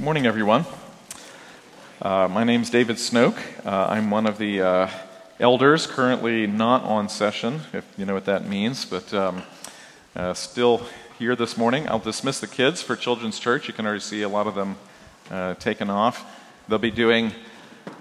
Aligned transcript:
Morning, 0.00 0.24
everyone. 0.24 0.64
Uh, 2.00 2.26
my 2.26 2.42
name 2.42 2.62
is 2.62 2.70
David 2.70 2.96
Snoke. 2.96 3.36
Uh, 3.66 3.88
I'm 3.90 4.10
one 4.10 4.26
of 4.26 4.38
the 4.38 4.62
uh, 4.62 4.90
elders 5.38 5.86
currently 5.86 6.46
not 6.46 6.82
on 6.84 7.10
session, 7.10 7.60
if 7.74 7.84
you 7.98 8.06
know 8.06 8.14
what 8.14 8.24
that 8.24 8.48
means, 8.48 8.86
but 8.86 9.12
um, 9.12 9.42
uh, 10.16 10.32
still 10.32 10.86
here 11.18 11.36
this 11.36 11.58
morning. 11.58 11.86
I'll 11.86 11.98
dismiss 11.98 12.40
the 12.40 12.46
kids 12.46 12.80
for 12.80 12.96
Children's 12.96 13.38
Church. 13.38 13.68
You 13.68 13.74
can 13.74 13.84
already 13.84 14.00
see 14.00 14.22
a 14.22 14.28
lot 14.30 14.46
of 14.46 14.54
them 14.54 14.76
uh, 15.30 15.52
taken 15.56 15.90
off. 15.90 16.24
They'll 16.66 16.78
be 16.78 16.90
doing 16.90 17.32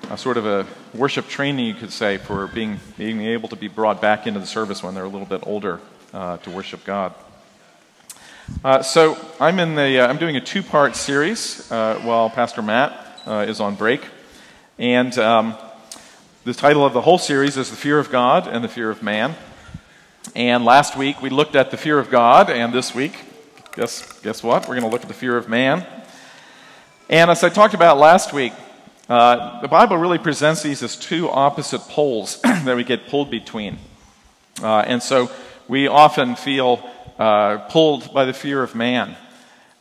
a 0.09 0.17
sort 0.17 0.37
of 0.37 0.45
a 0.45 0.65
worship 0.93 1.27
training, 1.27 1.65
you 1.65 1.73
could 1.73 1.91
say, 1.91 2.17
for 2.17 2.47
being, 2.47 2.79
being 2.97 3.19
able 3.23 3.49
to 3.49 3.57
be 3.57 3.67
brought 3.67 4.01
back 4.01 4.25
into 4.25 4.39
the 4.39 4.47
service 4.47 4.81
when 4.81 4.95
they're 4.95 5.03
a 5.03 5.09
little 5.09 5.27
bit 5.27 5.45
older 5.45 5.81
uh, 6.13 6.37
to 6.37 6.49
worship 6.49 6.85
God. 6.85 7.13
Uh, 8.61 8.83
so 8.83 9.17
I'm 9.39 9.57
in 9.57 9.75
the 9.75 9.99
uh, 9.99 10.07
I'm 10.07 10.17
doing 10.17 10.35
a 10.35 10.41
two 10.41 10.61
part 10.61 10.97
series 10.97 11.71
uh, 11.71 11.97
while 12.03 12.29
Pastor 12.29 12.61
Matt 12.61 13.21
uh, 13.25 13.45
is 13.47 13.61
on 13.61 13.75
break, 13.75 14.01
and 14.77 15.17
um, 15.17 15.55
the 16.43 16.53
title 16.53 16.85
of 16.85 16.91
the 16.91 16.99
whole 16.99 17.17
series 17.17 17.55
is 17.55 17.69
the 17.69 17.77
fear 17.77 17.99
of 17.99 18.11
God 18.11 18.47
and 18.47 18.61
the 18.61 18.67
fear 18.67 18.89
of 18.89 19.01
man. 19.01 19.35
And 20.35 20.65
last 20.65 20.97
week 20.97 21.21
we 21.21 21.29
looked 21.29 21.55
at 21.55 21.71
the 21.71 21.77
fear 21.77 21.99
of 21.99 22.09
God, 22.09 22.49
and 22.49 22.73
this 22.73 22.93
week, 22.93 23.13
guess 23.75 24.19
guess 24.19 24.43
what? 24.43 24.63
We're 24.63 24.75
going 24.75 24.83
to 24.83 24.89
look 24.89 25.03
at 25.03 25.07
the 25.07 25.13
fear 25.13 25.37
of 25.37 25.47
man. 25.47 25.87
And 27.09 27.31
as 27.31 27.45
I 27.45 27.49
talked 27.49 27.73
about 27.73 27.97
last 27.97 28.33
week, 28.33 28.51
uh, 29.07 29.61
the 29.61 29.69
Bible 29.69 29.95
really 29.95 30.17
presents 30.17 30.63
these 30.63 30.83
as 30.83 30.97
two 30.97 31.29
opposite 31.29 31.81
poles 31.81 32.41
that 32.43 32.75
we 32.75 32.83
get 32.83 33.07
pulled 33.07 33.31
between, 33.31 33.77
uh, 34.61 34.79
and 34.79 35.01
so 35.01 35.31
we 35.69 35.87
often 35.87 36.35
feel 36.35 36.89
uh, 37.19 37.57
pulled 37.69 38.13
by 38.13 38.25
the 38.25 38.33
fear 38.33 38.63
of 38.63 38.73
man. 38.73 39.15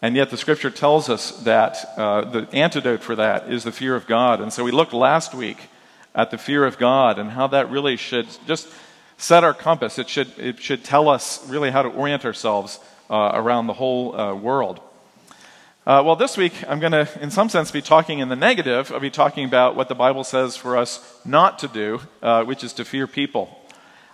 And 0.02 0.14
yet 0.14 0.30
the 0.30 0.36
scripture 0.36 0.70
tells 0.70 1.08
us 1.08 1.30
that 1.42 1.94
uh, 1.96 2.22
the 2.22 2.48
antidote 2.52 3.00
for 3.00 3.16
that 3.16 3.50
is 3.50 3.64
the 3.64 3.72
fear 3.72 3.96
of 3.96 4.06
God. 4.06 4.40
And 4.40 4.52
so 4.52 4.62
we 4.62 4.70
looked 4.70 4.92
last 4.92 5.34
week 5.34 5.58
at 6.14 6.30
the 6.30 6.38
fear 6.38 6.64
of 6.64 6.78
God 6.78 7.18
and 7.18 7.30
how 7.30 7.46
that 7.48 7.70
really 7.70 7.96
should 7.96 8.28
just 8.46 8.68
set 9.16 9.44
our 9.44 9.54
compass. 9.54 9.98
It 9.98 10.08
should, 10.08 10.36
it 10.38 10.60
should 10.60 10.84
tell 10.84 11.08
us 11.08 11.48
really 11.48 11.70
how 11.70 11.82
to 11.82 11.88
orient 11.88 12.24
ourselves 12.24 12.78
uh, 13.10 13.32
around 13.34 13.66
the 13.66 13.72
whole 13.72 14.14
uh, 14.14 14.34
world. 14.34 14.80
Uh, 15.86 16.02
well, 16.04 16.16
this 16.16 16.36
week 16.36 16.52
I'm 16.68 16.80
going 16.80 16.92
to, 16.92 17.08
in 17.20 17.30
some 17.30 17.48
sense, 17.48 17.70
be 17.70 17.82
talking 17.82 18.18
in 18.18 18.28
the 18.28 18.36
negative. 18.36 18.92
I'll 18.92 19.00
be 19.00 19.10
talking 19.10 19.44
about 19.46 19.74
what 19.74 19.88
the 19.88 19.94
Bible 19.94 20.22
says 20.22 20.56
for 20.56 20.76
us 20.76 21.20
not 21.24 21.58
to 21.60 21.68
do, 21.68 22.00
uh, 22.22 22.44
which 22.44 22.62
is 22.62 22.74
to 22.74 22.84
fear 22.84 23.06
people. 23.06 23.57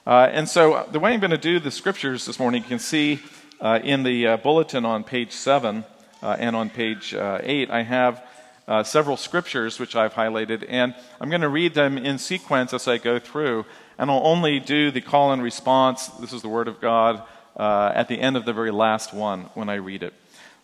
Uh, 0.07 0.29
and 0.31 0.47
so, 0.47 0.75
uh, 0.75 0.91
the 0.91 1.01
way 1.01 1.15
I'm 1.15 1.21
going 1.21 1.31
to 1.31 1.39
do 1.39 1.59
the 1.59 1.71
scriptures 1.71 2.27
this 2.27 2.39
morning, 2.39 2.63
you 2.63 2.69
can 2.69 2.79
see 2.79 3.21
uh, 3.59 3.81
in 3.83 4.03
the 4.03 4.27
uh, 4.27 4.37
bulletin 4.37 4.85
on 4.85 5.03
page 5.03 5.33
7 5.33 5.83
uh, 6.23 6.37
and 6.39 6.55
on 6.55 6.69
page 6.69 7.15
uh, 7.15 7.39
8, 7.43 7.71
I 7.71 7.83
have 7.85 8.23
several 8.85 9.17
scriptures 9.17 9.79
which 9.79 9.97
I've 9.97 10.13
highlighted, 10.13 10.67
and 10.69 10.95
I'm 11.23 11.31
going 11.31 11.41
to 11.41 11.49
read 11.49 11.73
them 11.73 11.97
in 11.97 12.19
sequence 12.19 12.75
as 12.75 12.87
I 12.87 12.99
go 12.99 13.19
through, 13.19 13.65
and 13.97 14.11
I'll 14.11 14.27
only 14.27 14.61
do 14.61 14.91
the 14.91 15.01
call 15.01 15.33
and 15.33 15.43
response, 15.43 16.09
this 16.09 16.35
is 16.35 16.43
the 16.43 16.49
Word 16.51 16.69
of 16.69 16.83
God, 16.83 17.23
at 17.57 18.09
the 18.09 18.21
end 18.21 18.37
of 18.37 18.45
the 18.45 18.53
very 18.53 18.71
last 18.71 19.15
one 19.15 19.45
when 19.55 19.71
I 19.71 19.77
read 19.77 20.03
it. 20.03 20.13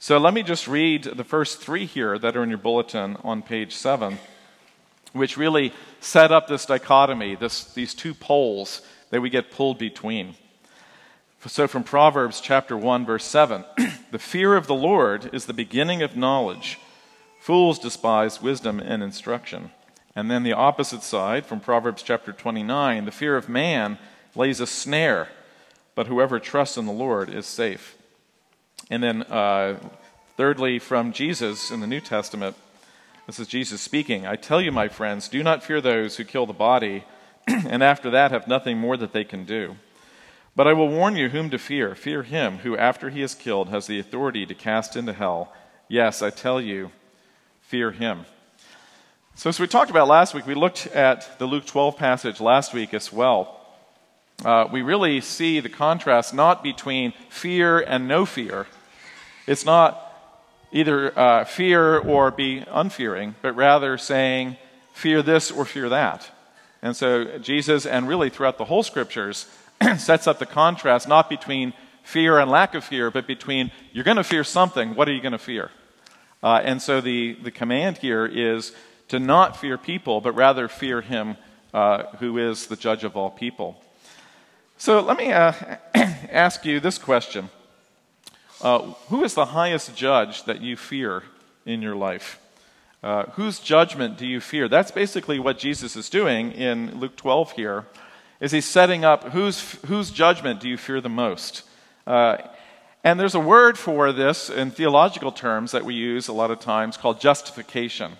So, 0.00 0.18
let 0.18 0.34
me 0.34 0.42
just 0.42 0.68
read 0.68 1.04
the 1.04 1.24
first 1.24 1.62
three 1.62 1.86
here 1.86 2.18
that 2.18 2.36
are 2.36 2.42
in 2.42 2.50
your 2.50 2.58
bulletin 2.58 3.16
on 3.24 3.40
page 3.40 3.74
7, 3.74 4.18
which 5.14 5.38
really 5.38 5.72
set 6.00 6.30
up 6.30 6.46
this 6.46 6.66
dichotomy, 6.66 7.36
this, 7.36 7.64
these 7.72 7.94
two 7.94 8.12
poles 8.12 8.82
that 9.10 9.20
we 9.20 9.30
get 9.30 9.50
pulled 9.50 9.78
between. 9.78 10.34
So, 11.46 11.66
from 11.66 11.84
Proverbs 11.84 12.40
chapter 12.40 12.76
1, 12.76 13.06
verse 13.06 13.24
7 13.24 13.64
The 14.10 14.18
fear 14.18 14.56
of 14.56 14.66
the 14.66 14.74
Lord 14.74 15.30
is 15.32 15.46
the 15.46 15.52
beginning 15.52 16.02
of 16.02 16.16
knowledge. 16.16 16.78
Fools 17.40 17.78
despise 17.78 18.42
wisdom 18.42 18.80
and 18.80 19.02
instruction. 19.02 19.70
And 20.14 20.30
then 20.30 20.42
the 20.42 20.52
opposite 20.52 21.02
side, 21.02 21.46
from 21.46 21.60
Proverbs 21.60 22.02
chapter 22.02 22.32
29 22.32 23.04
The 23.04 23.10
fear 23.10 23.36
of 23.36 23.48
man 23.48 23.98
lays 24.34 24.60
a 24.60 24.66
snare, 24.66 25.28
but 25.94 26.06
whoever 26.06 26.38
trusts 26.38 26.76
in 26.76 26.86
the 26.86 26.92
Lord 26.92 27.32
is 27.32 27.46
safe. 27.46 27.96
And 28.90 29.02
then, 29.02 29.22
uh, 29.22 29.78
thirdly, 30.36 30.78
from 30.78 31.12
Jesus 31.12 31.70
in 31.70 31.80
the 31.80 31.86
New 31.86 32.00
Testament, 32.00 32.56
this 33.26 33.38
is 33.38 33.46
Jesus 33.46 33.80
speaking 33.80 34.26
I 34.26 34.36
tell 34.36 34.60
you, 34.60 34.72
my 34.72 34.88
friends, 34.88 35.28
do 35.28 35.42
not 35.42 35.62
fear 35.62 35.80
those 35.80 36.16
who 36.16 36.24
kill 36.24 36.46
the 36.46 36.52
body 36.52 37.04
and 37.68 37.82
after 37.82 38.10
that 38.10 38.30
have 38.30 38.46
nothing 38.46 38.78
more 38.78 38.96
that 38.96 39.12
they 39.12 39.24
can 39.24 39.44
do. 39.44 39.76
But 40.54 40.66
I 40.66 40.72
will 40.72 40.88
warn 40.88 41.16
you 41.16 41.28
whom 41.28 41.50
to 41.50 41.58
fear. 41.58 41.94
Fear 41.94 42.24
him 42.24 42.58
who, 42.58 42.76
after 42.76 43.10
he 43.10 43.22
is 43.22 43.34
killed, 43.34 43.68
has 43.68 43.86
the 43.86 43.98
authority 43.98 44.46
to 44.46 44.54
cast 44.54 44.96
into 44.96 45.12
hell. 45.12 45.52
Yes, 45.88 46.22
I 46.22 46.30
tell 46.30 46.60
you, 46.60 46.90
fear 47.60 47.90
him. 47.90 48.26
So, 49.34 49.48
as 49.48 49.58
we 49.58 49.66
talked 49.66 49.90
about 49.90 50.08
last 50.08 50.34
week, 50.34 50.46
we 50.46 50.54
looked 50.54 50.86
at 50.88 51.38
the 51.38 51.46
Luke 51.46 51.66
12 51.66 51.96
passage 51.96 52.40
last 52.40 52.74
week 52.74 52.92
as 52.92 53.12
well. 53.12 53.56
Uh, 54.44 54.68
we 54.70 54.82
really 54.82 55.20
see 55.20 55.60
the 55.60 55.68
contrast 55.68 56.34
not 56.34 56.62
between 56.62 57.12
fear 57.28 57.80
and 57.80 58.06
no 58.06 58.26
fear. 58.26 58.66
It's 59.46 59.64
not 59.64 60.06
either 60.72 61.18
uh, 61.18 61.44
fear 61.44 61.98
or 61.98 62.30
be 62.30 62.64
unfearing, 62.70 63.34
but 63.42 63.56
rather 63.56 63.98
saying, 63.98 64.56
fear 64.92 65.22
this 65.22 65.50
or 65.50 65.64
fear 65.64 65.88
that. 65.88 66.30
And 66.82 66.96
so 66.96 67.38
Jesus, 67.38 67.86
and 67.86 68.08
really 68.08 68.30
throughout 68.30 68.58
the 68.58 68.64
whole 68.64 68.82
scriptures, 68.82 69.46
sets 69.98 70.26
up 70.26 70.38
the 70.38 70.46
contrast 70.46 71.08
not 71.08 71.28
between 71.28 71.72
fear 72.02 72.38
and 72.38 72.50
lack 72.50 72.74
of 72.74 72.84
fear, 72.84 73.10
but 73.10 73.26
between 73.26 73.70
you're 73.92 74.04
going 74.04 74.16
to 74.16 74.24
fear 74.24 74.44
something, 74.44 74.94
what 74.94 75.08
are 75.08 75.12
you 75.12 75.20
going 75.20 75.32
to 75.32 75.38
fear? 75.38 75.70
Uh, 76.42 76.60
and 76.64 76.80
so 76.80 77.00
the, 77.00 77.34
the 77.34 77.50
command 77.50 77.98
here 77.98 78.26
is 78.26 78.72
to 79.08 79.18
not 79.18 79.56
fear 79.56 79.76
people, 79.76 80.20
but 80.20 80.32
rather 80.32 80.68
fear 80.68 81.00
him 81.00 81.36
uh, 81.74 82.04
who 82.18 82.38
is 82.38 82.66
the 82.66 82.76
judge 82.76 83.04
of 83.04 83.16
all 83.16 83.30
people. 83.30 83.82
So 84.78 85.00
let 85.00 85.18
me 85.18 85.32
uh, 85.32 85.52
ask 85.94 86.64
you 86.64 86.80
this 86.80 86.96
question 86.96 87.50
uh, 88.62 88.80
Who 89.08 89.22
is 89.24 89.34
the 89.34 89.46
highest 89.46 89.94
judge 89.94 90.44
that 90.44 90.60
you 90.62 90.76
fear 90.76 91.22
in 91.66 91.82
your 91.82 91.96
life? 91.96 92.40
Uh, 93.02 93.24
whose 93.32 93.60
judgment 93.60 94.18
do 94.18 94.26
you 94.26 94.40
fear? 94.40 94.68
That's 94.68 94.90
basically 94.90 95.38
what 95.38 95.58
Jesus 95.58 95.96
is 95.96 96.10
doing 96.10 96.52
in 96.52 96.98
Luke 97.00 97.16
12 97.16 97.52
here. 97.52 97.86
Is 98.40 98.52
he's 98.52 98.66
setting 98.66 99.04
up 99.04 99.24
whose, 99.24 99.72
whose 99.86 100.10
judgment 100.10 100.60
do 100.60 100.68
you 100.68 100.76
fear 100.76 101.00
the 101.00 101.08
most? 101.08 101.62
Uh, 102.06 102.38
and 103.02 103.18
there's 103.18 103.34
a 103.34 103.40
word 103.40 103.78
for 103.78 104.12
this 104.12 104.50
in 104.50 104.70
theological 104.70 105.32
terms 105.32 105.72
that 105.72 105.84
we 105.84 105.94
use 105.94 106.28
a 106.28 106.32
lot 106.32 106.50
of 106.50 106.60
times 106.60 106.96
called 106.96 107.20
justification. 107.20 108.12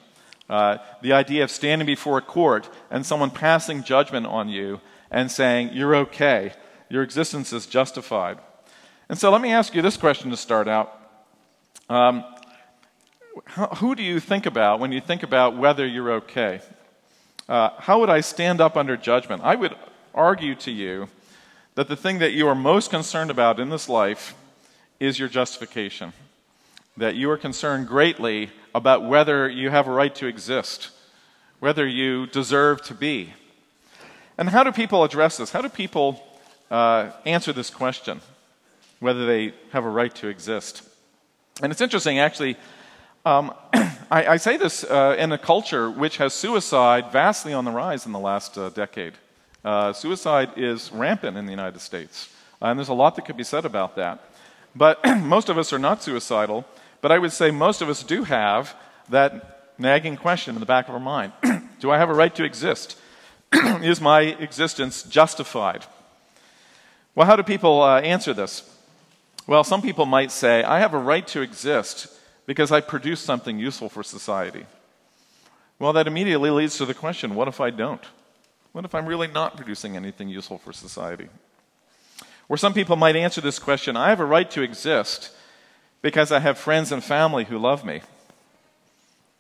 Uh, 0.49 0.79
the 1.03 1.13
idea 1.13 1.45
of 1.45 1.51
standing 1.51 1.87
before 1.87 2.19
a 2.19 2.23
court 2.23 2.69
and 2.91 3.05
someone 3.05 3.31
passing 3.31 3.83
judgment 3.83 4.27
on 4.27 4.49
you 4.49 4.81
and 5.11 5.31
saying, 5.31 5.71
You're 5.73 5.95
okay, 5.97 6.53
your 6.89 7.03
existence 7.03 7.53
is 7.53 7.67
justified. 7.67 8.39
And 9.09 9.19
so 9.19 9.31
let 9.31 9.43
me 9.43 9.53
ask 9.53 9.75
you 9.75 9.83
this 9.83 9.97
question 9.97 10.31
to 10.31 10.37
start 10.37 10.69
out. 10.69 10.97
Um, 11.89 12.25
who 13.77 13.95
do 13.95 14.03
you 14.03 14.21
think 14.21 14.47
about 14.47 14.81
when 14.81 14.93
you 14.93 15.01
think 15.01 15.23
about 15.23 15.57
whether 15.57 15.87
you're 15.87 16.13
okay? 16.13 16.61
Uh, 17.49 17.71
how 17.79 18.01
would 18.01 18.11
I 18.11 18.21
stand 18.21 18.61
up 18.61 18.77
under 18.77 18.97
judgment? 18.97 19.43
I 19.45 19.57
would 19.57 19.75
argue 20.15 20.55
to 20.57 20.71
you 20.71 21.09
that 21.75 21.89
the 21.89 21.97
thing 21.97 22.19
that 22.19 22.33
you 22.33 22.49
are 22.49 22.55
most 22.55 22.91
concerned 22.91 23.31
about 23.31 23.59
in 23.59 23.71
this 23.71 23.89
life 23.89 24.35
is 24.99 25.19
your 25.19 25.29
justification. 25.29 26.13
That 26.97 27.15
you 27.15 27.31
are 27.31 27.39
concerned 27.39 27.89
greatly 27.89 28.51
about 28.75 29.05
whether 29.05 29.49
you 29.49 29.71
have 29.71 29.89
a 29.89 29.91
right 29.91 30.15
to 30.17 30.27
exist, 30.27 30.91
whether 31.59 31.87
you 31.87 32.27
deserve 32.27 32.83
to 32.83 32.95
be. 32.95 33.33
And 34.37 34.49
how 34.49 34.63
do 34.63 34.73
people 34.73 35.05
address 35.05 35.37
this? 35.37 35.51
How 35.51 35.63
do 35.63 35.69
people 35.69 36.23
uh, 36.71 37.11
answer 37.25 37.53
this 37.53 37.71
question, 37.71 38.21
whether 39.01 39.27
they 39.27 39.55
have 39.73 39.85
a 39.85 39.91
right 39.91 40.15
to 40.17 40.29
exist? 40.29 40.83
And 41.63 41.73
it's 41.73 41.81
interesting, 41.81 42.19
actually, 42.19 42.57
um, 43.25 43.55
I, 44.11 44.27
I, 44.27 44.37
say 44.39 44.57
this 44.57 44.83
uh, 44.83 45.15
in 45.19 45.33
a 45.33 45.39
culture 45.39 45.91
which 45.91 46.17
has 46.17 46.33
suicide 46.33 47.13
vastly 47.13 47.53
on 47.53 47.65
the 47.65 47.71
rise 47.71 48.07
in 48.07 48.13
the 48.13 48.19
last 48.19 48.57
uh, 48.57 48.71
decade. 48.71 49.15
Uh, 49.65 49.93
suicide 49.93 50.51
is 50.57 50.91
rampant 50.93 51.37
in 51.37 51.45
the 51.45 51.51
United 51.51 51.81
States, 51.81 52.31
and 52.63 52.79
there's 52.79 52.89
a 52.89 52.95
lot 52.95 53.17
that 53.17 53.27
could 53.27 53.37
be 53.37 53.45
said 53.45 53.65
about 53.65 53.97
that. 53.97 54.25
But 54.75 55.05
most 55.23 55.49
of 55.51 55.59
us 55.59 55.73
are 55.73 55.79
not 55.79 56.03
suicidal, 56.03 56.65
but 57.03 57.13
I 57.13 57.19
would 57.19 57.33
say 57.33 57.51
most 57.51 57.83
of 57.83 57.89
us 57.89 58.03
do 58.03 58.25
have 58.25 58.75
that 59.11 59.73
nagging 59.79 60.17
question 60.17 60.55
in 60.55 60.61
the 60.61 60.67
back 60.67 60.89
of 60.89 60.95
our 60.95 61.01
mind 61.01 61.33
Do 61.81 61.91
I 61.91 61.99
have 61.99 62.11
a 62.11 62.15
right 62.15 62.35
to 62.37 62.45
exist? 62.45 62.99
is 63.53 64.01
my 64.01 64.21
existence 64.21 65.03
justified? 65.03 65.85
Well, 67.15 67.27
how 67.27 67.37
do 67.37 67.43
people 67.43 67.83
uh, 67.83 68.01
answer 68.01 68.33
this? 68.33 68.63
Well, 69.47 69.65
some 69.65 69.83
people 69.83 70.07
might 70.07 70.31
say, 70.31 70.63
I 70.63 70.79
have 70.79 70.95
a 70.95 70.99
right 70.99 71.27
to 71.29 71.41
exist 71.41 72.09
because 72.51 72.73
I 72.73 72.81
produce 72.81 73.21
something 73.21 73.61
useful 73.61 73.89
for 73.89 74.03
society. 74.03 74.67
Well, 75.79 75.93
that 75.93 76.09
immediately 76.09 76.51
leads 76.51 76.79
to 76.79 76.85
the 76.85 76.95
question 76.95 77.37
what 77.37 77.47
if 77.47 77.61
I 77.61 77.71
don't? 77.71 78.05
What 78.73 78.85
if 78.85 78.93
I'm 78.93 79.07
really 79.07 79.29
not 79.29 79.57
producing 79.57 79.95
anything 79.95 80.29
useful 80.29 80.59
for 80.59 80.73
society? 80.73 81.29
Or 82.49 82.57
some 82.57 82.75
people 82.75 82.97
might 82.97 83.15
answer 83.15 83.41
this 83.41 83.61
question 83.61 83.97
I 83.97 84.09
have 84.09 84.19
a 84.19 84.25
right 84.25 84.51
to 84.51 84.63
exist 84.63 85.31
because 86.03 86.33
I 86.33 86.41
have 86.41 86.59
friends 86.59 86.91
and 86.91 87.05
family 87.05 87.45
who 87.45 87.57
love 87.57 87.85
me. 87.85 88.01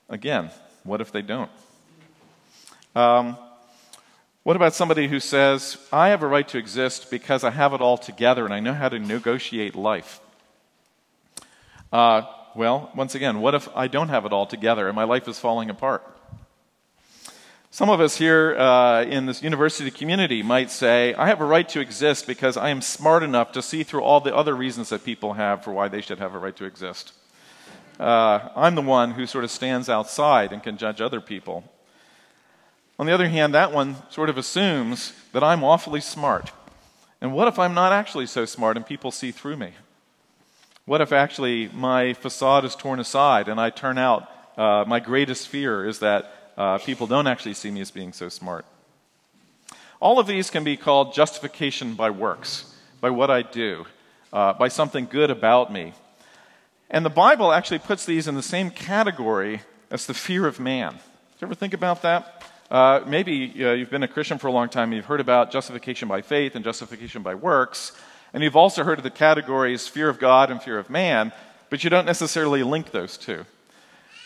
Again, 0.08 0.50
what 0.84 1.00
if 1.00 1.10
they 1.10 1.22
don't? 1.22 1.50
Um, 2.94 3.36
what 4.44 4.54
about 4.54 4.72
somebody 4.72 5.08
who 5.08 5.18
says, 5.18 5.78
I 5.92 6.10
have 6.10 6.22
a 6.22 6.28
right 6.28 6.46
to 6.46 6.58
exist 6.58 7.10
because 7.10 7.42
I 7.42 7.50
have 7.50 7.74
it 7.74 7.80
all 7.80 7.98
together 7.98 8.44
and 8.44 8.54
I 8.54 8.60
know 8.60 8.74
how 8.74 8.88
to 8.88 9.00
negotiate 9.00 9.74
life? 9.74 10.20
Uh, 11.92 12.22
well, 12.55 12.91
once 12.94 13.14
again, 13.14 13.41
what 13.41 13.55
if 13.55 13.69
I 13.75 13.88
don't 13.88 14.08
have 14.08 14.25
it 14.25 14.32
all 14.32 14.47
together 14.47 14.87
and 14.88 14.97
my 14.97 15.05
life 15.05 15.29
is 15.29 15.38
falling 15.38 15.70
apart? 15.70 16.02
Some 17.73 17.88
of 17.88 18.00
us 18.00 18.17
here 18.17 18.56
uh, 18.58 19.05
in 19.05 19.26
this 19.26 19.44
university 19.44 19.93
community 19.93 20.43
might 20.43 20.73
say, 20.73 21.14
I 21.14 21.29
have 21.29 21.41
a 21.41 21.44
right 21.44 21.69
to 21.69 21.79
exist 21.79 22.26
because 22.26 22.56
I 22.56 22.70
am 22.70 22.82
smart 22.82 23.23
enough 23.23 23.52
to 23.52 23.62
see 23.62 23.85
through 23.85 24.02
all 24.02 24.20
the 24.20 24.35
other 24.35 24.56
reasons 24.56 24.88
that 24.88 25.05
people 25.05 25.35
have 25.35 25.62
for 25.62 25.73
why 25.73 25.87
they 25.87 26.00
should 26.00 26.19
have 26.19 26.35
a 26.35 26.38
right 26.38 26.56
to 26.56 26.64
exist. 26.64 27.12
Uh, 28.00 28.49
I'm 28.56 28.75
the 28.75 28.82
one 28.82 29.12
who 29.12 29.25
sort 29.25 29.44
of 29.44 29.53
stands 29.53 29.88
outside 29.88 30.53
and 30.53 30.62
can 30.62 30.79
judge 30.79 31.00
other 31.00 31.20
people. 31.20 31.62
On 32.99 33.06
the 33.06 33.12
other 33.12 33.29
hand, 33.29 33.55
that 33.55 33.73
one 33.73 33.96
sort 34.11 34.29
of 34.29 34.37
assumes 34.37 35.12
that 35.32 35.44
I'm 35.44 35.62
awfully 35.62 36.00
smart. 36.00 36.50
And 37.20 37.32
what 37.32 37.46
if 37.46 37.58
I'm 37.58 37.75
not 37.75 37.93
actually 37.93 38.26
so 38.26 38.46
smart 38.46 38.76
and 38.76 38.85
people 38.85 39.12
see 39.12 39.31
through 39.31 39.58
me? 39.58 39.75
What 40.90 41.00
if 41.00 41.12
actually 41.12 41.69
my 41.69 42.14
facade 42.14 42.64
is 42.64 42.75
torn 42.75 42.98
aside 42.98 43.46
and 43.46 43.60
I 43.60 43.70
turn 43.70 43.96
out, 43.96 44.28
uh, 44.56 44.84
my 44.88 44.98
greatest 44.98 45.46
fear 45.46 45.87
is 45.87 46.00
that 46.00 46.52
uh, 46.56 46.78
people 46.78 47.06
don't 47.06 47.28
actually 47.28 47.54
see 47.54 47.70
me 47.70 47.81
as 47.81 47.92
being 47.92 48.12
so 48.12 48.28
smart. 48.28 48.66
All 50.00 50.19
of 50.19 50.26
these 50.26 50.50
can 50.50 50.64
be 50.64 50.76
called 50.76 51.14
justification 51.14 51.94
by 51.94 52.10
works, 52.10 52.75
by 53.00 53.10
what 53.10 53.31
I 53.31 53.42
do, 53.42 53.87
uh, 54.32 54.54
by 54.54 54.66
something 54.66 55.06
good 55.06 55.31
about 55.31 55.72
me. 55.72 55.92
And 56.90 57.06
the 57.06 57.08
Bible 57.08 57.52
actually 57.52 57.78
puts 57.78 58.04
these 58.04 58.26
in 58.26 58.34
the 58.34 58.43
same 58.43 58.69
category 58.69 59.60
as 59.93 60.06
the 60.06 60.14
fear 60.14 60.44
of 60.44 60.58
man. 60.58 60.94
Did 60.94 61.43
you 61.43 61.46
ever 61.46 61.54
think 61.54 61.72
about 61.72 62.02
that? 62.02 62.43
Uh, 62.69 63.04
maybe 63.06 63.54
uh, 63.64 63.75
you've 63.75 63.90
been 63.90 64.02
a 64.02 64.08
Christian 64.08 64.38
for 64.38 64.48
a 64.48 64.52
long 64.52 64.69
time, 64.69 64.88
and 64.88 64.94
you've 64.96 65.06
heard 65.06 65.20
about 65.20 65.52
justification 65.52 66.08
by 66.08 66.20
faith 66.20 66.56
and 66.56 66.64
justification 66.64 67.22
by 67.22 67.36
works, 67.36 67.93
and 68.32 68.43
you've 68.43 68.56
also 68.56 68.85
heard 68.85 68.99
of 68.99 69.05
the 69.05 69.11
categories 69.11 69.88
fear 69.88 70.09
of 70.09 70.19
God 70.19 70.50
and 70.50 70.62
fear 70.62 70.79
of 70.79 70.91
man, 70.91 71.32
but 71.69 71.82
you 71.82 71.91
don't 71.91 72.06
necessarily 72.06 72.62
link 72.62 72.91
those 72.91 73.17
two. 73.17 73.44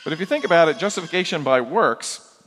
But 0.04 0.12
if 0.12 0.20
you 0.20 0.26
think 0.26 0.44
about 0.44 0.68
it, 0.68 0.78
justification 0.78 1.42
by 1.42 1.62
works 1.62 2.38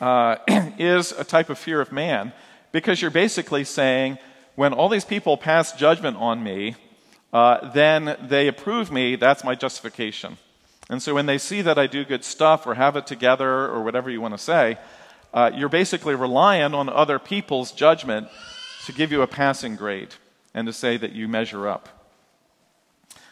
uh, 0.00 0.36
is 0.78 1.12
a 1.12 1.24
type 1.24 1.50
of 1.50 1.58
fear 1.58 1.80
of 1.80 1.90
man 1.90 2.32
because 2.70 3.02
you're 3.02 3.10
basically 3.10 3.64
saying, 3.64 4.18
when 4.54 4.72
all 4.72 4.88
these 4.88 5.04
people 5.04 5.36
pass 5.36 5.72
judgment 5.72 6.16
on 6.16 6.42
me, 6.42 6.76
uh, 7.32 7.72
then 7.72 8.16
they 8.22 8.46
approve 8.46 8.92
me, 8.92 9.16
that's 9.16 9.42
my 9.42 9.56
justification. 9.56 10.36
And 10.88 11.02
so 11.02 11.14
when 11.14 11.26
they 11.26 11.38
see 11.38 11.62
that 11.62 11.78
I 11.78 11.88
do 11.88 12.04
good 12.04 12.24
stuff 12.24 12.66
or 12.66 12.74
have 12.74 12.94
it 12.94 13.06
together 13.06 13.48
or 13.48 13.82
whatever 13.82 14.10
you 14.10 14.20
want 14.20 14.34
to 14.34 14.38
say, 14.38 14.78
uh, 15.32 15.50
you're 15.52 15.68
basically 15.68 16.14
relying 16.14 16.74
on 16.74 16.88
other 16.88 17.18
people's 17.18 17.72
judgment 17.72 18.28
to 18.86 18.92
give 18.92 19.10
you 19.10 19.22
a 19.22 19.26
passing 19.26 19.74
grade 19.74 20.14
and 20.54 20.66
to 20.66 20.72
say 20.72 20.96
that 20.96 21.12
you 21.12 21.28
measure 21.28 21.68
up. 21.68 21.88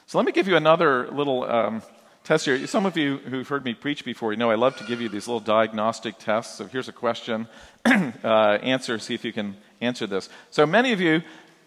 So 0.07 0.19
let 0.19 0.27
me 0.27 0.33
give 0.33 0.49
you 0.49 0.57
another 0.57 1.09
little 1.09 1.45
um, 1.45 1.83
test 2.25 2.45
here. 2.45 2.67
Some 2.67 2.85
of 2.85 2.97
you 2.97 3.19
who've 3.19 3.49
heard 3.49 3.65
me 3.65 3.75
preach 3.75 4.05
before, 4.05 4.33
you 4.33 4.39
know 4.39 4.51
I 4.51 4.57
love 4.57 4.77
to 4.77 4.85
give 4.85 5.01
you 5.01 5.09
these 5.09 5.27
little 5.27 5.41
diagnostic 5.41 6.19
tests. 6.19 6.57
So 6.57 6.67
here's 6.67 6.89
a 6.89 6.93
question. 6.93 7.49
uh, 7.85 8.59
answer, 8.63 8.99
see 8.99 9.15
if 9.15 9.25
you 9.25 9.33
can 9.33 9.57
answer 9.81 10.07
this. 10.07 10.29
So 10.51 10.67
many 10.67 10.93
of 10.93 11.01
you 11.01 11.23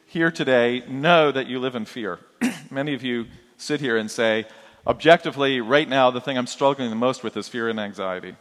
here 0.06 0.31
today 0.31 0.84
know 0.88 1.31
that 1.31 1.48
you 1.48 1.60
live 1.60 1.75
in 1.75 1.86
fear. 1.86 2.19
many 2.69 2.94
of 2.94 3.04
you 3.04 3.25
sit 3.58 3.81
here 3.81 3.98
and 3.98 4.12
say, 4.12 4.46
objectively, 4.86 5.62
right 5.62 5.88
now, 5.90 6.12
the 6.12 6.22
thing 6.22 6.38
I'm 6.38 6.48
struggling 6.48 6.90
the 6.90 6.96
most 6.96 7.24
with 7.24 7.36
is 7.38 7.48
fear 7.48 7.69
and 7.69 7.80
anxiety. 7.80 8.36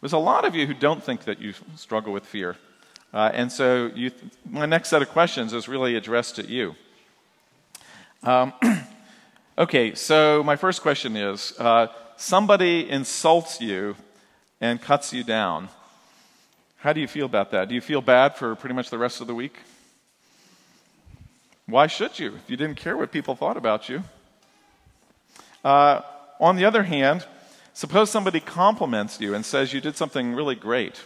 There's 0.00 0.12
a 0.12 0.18
lot 0.18 0.44
of 0.44 0.54
you 0.54 0.66
who 0.66 0.74
don't 0.74 1.02
think 1.02 1.24
that 1.24 1.40
you 1.40 1.54
struggle 1.76 2.12
with 2.12 2.24
fear. 2.24 2.56
Uh, 3.12 3.30
and 3.32 3.50
so 3.50 3.90
you, 3.94 4.10
my 4.48 4.66
next 4.66 4.88
set 4.90 5.02
of 5.02 5.08
questions 5.08 5.52
is 5.52 5.68
really 5.68 5.96
addressed 5.96 6.38
at 6.38 6.48
you. 6.48 6.74
Um, 8.22 8.52
Okay, 9.58 9.96
so 9.96 10.44
my 10.44 10.54
first 10.54 10.82
question 10.82 11.16
is 11.16 11.52
uh, 11.58 11.88
somebody 12.16 12.88
insults 12.88 13.60
you 13.60 13.96
and 14.60 14.80
cuts 14.80 15.12
you 15.12 15.24
down. 15.24 15.68
How 16.76 16.92
do 16.92 17.00
you 17.00 17.08
feel 17.08 17.26
about 17.26 17.50
that? 17.50 17.68
Do 17.68 17.74
you 17.74 17.80
feel 17.80 18.00
bad 18.00 18.36
for 18.36 18.54
pretty 18.54 18.76
much 18.76 18.88
the 18.88 18.98
rest 18.98 19.20
of 19.20 19.26
the 19.26 19.34
week? 19.34 19.56
Why 21.66 21.88
should 21.88 22.20
you 22.20 22.36
if 22.36 22.48
you 22.48 22.56
didn't 22.56 22.76
care 22.76 22.96
what 22.96 23.10
people 23.10 23.34
thought 23.34 23.56
about 23.56 23.88
you? 23.88 24.04
Uh, 25.64 26.02
on 26.38 26.54
the 26.54 26.64
other 26.64 26.84
hand, 26.84 27.26
suppose 27.74 28.12
somebody 28.12 28.38
compliments 28.38 29.20
you 29.20 29.34
and 29.34 29.44
says 29.44 29.72
you 29.72 29.80
did 29.80 29.96
something 29.96 30.34
really 30.34 30.54
great. 30.54 31.02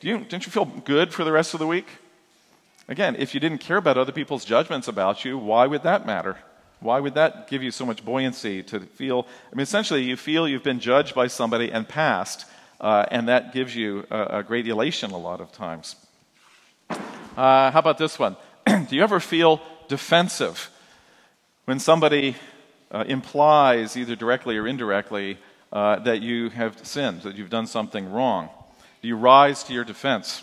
Do 0.00 0.08
you, 0.08 0.18
don't 0.18 0.44
you 0.44 0.52
feel 0.52 0.66
good 0.66 1.12
for 1.14 1.24
the 1.24 1.32
rest 1.32 1.54
of 1.54 1.60
the 1.60 1.66
week? 1.66 1.86
Again, 2.88 3.16
if 3.18 3.34
you 3.34 3.40
didn't 3.40 3.58
care 3.58 3.78
about 3.78 3.98
other 3.98 4.12
people's 4.12 4.44
judgments 4.44 4.88
about 4.88 5.24
you, 5.24 5.38
why 5.38 5.66
would 5.66 5.82
that 5.82 6.06
matter? 6.06 6.36
Why 6.80 7.00
would 7.00 7.14
that 7.14 7.48
give 7.48 7.62
you 7.62 7.70
so 7.70 7.86
much 7.86 8.04
buoyancy 8.04 8.62
to 8.64 8.80
feel? 8.80 9.26
I 9.50 9.56
mean, 9.56 9.62
essentially, 9.62 10.02
you 10.02 10.16
feel 10.16 10.46
you've 10.46 10.62
been 10.62 10.80
judged 10.80 11.14
by 11.14 11.26
somebody 11.26 11.72
and 11.72 11.88
passed, 11.88 12.44
uh, 12.80 13.06
and 13.10 13.28
that 13.28 13.54
gives 13.54 13.74
you 13.74 14.06
a, 14.10 14.38
a, 14.38 14.42
great 14.42 14.68
elation 14.68 15.10
a 15.10 15.16
lot 15.16 15.40
of 15.40 15.50
times. 15.50 15.96
Uh, 16.90 17.70
how 17.70 17.78
about 17.78 17.96
this 17.98 18.18
one? 18.18 18.36
Do 18.66 18.86
you 18.90 19.02
ever 19.02 19.20
feel 19.20 19.62
defensive 19.88 20.70
when 21.64 21.80
somebody 21.80 22.36
uh, 22.90 23.04
implies, 23.08 23.96
either 23.96 24.14
directly 24.14 24.58
or 24.58 24.68
indirectly, 24.68 25.38
uh, 25.72 25.98
that 26.00 26.20
you 26.20 26.50
have 26.50 26.86
sinned, 26.86 27.22
that 27.22 27.36
you've 27.36 27.50
done 27.50 27.66
something 27.66 28.12
wrong? 28.12 28.50
You 29.06 29.16
rise 29.16 29.62
to 29.64 29.72
your 29.72 29.84
defense? 29.84 30.42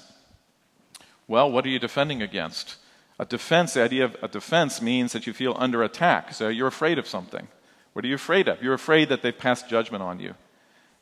Well, 1.27 1.51
what 1.51 1.65
are 1.65 1.69
you 1.69 1.80
defending 1.80 2.21
against? 2.21 2.77
A 3.19 3.25
defense, 3.25 3.74
the 3.74 3.83
idea 3.83 4.06
of 4.06 4.15
a 4.24 4.30
defense 4.30 4.81
means 4.81 5.12
that 5.12 5.27
you 5.27 5.33
feel 5.33 5.54
under 5.60 5.83
attack. 5.83 6.33
So 6.33 6.48
you're 6.48 6.68
afraid 6.68 6.98
of 6.98 7.06
something. 7.06 7.50
What 7.92 8.06
are 8.06 8.07
you 8.07 8.15
afraid 8.15 8.48
of? 8.48 8.63
You're 8.63 8.74
afraid 8.74 9.10
that 9.10 9.21
they've 9.21 9.38
passed 9.38 9.68
judgment 9.68 10.01
on 10.01 10.21
you. 10.21 10.36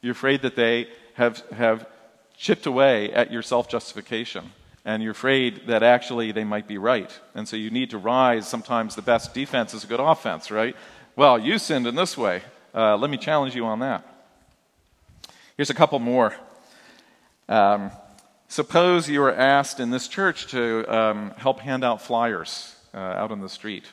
You're 0.02 0.14
afraid 0.14 0.42
that 0.42 0.56
they 0.56 0.88
have, 1.14 1.44
have 1.52 1.88
chipped 2.36 2.66
away 2.66 3.14
at 3.14 3.32
your 3.32 3.44
self 3.44 3.70
justification. 3.70 4.54
And 4.84 5.04
you're 5.04 5.12
afraid 5.12 5.68
that 5.68 5.84
actually 5.84 6.32
they 6.32 6.44
might 6.44 6.68
be 6.68 6.80
right. 6.80 7.12
And 7.36 7.48
so 7.48 7.58
you 7.58 7.70
need 7.70 7.92
to 7.92 8.00
rise. 8.00 8.48
Sometimes 8.48 8.96
the 8.96 9.04
best 9.04 9.36
defense 9.36 9.76
is 9.76 9.84
a 9.84 9.88
good 9.88 10.00
offense, 10.00 10.50
right? 10.50 10.76
Well, 11.16 11.38
you 11.38 11.60
sinned 11.60 11.86
in 11.86 11.94
this 11.94 12.18
way. 12.18 12.42
Uh, 12.74 12.98
let 12.98 13.12
me 13.12 13.18
challenge 13.18 13.54
you 13.54 13.66
on 13.66 13.80
that. 13.82 14.04
Here's 15.58 15.70
a 15.70 15.76
couple 15.76 16.00
more. 16.00 16.34
Um, 17.52 17.92
Suppose 18.52 19.08
you 19.08 19.22
were 19.22 19.34
asked 19.34 19.80
in 19.80 19.92
this 19.92 20.10
church 20.10 20.48
to 20.48 20.84
um, 20.94 21.32
help 21.38 21.62
hand 21.62 21.86
out 21.86 22.02
flyers 22.02 22.76
uh, 22.94 22.98
out 22.98 23.32
on 23.32 23.40
the 23.40 23.48
street. 23.48 23.86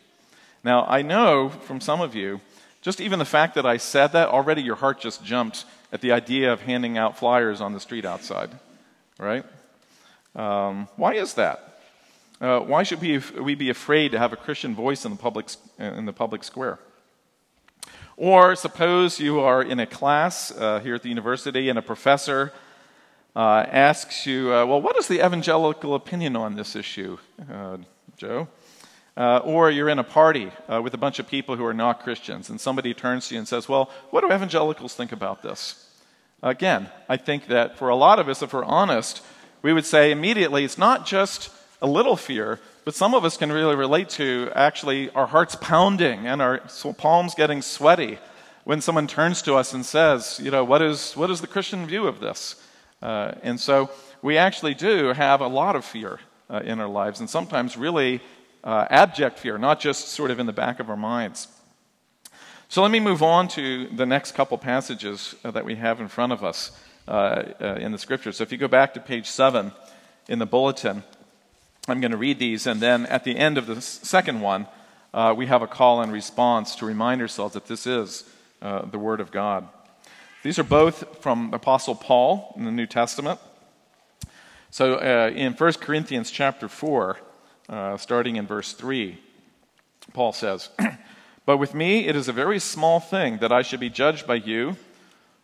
Now, 0.64 0.84
I 0.84 1.02
know 1.02 1.48
from 1.48 1.80
some 1.80 2.00
of 2.00 2.16
you, 2.16 2.40
just 2.82 3.00
even 3.00 3.20
the 3.20 3.24
fact 3.24 3.54
that 3.54 3.64
I 3.64 3.76
said 3.76 4.08
that, 4.08 4.30
already 4.30 4.62
your 4.62 4.74
heart 4.74 4.98
just 4.98 5.24
jumped 5.24 5.64
at 5.92 6.00
the 6.00 6.10
idea 6.10 6.52
of 6.52 6.62
handing 6.62 6.98
out 6.98 7.16
flyers 7.16 7.60
on 7.60 7.72
the 7.72 7.78
street 7.78 8.04
outside, 8.04 8.50
right? 9.16 9.44
Um, 10.34 10.88
why 10.96 11.14
is 11.14 11.34
that? 11.34 11.78
Uh, 12.40 12.58
why 12.58 12.82
should 12.82 13.00
we, 13.00 13.18
we 13.40 13.54
be 13.54 13.70
afraid 13.70 14.10
to 14.10 14.18
have 14.18 14.32
a 14.32 14.36
Christian 14.36 14.74
voice 14.74 15.04
in 15.04 15.12
the 15.12 15.18
public, 15.18 15.50
in 15.78 16.04
the 16.04 16.12
public 16.12 16.42
square? 16.42 16.80
Or 18.16 18.56
suppose 18.56 19.20
you 19.20 19.38
are 19.38 19.62
in 19.62 19.78
a 19.78 19.86
class 19.86 20.50
uh, 20.50 20.80
here 20.80 20.96
at 20.96 21.04
the 21.04 21.10
university 21.10 21.68
and 21.68 21.78
a 21.78 21.82
professor 21.82 22.52
uh, 23.36 23.64
asks 23.68 24.26
you, 24.26 24.52
uh, 24.52 24.66
well, 24.66 24.80
what 24.80 24.96
is 24.96 25.08
the 25.08 25.24
evangelical 25.24 25.94
opinion 25.94 26.36
on 26.36 26.56
this 26.56 26.74
issue, 26.74 27.18
uh, 27.52 27.78
Joe? 28.16 28.48
Uh, 29.16 29.38
or 29.38 29.70
you're 29.70 29.88
in 29.88 29.98
a 29.98 30.04
party 30.04 30.52
uh, 30.68 30.80
with 30.80 30.94
a 30.94 30.98
bunch 30.98 31.18
of 31.18 31.26
people 31.26 31.56
who 31.56 31.64
are 31.64 31.74
not 31.74 32.04
Christians, 32.04 32.50
and 32.50 32.60
somebody 32.60 32.94
turns 32.94 33.28
to 33.28 33.34
you 33.34 33.38
and 33.40 33.48
says, 33.48 33.68
well, 33.68 33.90
what 34.10 34.20
do 34.20 34.32
evangelicals 34.32 34.94
think 34.94 35.10
about 35.10 35.42
this? 35.42 35.90
Again, 36.42 36.88
I 37.08 37.16
think 37.16 37.48
that 37.48 37.76
for 37.78 37.88
a 37.88 37.96
lot 37.96 38.20
of 38.20 38.28
us, 38.28 38.42
if 38.42 38.52
we're 38.52 38.64
honest, 38.64 39.22
we 39.60 39.72
would 39.72 39.84
say 39.84 40.12
immediately 40.12 40.64
it's 40.64 40.78
not 40.78 41.04
just 41.04 41.50
a 41.82 41.86
little 41.86 42.16
fear, 42.16 42.60
but 42.84 42.94
some 42.94 43.12
of 43.14 43.24
us 43.24 43.36
can 43.36 43.50
really 43.50 43.74
relate 43.74 44.08
to 44.10 44.50
actually 44.54 45.10
our 45.10 45.26
hearts 45.26 45.56
pounding 45.56 46.26
and 46.26 46.40
our 46.40 46.62
palms 46.96 47.34
getting 47.34 47.60
sweaty 47.60 48.18
when 48.64 48.80
someone 48.80 49.06
turns 49.06 49.42
to 49.42 49.54
us 49.54 49.74
and 49.74 49.84
says, 49.84 50.40
you 50.42 50.50
know, 50.50 50.62
what 50.62 50.80
is, 50.80 51.16
what 51.16 51.30
is 51.30 51.40
the 51.40 51.46
Christian 51.46 51.86
view 51.86 52.06
of 52.06 52.20
this? 52.20 52.54
Uh, 53.00 53.32
and 53.42 53.60
so 53.60 53.90
we 54.22 54.36
actually 54.36 54.74
do 54.74 55.12
have 55.12 55.40
a 55.40 55.46
lot 55.46 55.76
of 55.76 55.84
fear 55.84 56.18
uh, 56.50 56.60
in 56.64 56.80
our 56.80 56.88
lives, 56.88 57.20
and 57.20 57.30
sometimes 57.30 57.76
really 57.76 58.20
uh, 58.64 58.86
abject 58.90 59.38
fear, 59.38 59.58
not 59.58 59.80
just 59.80 60.08
sort 60.08 60.30
of 60.30 60.38
in 60.38 60.46
the 60.46 60.52
back 60.52 60.80
of 60.80 60.90
our 60.90 60.96
minds. 60.96 61.48
So 62.68 62.82
let 62.82 62.90
me 62.90 63.00
move 63.00 63.22
on 63.22 63.48
to 63.48 63.88
the 63.88 64.04
next 64.04 64.32
couple 64.32 64.58
passages 64.58 65.34
uh, 65.44 65.50
that 65.52 65.64
we 65.64 65.76
have 65.76 66.00
in 66.00 66.08
front 66.08 66.32
of 66.32 66.44
us 66.44 66.72
uh, 67.06 67.42
in 67.60 67.92
the 67.92 67.98
scriptures. 67.98 68.36
So 68.36 68.42
if 68.42 68.52
you 68.52 68.58
go 68.58 68.68
back 68.68 68.94
to 68.94 69.00
page 69.00 69.26
7 69.26 69.72
in 70.28 70.38
the 70.38 70.46
bulletin, 70.46 71.02
I'm 71.86 72.00
going 72.00 72.10
to 72.10 72.18
read 72.18 72.38
these, 72.38 72.66
and 72.66 72.80
then 72.80 73.06
at 73.06 73.24
the 73.24 73.36
end 73.38 73.56
of 73.56 73.66
the 73.66 73.80
second 73.80 74.42
one, 74.42 74.66
we 75.36 75.46
have 75.46 75.62
a 75.62 75.66
call 75.66 76.02
and 76.02 76.12
response 76.12 76.76
to 76.76 76.86
remind 76.86 77.22
ourselves 77.22 77.54
that 77.54 77.66
this 77.66 77.86
is 77.86 78.24
the 78.60 78.98
Word 78.98 79.20
of 79.20 79.30
God. 79.30 79.66
These 80.44 80.58
are 80.58 80.64
both 80.64 81.20
from 81.20 81.52
Apostle 81.52 81.96
Paul 81.96 82.54
in 82.56 82.64
the 82.64 82.70
New 82.70 82.86
Testament. 82.86 83.40
So 84.70 84.94
uh, 84.94 85.30
in 85.34 85.52
1 85.54 85.72
Corinthians 85.74 86.30
chapter 86.30 86.68
4, 86.68 87.18
uh, 87.68 87.96
starting 87.96 88.36
in 88.36 88.46
verse 88.46 88.72
3, 88.72 89.18
Paul 90.12 90.32
says, 90.32 90.68
But 91.46 91.56
with 91.56 91.74
me 91.74 92.06
it 92.06 92.14
is 92.14 92.28
a 92.28 92.32
very 92.32 92.60
small 92.60 93.00
thing 93.00 93.38
that 93.38 93.50
I 93.50 93.62
should 93.62 93.80
be 93.80 93.90
judged 93.90 94.26
by 94.26 94.36
you 94.36 94.76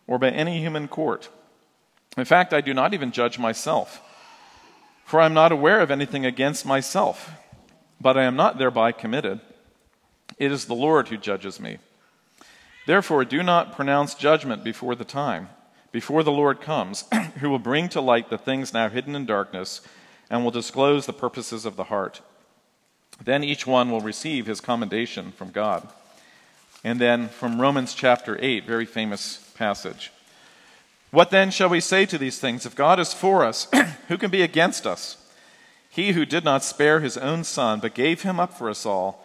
or 0.07 0.17
by 0.17 0.29
any 0.29 0.61
human 0.61 0.87
court. 0.87 1.27
In 2.17 2.23
fact, 2.25 2.53
I 2.53 2.61
do 2.61 2.73
not 2.73 2.93
even 2.93 3.11
judge 3.11 3.37
myself, 3.37 4.01
for 5.03 5.19
I 5.19 5.25
am 5.25 5.33
not 5.33 5.51
aware 5.51 5.81
of 5.81 5.91
anything 5.91 6.25
against 6.25 6.65
myself, 6.65 7.31
but 7.99 8.17
I 8.17 8.23
am 8.23 8.37
not 8.37 8.57
thereby 8.57 8.93
committed. 8.93 9.41
It 10.37 10.53
is 10.53 10.65
the 10.65 10.73
Lord 10.73 11.09
who 11.09 11.17
judges 11.17 11.59
me. 11.59 11.79
Therefore, 12.85 13.25
do 13.25 13.41
not 13.41 13.75
pronounce 13.75 14.13
judgment 14.13 14.63
before 14.63 14.95
the 14.95 15.05
time, 15.05 15.49
before 15.91 16.23
the 16.23 16.31
Lord 16.31 16.61
comes, 16.61 17.05
who 17.39 17.49
will 17.49 17.59
bring 17.59 17.89
to 17.89 18.01
light 18.01 18.29
the 18.29 18.37
things 18.37 18.73
now 18.73 18.89
hidden 18.89 19.15
in 19.15 19.25
darkness 19.25 19.81
and 20.29 20.43
will 20.43 20.51
disclose 20.51 21.05
the 21.05 21.13
purposes 21.13 21.65
of 21.65 21.75
the 21.75 21.85
heart. 21.85 22.21
Then 23.23 23.43
each 23.43 23.65
one 23.65 23.89
will 23.89 24.01
receive 24.01 24.45
his 24.45 24.61
commendation 24.61 25.31
from 25.31 25.51
God. 25.51 25.87
And 26.83 26.99
then 26.99 27.29
from 27.29 27.59
Romans 27.59 27.93
chapter 27.95 28.37
8, 28.39 28.65
very 28.65 28.85
famous 28.85 29.37
passage. 29.55 30.11
What 31.11 31.31
then 31.31 31.49
shall 31.49 31.69
we 31.69 31.79
say 31.79 32.05
to 32.05 32.17
these 32.17 32.39
things? 32.39 32.65
If 32.65 32.75
God 32.75 32.99
is 32.99 33.13
for 33.13 33.43
us, 33.43 33.67
who 34.09 34.17
can 34.17 34.29
be 34.29 34.41
against 34.41 34.85
us? 34.85 35.17
He 35.89 36.11
who 36.11 36.25
did 36.25 36.43
not 36.43 36.63
spare 36.63 36.99
his 36.99 37.17
own 37.17 37.43
son, 37.45 37.79
but 37.79 37.93
gave 37.93 38.23
him 38.23 38.39
up 38.39 38.53
for 38.53 38.69
us 38.69 38.85
all, 38.85 39.24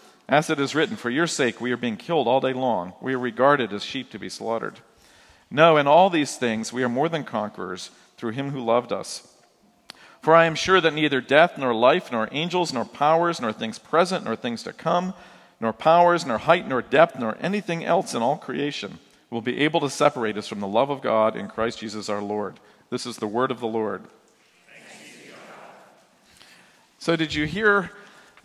As 0.29 0.49
it 0.49 0.59
is 0.59 0.75
written, 0.75 0.95
For 0.95 1.09
your 1.09 1.27
sake 1.27 1.59
we 1.59 1.71
are 1.71 1.77
being 1.77 1.97
killed 1.97 2.27
all 2.27 2.39
day 2.39 2.53
long. 2.53 2.93
We 3.01 3.13
are 3.13 3.19
regarded 3.19 3.73
as 3.73 3.83
sheep 3.83 4.11
to 4.11 4.19
be 4.19 4.29
slaughtered. 4.29 4.79
No, 5.49 5.77
in 5.77 5.87
all 5.87 6.09
these 6.09 6.37
things 6.37 6.71
we 6.71 6.83
are 6.83 6.89
more 6.89 7.09
than 7.09 7.23
conquerors 7.23 7.91
through 8.17 8.31
him 8.31 8.51
who 8.51 8.63
loved 8.63 8.91
us. 8.91 9.27
For 10.21 10.35
I 10.35 10.45
am 10.45 10.55
sure 10.55 10.79
that 10.79 10.93
neither 10.93 11.19
death, 11.19 11.57
nor 11.57 11.73
life, 11.73 12.11
nor 12.11 12.29
angels, 12.31 12.71
nor 12.71 12.85
powers, 12.85 13.41
nor 13.41 13.51
things 13.51 13.79
present, 13.79 14.23
nor 14.23 14.35
things 14.35 14.63
to 14.63 14.73
come, 14.73 15.13
nor 15.59 15.73
powers, 15.73 16.25
nor 16.25 16.37
height, 16.37 16.67
nor 16.67 16.81
depth, 16.81 17.17
nor 17.17 17.37
anything 17.41 17.83
else 17.83 18.13
in 18.13 18.21
all 18.21 18.37
creation 18.37 18.99
will 19.31 19.41
be 19.41 19.59
able 19.61 19.79
to 19.79 19.89
separate 19.89 20.37
us 20.37 20.47
from 20.47 20.59
the 20.59 20.67
love 20.67 20.89
of 20.89 21.01
God 21.01 21.35
in 21.35 21.47
Christ 21.47 21.79
Jesus 21.79 22.09
our 22.09 22.21
Lord. 22.21 22.59
This 22.89 23.05
is 23.05 23.17
the 23.17 23.27
word 23.27 23.49
of 23.49 23.59
the 23.59 23.67
Lord. 23.67 24.03
So, 26.99 27.15
did 27.15 27.33
you 27.33 27.45
hear 27.45 27.89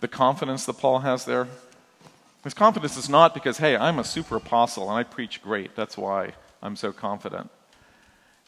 the 0.01 0.09
confidence 0.09 0.65
that 0.65 0.79
Paul 0.79 1.01
has 1.01 1.27
there? 1.27 1.49
His 2.47 2.55
confidence 2.55 2.97
is 2.97 3.09
not 3.09 3.35
because, 3.35 3.59
hey, 3.59 3.77
I'm 3.77 3.99
a 3.99 4.05
super 4.05 4.37
apostle 4.37 4.89
and 4.89 4.97
I 4.97 5.03
preach 5.03 5.43
great. 5.43 5.75
That's 5.75 5.99
why 5.99 6.35
I'm 6.63 6.77
so 6.77 6.93
confident. 6.93 7.51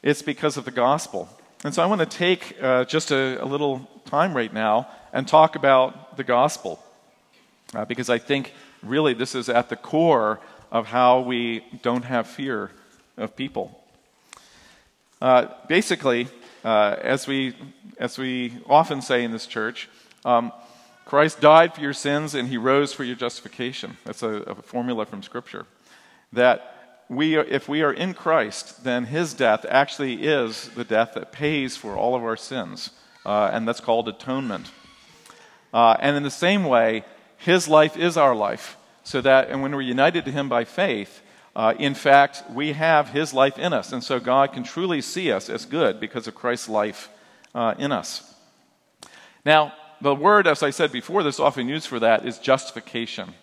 It's 0.04 0.22
because 0.22 0.56
of 0.56 0.64
the 0.64 0.70
gospel. 0.70 1.28
And 1.64 1.74
so 1.74 1.82
I 1.82 1.86
want 1.86 1.98
to 2.02 2.06
take 2.06 2.56
uh, 2.62 2.84
just 2.84 3.10
a, 3.10 3.42
a, 3.42 3.44
little 3.44 3.90
time 4.04 4.34
right 4.34 4.54
now 4.54 4.86
and 5.12 5.26
talk 5.26 5.56
about 5.56 6.16
the 6.16 6.22
gospel. 6.22 6.80
Uh, 7.74 7.86
because 7.86 8.08
I 8.08 8.18
think 8.18 8.52
really 8.84 9.14
this 9.14 9.34
is 9.34 9.48
at 9.48 9.68
the 9.68 9.74
core 9.74 10.38
of 10.70 10.86
how 10.86 11.18
we 11.18 11.64
don't 11.82 12.04
have 12.04 12.28
fear 12.28 12.70
of 13.16 13.34
people. 13.34 13.82
Uh, 15.20 15.46
basically, 15.68 16.28
uh, 16.64 16.94
as, 17.02 17.26
we, 17.26 17.56
as 17.98 18.16
we 18.16 18.58
often 18.68 19.02
say 19.02 19.24
in 19.24 19.32
this 19.32 19.48
church, 19.48 19.88
um, 20.24 20.52
Christ 21.08 21.40
died 21.40 21.74
for 21.74 21.80
your 21.80 21.94
sins 21.94 22.34
and 22.34 22.48
he 22.48 22.58
rose 22.58 22.92
for 22.92 23.02
your 23.02 23.16
justification. 23.16 23.96
That's 24.04 24.22
a, 24.22 24.28
a 24.28 24.54
formula 24.56 25.06
from 25.06 25.22
Scripture. 25.22 25.64
That 26.34 27.06
we 27.08 27.34
are, 27.36 27.44
if 27.44 27.66
we 27.66 27.80
are 27.80 27.94
in 27.94 28.12
Christ, 28.12 28.84
then 28.84 29.06
his 29.06 29.32
death 29.32 29.64
actually 29.70 30.26
is 30.26 30.68
the 30.68 30.84
death 30.84 31.12
that 31.14 31.32
pays 31.32 31.78
for 31.78 31.96
all 31.96 32.14
of 32.14 32.22
our 32.22 32.36
sins. 32.36 32.90
Uh, 33.24 33.48
and 33.50 33.66
that's 33.66 33.80
called 33.80 34.06
atonement. 34.06 34.70
Uh, 35.72 35.96
and 35.98 36.14
in 36.14 36.24
the 36.24 36.30
same 36.30 36.64
way, 36.64 37.04
his 37.38 37.68
life 37.68 37.96
is 37.96 38.18
our 38.18 38.34
life. 38.34 38.76
So 39.02 39.22
that, 39.22 39.48
and 39.48 39.62
when 39.62 39.74
we're 39.74 39.80
united 39.80 40.26
to 40.26 40.30
him 40.30 40.50
by 40.50 40.64
faith, 40.64 41.22
uh, 41.56 41.72
in 41.78 41.94
fact, 41.94 42.44
we 42.52 42.72
have 42.74 43.08
his 43.08 43.32
life 43.32 43.58
in 43.58 43.72
us. 43.72 43.94
And 43.94 44.04
so 44.04 44.20
God 44.20 44.52
can 44.52 44.62
truly 44.62 45.00
see 45.00 45.32
us 45.32 45.48
as 45.48 45.64
good 45.64 46.00
because 46.00 46.28
of 46.28 46.34
Christ's 46.34 46.68
life 46.68 47.08
uh, 47.54 47.74
in 47.78 47.92
us. 47.92 48.34
Now, 49.46 49.72
the 50.00 50.14
word, 50.14 50.46
as 50.46 50.62
I 50.62 50.70
said 50.70 50.92
before, 50.92 51.22
that's 51.22 51.40
often 51.40 51.68
used 51.68 51.88
for 51.88 52.00
that 52.00 52.26
is 52.26 52.38
justification. 52.38 53.34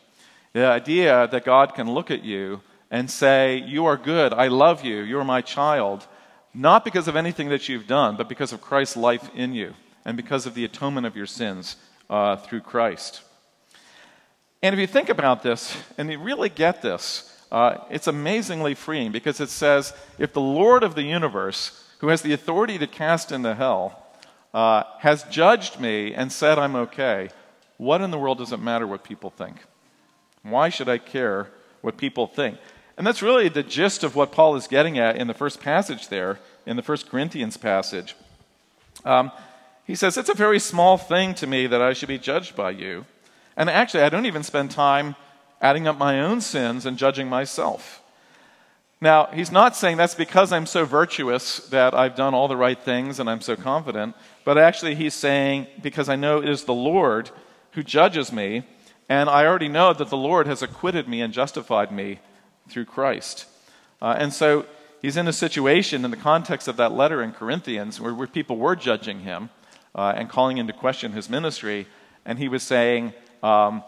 The 0.53 0.65
idea 0.65 1.27
that 1.31 1.43
God 1.43 1.75
can 1.75 1.91
look 1.91 2.09
at 2.09 2.23
you 2.23 2.61
and 2.89 3.09
say, 3.09 3.57
You 3.57 3.85
are 3.85 3.97
good, 3.97 4.33
I 4.33 4.47
love 4.47 4.83
you, 4.83 5.01
you're 5.01 5.23
my 5.23 5.41
child, 5.41 6.07
not 6.53 6.85
because 6.85 7.07
of 7.07 7.15
anything 7.15 7.49
that 7.49 7.67
you've 7.67 7.87
done, 7.87 8.15
but 8.15 8.29
because 8.29 8.53
of 8.53 8.61
Christ's 8.61 8.95
life 8.95 9.29
in 9.35 9.53
you 9.53 9.73
and 10.05 10.15
because 10.15 10.45
of 10.45 10.53
the 10.53 10.63
atonement 10.63 11.05
of 11.05 11.15
your 11.15 11.25
sins 11.25 11.75
uh, 12.09 12.37
through 12.37 12.61
Christ. 12.61 13.21
And 14.63 14.73
if 14.73 14.79
you 14.79 14.87
think 14.87 15.09
about 15.09 15.43
this 15.43 15.75
and 15.97 16.09
you 16.09 16.19
really 16.19 16.49
get 16.49 16.81
this, 16.81 17.31
uh, 17.51 17.79
it's 17.89 18.07
amazingly 18.07 18.75
freeing 18.75 19.11
because 19.11 19.39
it 19.39 19.49
says, 19.49 19.93
If 20.17 20.33
the 20.33 20.41
Lord 20.41 20.83
of 20.83 20.95
the 20.95 21.03
universe, 21.03 21.83
who 21.99 22.07
has 22.07 22.21
the 22.21 22.33
authority 22.33 22.77
to 22.77 22.87
cast 22.87 23.31
into 23.31 23.55
hell, 23.55 24.04
uh, 24.55 24.83
has 24.99 25.23
judged 25.23 25.81
me 25.81 26.13
and 26.13 26.31
said 26.31 26.57
I'm 26.57 26.77
okay, 26.77 27.29
what 27.75 27.99
in 27.99 28.09
the 28.09 28.17
world 28.17 28.37
does 28.37 28.53
it 28.53 28.61
matter 28.61 28.87
what 28.87 29.03
people 29.03 29.29
think? 29.29 29.57
Why 30.43 30.69
should 30.69 30.87
I 30.87 30.97
care 30.97 31.49
what 31.81 31.97
people 31.97 32.25
think? 32.25 32.57
And 32.97 33.05
that's 33.05 33.21
really 33.21 33.49
the 33.49 33.63
gist 33.63 34.01
of 34.05 34.15
what 34.15 34.31
Paul 34.31 34.55
is 34.55 34.67
getting 34.67 34.97
at 34.97 35.17
in 35.17 35.27
the 35.27 35.33
first 35.33 35.59
passage 35.59 36.07
there, 36.07 36.39
in 36.65 36.77
the 36.77 36.81
first 36.81 37.09
Corinthians 37.09 37.57
passage. 37.57 38.15
Um, 39.03 39.29
he 39.83 39.93
says, 39.93 40.15
It's 40.15 40.29
a 40.29 40.33
very 40.33 40.59
small 40.59 40.97
thing 40.97 41.33
to 41.35 41.47
me 41.47 41.67
that 41.67 41.81
I 41.81 41.91
should 41.91 42.07
be 42.07 42.17
judged 42.17 42.55
by 42.55 42.69
you. 42.71 43.05
And 43.57 43.69
actually, 43.69 44.03
I 44.03 44.09
don't 44.09 44.25
even 44.25 44.43
spend 44.43 44.71
time 44.71 45.17
adding 45.61 45.85
up 45.85 45.97
my 45.97 46.21
own 46.21 46.39
sins 46.39 46.85
and 46.85 46.97
judging 46.97 47.27
myself. 47.27 48.01
Now, 49.05 49.27
he's 49.27 49.51
not 49.51 49.75
saying 49.75 49.97
that's 49.97 50.15
because 50.15 50.51
I'm 50.51 50.65
so 50.65 50.83
virtuous 50.83 51.59
that 51.69 51.93
I've 51.93 52.15
done 52.15 52.33
all 52.33 52.47
the 52.47 52.57
right 52.57 52.79
things 52.79 53.19
and 53.19 53.29
I'm 53.29 53.39
so 53.39 53.55
confident, 53.55 54.15
but 54.43 54.57
actually 54.57 54.95
he's 54.95 55.13
saying 55.13 55.67
because 55.83 56.09
I 56.09 56.15
know 56.15 56.41
it 56.41 56.49
is 56.49 56.63
the 56.63 56.73
Lord 56.73 57.29
who 57.73 57.83
judges 57.83 58.31
me, 58.31 58.63
and 59.07 59.29
I 59.29 59.45
already 59.45 59.67
know 59.67 59.93
that 59.93 60.09
the 60.09 60.17
Lord 60.17 60.47
has 60.47 60.63
acquitted 60.63 61.07
me 61.07 61.21
and 61.21 61.31
justified 61.31 61.91
me 61.91 62.17
through 62.67 62.85
Christ. 62.85 63.45
Uh, 64.01 64.15
and 64.17 64.33
so 64.33 64.65
he's 65.03 65.17
in 65.17 65.27
a 65.27 65.33
situation 65.33 66.03
in 66.03 66.09
the 66.09 66.17
context 66.17 66.67
of 66.67 66.77
that 66.77 66.91
letter 66.91 67.21
in 67.21 67.31
Corinthians 67.31 68.01
where, 68.01 68.15
where 68.15 68.25
people 68.25 68.57
were 68.57 68.75
judging 68.75 69.19
him 69.19 69.51
uh, 69.93 70.13
and 70.15 70.29
calling 70.29 70.57
into 70.57 70.73
question 70.73 71.11
his 71.11 71.29
ministry, 71.29 71.85
and 72.25 72.39
he 72.39 72.47
was 72.47 72.63
saying, 72.63 73.13
um, 73.43 73.83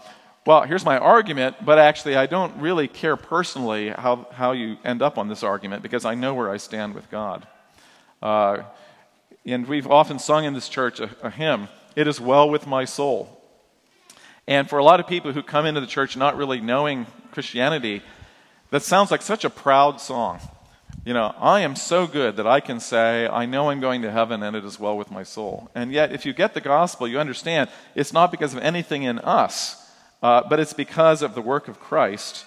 well, 0.48 0.62
here's 0.62 0.86
my 0.86 0.98
argument, 0.98 1.58
but 1.66 1.78
actually, 1.78 2.16
I 2.16 2.26
don't 2.26 2.62
really 2.62 2.88
care 2.88 3.18
personally 3.18 3.90
how, 3.90 4.28
how 4.32 4.54
you 4.54 4.78
end 4.86 5.02
up 5.02 5.18
on 5.18 5.28
this 5.28 5.44
argument 5.44 5.84
because 5.84 6.06
I 6.06 6.16
know 6.16 6.34
where 6.34 6.50
I 6.50 6.56
stand 6.56 6.96
with 6.96 7.12
God. 7.12 7.46
Uh, 8.22 8.60
and 9.46 9.68
we've 9.68 9.88
often 9.88 10.20
sung 10.20 10.46
in 10.46 10.54
this 10.54 10.70
church 10.70 11.02
a, 11.02 11.10
a 11.22 11.30
hymn, 11.30 11.68
It 11.98 12.08
is 12.08 12.22
Well 12.22 12.50
with 12.50 12.66
My 12.66 12.86
Soul. 12.86 13.28
And 14.48 14.70
for 14.70 14.80
a 14.80 14.86
lot 14.86 15.02
of 15.02 15.08
people 15.08 15.34
who 15.34 15.44
come 15.44 15.66
into 15.66 15.82
the 15.82 15.86
church 15.86 16.16
not 16.16 16.38
really 16.38 16.62
knowing 16.62 17.08
Christianity, 17.32 18.02
that 18.70 18.84
sounds 18.84 19.12
like 19.12 19.24
such 19.24 19.44
a 19.44 19.50
proud 19.50 20.00
song. 20.00 20.40
You 21.04 21.14
know, 21.14 21.36
I 21.38 21.60
am 21.60 21.76
so 21.76 22.08
good 22.08 22.38
that 22.38 22.48
I 22.48 22.62
can 22.62 22.80
say, 22.80 23.28
I 23.28 23.46
know 23.46 23.70
I'm 23.70 23.82
going 23.82 24.02
to 24.04 24.12
heaven 24.12 24.42
and 24.44 24.56
it 24.56 24.64
is 24.64 24.80
well 24.80 24.98
with 24.98 25.12
my 25.12 25.24
soul. 25.24 25.70
And 25.76 25.92
yet, 25.92 26.14
if 26.14 26.26
you 26.26 26.32
get 26.32 26.54
the 26.54 26.62
gospel, 26.62 27.06
you 27.06 27.20
understand 27.20 27.70
it's 27.96 28.14
not 28.14 28.32
because 28.32 28.54
of 28.54 28.64
anything 28.64 29.04
in 29.04 29.20
us 29.20 29.84
uh, 30.22 30.44
but 30.50 30.60
it's 30.60 30.74
because 30.74 31.22
of 31.22 31.36
the 31.36 31.42
work 31.42 31.68
of 31.68 31.80
Christ 31.80 32.46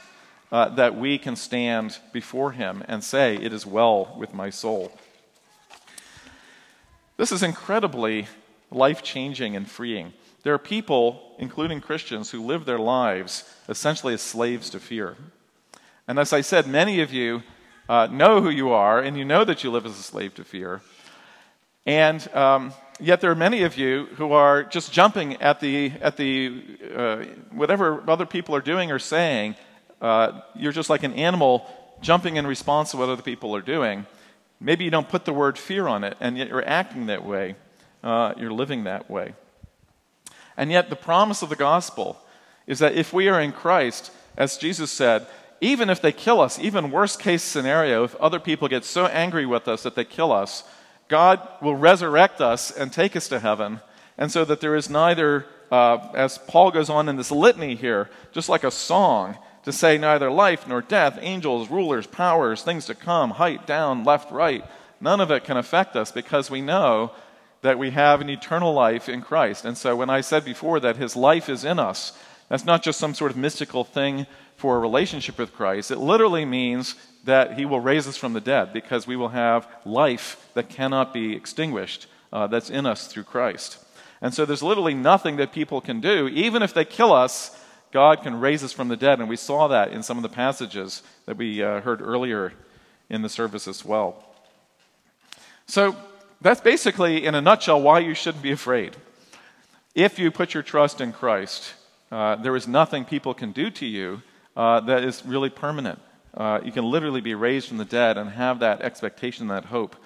uh, 0.52 0.68
that 0.70 0.96
we 0.96 1.18
can 1.18 1.36
stand 1.36 1.98
before 2.12 2.52
Him 2.52 2.82
and 2.88 3.04
say, 3.04 3.36
It 3.36 3.52
is 3.52 3.64
well 3.64 4.14
with 4.18 4.34
my 4.34 4.50
soul. 4.50 4.92
This 7.16 7.32
is 7.32 7.42
incredibly 7.42 8.26
life 8.70 9.02
changing 9.02 9.54
and 9.54 9.70
freeing. 9.70 10.12
There 10.42 10.54
are 10.54 10.58
people, 10.58 11.34
including 11.38 11.80
Christians, 11.80 12.30
who 12.30 12.44
live 12.44 12.64
their 12.64 12.78
lives 12.78 13.44
essentially 13.68 14.14
as 14.14 14.22
slaves 14.22 14.70
to 14.70 14.80
fear. 14.80 15.16
And 16.08 16.18
as 16.18 16.32
I 16.32 16.40
said, 16.40 16.66
many 16.66 17.02
of 17.02 17.12
you 17.12 17.42
uh, 17.88 18.08
know 18.10 18.40
who 18.40 18.50
you 18.50 18.70
are, 18.70 19.00
and 19.00 19.18
you 19.18 19.24
know 19.24 19.44
that 19.44 19.62
you 19.62 19.70
live 19.70 19.84
as 19.84 19.98
a 19.98 20.02
slave 20.02 20.34
to 20.36 20.44
fear. 20.44 20.80
And 21.84 22.26
um, 22.34 22.72
yet 23.00 23.20
there 23.20 23.30
are 23.30 23.36
many 23.36 23.62
of 23.62 23.76
you 23.76 24.06
who 24.16 24.32
are 24.32 24.62
just 24.62 24.92
jumping 24.92 25.36
at 25.42 25.60
the, 25.60 25.92
at 26.00 26.16
the 26.16 26.62
uh, 26.94 27.16
whatever 27.52 28.08
other 28.08 28.26
people 28.26 28.54
are 28.54 28.60
doing 28.60 28.90
or 28.90 28.98
saying. 28.98 29.56
Uh, 30.00 30.40
you're 30.54 30.72
just 30.72 30.90
like 30.90 31.02
an 31.02 31.12
animal 31.14 31.66
jumping 32.00 32.36
in 32.36 32.46
response 32.46 32.90
to 32.92 32.96
what 32.96 33.08
other 33.08 33.22
people 33.22 33.54
are 33.54 33.60
doing. 33.60 34.06
Maybe 34.60 34.84
you 34.84 34.90
don't 34.90 35.08
put 35.08 35.24
the 35.24 35.32
word 35.32 35.58
fear 35.58 35.86
on 35.86 36.04
it, 36.04 36.16
and 36.20 36.36
yet 36.36 36.48
you're 36.48 36.66
acting 36.66 37.06
that 37.06 37.24
way. 37.24 37.56
Uh, 38.02 38.34
you're 38.36 38.52
living 38.52 38.84
that 38.84 39.10
way. 39.10 39.34
And 40.56 40.70
yet, 40.70 40.90
the 40.90 40.96
promise 40.96 41.42
of 41.42 41.48
the 41.48 41.56
gospel 41.56 42.18
is 42.66 42.78
that 42.78 42.94
if 42.94 43.12
we 43.12 43.28
are 43.28 43.40
in 43.40 43.52
Christ, 43.52 44.12
as 44.36 44.58
Jesus 44.58 44.90
said, 44.90 45.26
even 45.60 45.90
if 45.90 46.00
they 46.00 46.12
kill 46.12 46.40
us, 46.40 46.58
even 46.58 46.90
worst 46.90 47.20
case 47.20 47.42
scenario, 47.42 48.04
if 48.04 48.14
other 48.16 48.40
people 48.40 48.68
get 48.68 48.84
so 48.84 49.06
angry 49.06 49.44
with 49.44 49.68
us 49.68 49.82
that 49.82 49.94
they 49.94 50.04
kill 50.04 50.32
us, 50.32 50.64
God 51.10 51.46
will 51.60 51.74
resurrect 51.74 52.40
us 52.40 52.70
and 52.70 52.90
take 52.90 53.14
us 53.16 53.28
to 53.28 53.40
heaven. 53.40 53.80
And 54.16 54.30
so 54.30 54.44
that 54.44 54.60
there 54.60 54.76
is 54.76 54.88
neither, 54.88 55.44
uh, 55.70 56.08
as 56.14 56.38
Paul 56.38 56.70
goes 56.70 56.88
on 56.88 57.08
in 57.08 57.16
this 57.16 57.30
litany 57.32 57.74
here, 57.74 58.08
just 58.32 58.48
like 58.48 58.64
a 58.64 58.70
song, 58.70 59.36
to 59.64 59.72
say 59.72 59.98
neither 59.98 60.30
life 60.30 60.66
nor 60.66 60.80
death, 60.80 61.18
angels, 61.20 61.68
rulers, 61.68 62.06
powers, 62.06 62.62
things 62.62 62.86
to 62.86 62.94
come, 62.94 63.32
height, 63.32 63.66
down, 63.66 64.04
left, 64.04 64.30
right. 64.30 64.64
None 65.00 65.20
of 65.20 65.30
it 65.30 65.44
can 65.44 65.56
affect 65.56 65.96
us 65.96 66.12
because 66.12 66.50
we 66.50 66.60
know 66.60 67.12
that 67.62 67.78
we 67.78 67.90
have 67.90 68.20
an 68.20 68.30
eternal 68.30 68.72
life 68.72 69.08
in 69.08 69.20
Christ. 69.20 69.64
And 69.64 69.76
so 69.76 69.96
when 69.96 70.08
I 70.08 70.22
said 70.22 70.44
before 70.44 70.80
that 70.80 70.96
his 70.96 71.16
life 71.16 71.48
is 71.48 71.64
in 71.64 71.78
us, 71.78 72.12
that's 72.50 72.64
not 72.64 72.82
just 72.82 72.98
some 72.98 73.14
sort 73.14 73.30
of 73.30 73.36
mystical 73.36 73.84
thing 73.84 74.26
for 74.56 74.76
a 74.76 74.80
relationship 74.80 75.38
with 75.38 75.54
Christ. 75.54 75.92
It 75.92 75.98
literally 75.98 76.44
means 76.44 76.96
that 77.24 77.56
he 77.56 77.64
will 77.64 77.80
raise 77.80 78.08
us 78.08 78.16
from 78.16 78.32
the 78.32 78.40
dead 78.40 78.72
because 78.72 79.06
we 79.06 79.14
will 79.14 79.28
have 79.28 79.68
life 79.86 80.50
that 80.54 80.68
cannot 80.68 81.14
be 81.14 81.34
extinguished 81.34 82.08
uh, 82.32 82.48
that's 82.48 82.68
in 82.68 82.86
us 82.86 83.06
through 83.06 83.22
Christ. 83.22 83.78
And 84.20 84.34
so 84.34 84.44
there's 84.44 84.64
literally 84.64 84.94
nothing 84.94 85.36
that 85.36 85.52
people 85.52 85.80
can 85.80 86.00
do. 86.00 86.26
Even 86.26 86.60
if 86.60 86.74
they 86.74 86.84
kill 86.84 87.12
us, 87.12 87.56
God 87.92 88.22
can 88.22 88.40
raise 88.40 88.64
us 88.64 88.72
from 88.72 88.88
the 88.88 88.96
dead. 88.96 89.20
And 89.20 89.28
we 89.28 89.36
saw 89.36 89.68
that 89.68 89.92
in 89.92 90.02
some 90.02 90.18
of 90.18 90.24
the 90.24 90.28
passages 90.28 91.04
that 91.26 91.36
we 91.36 91.62
uh, 91.62 91.80
heard 91.82 92.02
earlier 92.02 92.52
in 93.08 93.22
the 93.22 93.28
service 93.28 93.68
as 93.68 93.84
well. 93.84 94.24
So 95.66 95.94
that's 96.40 96.60
basically, 96.60 97.24
in 97.24 97.36
a 97.36 97.40
nutshell, 97.40 97.80
why 97.80 98.00
you 98.00 98.14
shouldn't 98.14 98.42
be 98.42 98.50
afraid. 98.50 98.96
If 99.94 100.18
you 100.18 100.32
put 100.32 100.52
your 100.52 100.64
trust 100.64 101.00
in 101.00 101.12
Christ, 101.12 101.74
uh, 102.10 102.36
there 102.36 102.56
is 102.56 102.66
nothing 102.66 103.04
people 103.04 103.34
can 103.34 103.52
do 103.52 103.70
to 103.70 103.86
you 103.86 104.22
uh, 104.56 104.80
that 104.80 105.04
is 105.04 105.24
really 105.24 105.50
permanent. 105.50 105.98
Uh, 106.34 106.60
you 106.64 106.72
can 106.72 106.84
literally 106.84 107.20
be 107.20 107.34
raised 107.34 107.68
from 107.68 107.78
the 107.78 107.84
dead 107.84 108.16
and 108.16 108.30
have 108.30 108.60
that 108.60 108.80
expectation, 108.82 109.48
that 109.48 109.66
hope 109.66 109.96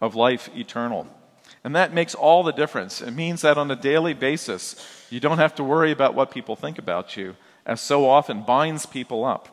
of 0.00 0.14
life 0.14 0.48
eternal. 0.56 1.06
And 1.64 1.74
that 1.74 1.92
makes 1.92 2.14
all 2.14 2.42
the 2.42 2.52
difference. 2.52 3.00
It 3.00 3.12
means 3.12 3.42
that 3.42 3.58
on 3.58 3.70
a 3.70 3.76
daily 3.76 4.14
basis, 4.14 5.06
you 5.10 5.20
don't 5.20 5.38
have 5.38 5.54
to 5.56 5.64
worry 5.64 5.90
about 5.90 6.14
what 6.14 6.30
people 6.30 6.56
think 6.56 6.78
about 6.78 7.16
you, 7.16 7.36
as 7.64 7.80
so 7.80 8.08
often 8.08 8.42
binds 8.42 8.86
people 8.86 9.24
up. 9.24 9.52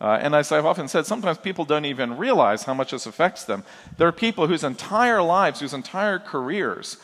Uh, 0.00 0.18
and 0.20 0.34
as 0.34 0.52
I've 0.52 0.66
often 0.66 0.86
said, 0.86 1.06
sometimes 1.06 1.38
people 1.38 1.64
don't 1.64 1.84
even 1.84 2.16
realize 2.16 2.62
how 2.62 2.74
much 2.74 2.92
this 2.92 3.06
affects 3.06 3.44
them. 3.44 3.64
There 3.96 4.06
are 4.06 4.12
people 4.12 4.46
whose 4.46 4.62
entire 4.62 5.22
lives, 5.22 5.58
whose 5.60 5.74
entire 5.74 6.20
careers, 6.20 6.98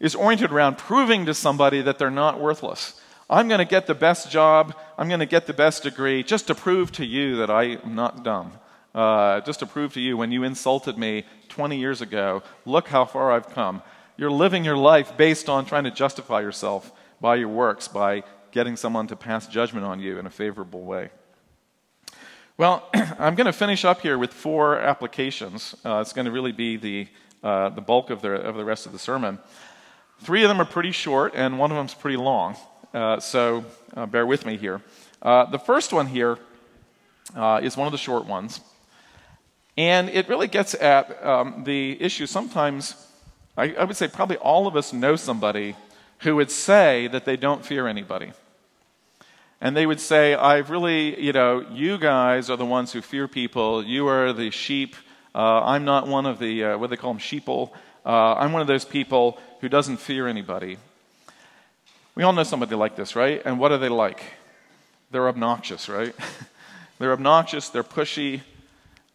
is 0.00 0.16
oriented 0.16 0.50
around 0.50 0.78
proving 0.78 1.26
to 1.26 1.34
somebody 1.34 1.80
that 1.82 1.98
they're 1.98 2.10
not 2.10 2.40
worthless. 2.40 3.00
I'm 3.30 3.46
going 3.46 3.60
to 3.60 3.64
get 3.64 3.86
the 3.86 3.94
best 3.94 4.28
job, 4.28 4.74
I'm 4.98 5.06
going 5.06 5.20
to 5.20 5.26
get 5.26 5.46
the 5.46 5.52
best 5.52 5.84
degree, 5.84 6.24
just 6.24 6.48
to 6.48 6.54
prove 6.56 6.90
to 6.92 7.06
you 7.06 7.36
that 7.36 7.48
I'm 7.48 7.94
not 7.94 8.24
dumb. 8.24 8.50
Uh, 8.92 9.40
just 9.42 9.60
to 9.60 9.66
prove 9.66 9.94
to 9.94 10.00
you 10.00 10.16
when 10.16 10.32
you 10.32 10.42
insulted 10.42 10.98
me 10.98 11.24
20 11.48 11.78
years 11.78 12.00
ago, 12.00 12.42
look 12.66 12.88
how 12.88 13.04
far 13.04 13.30
I've 13.30 13.48
come. 13.48 13.82
You're 14.16 14.32
living 14.32 14.64
your 14.64 14.76
life 14.76 15.16
based 15.16 15.48
on 15.48 15.64
trying 15.64 15.84
to 15.84 15.92
justify 15.92 16.40
yourself 16.40 16.90
by 17.20 17.36
your 17.36 17.48
works, 17.48 17.86
by 17.86 18.24
getting 18.50 18.74
someone 18.74 19.06
to 19.06 19.14
pass 19.14 19.46
judgment 19.46 19.86
on 19.86 20.00
you 20.00 20.18
in 20.18 20.26
a 20.26 20.30
favorable 20.30 20.82
way. 20.82 21.10
Well, 22.56 22.88
I'm 23.20 23.36
going 23.36 23.46
to 23.46 23.52
finish 23.52 23.84
up 23.84 24.00
here 24.00 24.18
with 24.18 24.32
four 24.32 24.76
applications. 24.80 25.76
Uh, 25.84 26.00
it's 26.00 26.12
going 26.12 26.24
to 26.24 26.32
really 26.32 26.52
be 26.52 26.76
the, 26.76 27.06
uh, 27.44 27.68
the 27.68 27.80
bulk 27.80 28.10
of 28.10 28.22
the, 28.22 28.32
of 28.32 28.56
the 28.56 28.64
rest 28.64 28.86
of 28.86 28.92
the 28.92 28.98
sermon. 28.98 29.38
Three 30.18 30.42
of 30.42 30.48
them 30.48 30.60
are 30.60 30.66
pretty 30.66 30.90
short, 30.90 31.32
and 31.36 31.60
one 31.60 31.70
of 31.70 31.76
them 31.76 31.86
is 31.86 31.94
pretty 31.94 32.16
long. 32.16 32.56
Uh, 32.92 33.20
so 33.20 33.64
uh, 33.96 34.06
bear 34.06 34.26
with 34.26 34.44
me 34.44 34.56
here. 34.56 34.80
Uh, 35.22 35.44
the 35.46 35.58
first 35.58 35.92
one 35.92 36.06
here 36.06 36.38
uh, 37.36 37.60
is 37.62 37.76
one 37.76 37.86
of 37.86 37.92
the 37.92 37.98
short 37.98 38.26
ones. 38.26 38.60
And 39.76 40.08
it 40.10 40.28
really 40.28 40.48
gets 40.48 40.74
at 40.74 41.24
um, 41.24 41.64
the 41.64 42.00
issue. 42.02 42.26
Sometimes, 42.26 42.94
I, 43.56 43.74
I 43.74 43.84
would 43.84 43.96
say 43.96 44.08
probably 44.08 44.36
all 44.36 44.66
of 44.66 44.76
us 44.76 44.92
know 44.92 45.16
somebody 45.16 45.76
who 46.20 46.36
would 46.36 46.50
say 46.50 47.06
that 47.08 47.24
they 47.24 47.36
don't 47.36 47.64
fear 47.64 47.86
anybody 47.86 48.32
and 49.60 49.76
they 49.76 49.86
would 49.86 50.00
say, 50.00 50.34
I've 50.34 50.70
really, 50.70 51.20
you 51.20 51.32
know, 51.32 51.60
you 51.70 51.98
guys 51.98 52.48
are 52.48 52.56
the 52.56 52.64
ones 52.64 52.92
who 52.92 53.02
fear 53.02 53.28
people. 53.28 53.84
You 53.84 54.08
are 54.08 54.32
the 54.32 54.50
sheep. 54.50 54.96
Uh, 55.34 55.62
I'm 55.62 55.84
not 55.84 56.08
one 56.08 56.24
of 56.24 56.38
the, 56.38 56.64
uh, 56.64 56.78
what 56.78 56.88
do 56.88 56.96
they 56.96 57.00
call 57.00 57.12
them, 57.12 57.20
sheeple. 57.20 57.70
Uh, 58.04 58.34
I'm 58.34 58.52
one 58.52 58.62
of 58.62 58.68
those 58.68 58.86
people 58.86 59.38
who 59.60 59.68
doesn't 59.68 59.98
fear 59.98 60.26
anybody. 60.26 60.78
We 62.14 62.24
all 62.24 62.32
know 62.32 62.42
somebody 62.42 62.74
like 62.74 62.96
this, 62.96 63.14
right? 63.14 63.40
And 63.44 63.58
what 63.58 63.72
are 63.72 63.78
they 63.78 63.88
like? 63.88 64.22
They're 65.10 65.28
obnoxious, 65.28 65.88
right? 65.88 66.14
they're 66.98 67.12
obnoxious, 67.12 67.68
they're 67.68 67.84
pushy. 67.84 68.40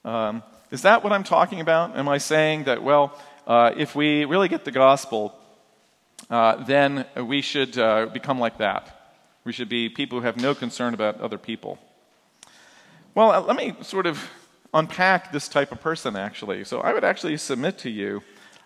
Um, 0.04 0.44
is 0.72 0.82
that 0.84 1.04
what 1.04 1.14
I'm 1.14 1.24
talking 1.24 1.62
about? 1.62 1.98
Am 1.98 2.08
I 2.08 2.18
saying 2.18 2.66
that, 2.66 2.84
well, 2.84 3.18
uh, 3.48 3.72
if 3.76 3.96
we 3.96 4.26
really 4.26 4.48
get 4.48 4.66
the 4.66 4.72
gospel, 4.72 5.34
uh, 6.30 6.64
then 6.64 7.06
we 7.16 7.42
should 7.42 7.78
uh, 7.78 8.08
become 8.08 8.40
like 8.40 8.58
that? 8.60 9.14
We 9.44 9.52
should 9.52 9.70
be 9.70 9.90
people 9.90 10.20
who 10.20 10.26
have 10.26 10.38
no 10.38 10.56
concern 10.56 10.94
about 10.94 11.22
other 11.22 11.38
people. 11.38 11.78
Well, 13.14 13.32
uh, 13.32 13.42
let 13.42 13.56
me 13.56 13.76
sort 13.82 14.08
of 14.08 14.30
unpack 14.74 15.32
this 15.32 15.48
type 15.48 15.72
of 15.72 15.82
person, 15.82 16.16
actually. 16.16 16.64
So 16.64 16.82
I 16.82 16.94
would 16.94 17.04
actually 17.04 17.38
submit 17.38 17.78
to 17.80 17.90
you 17.90 18.24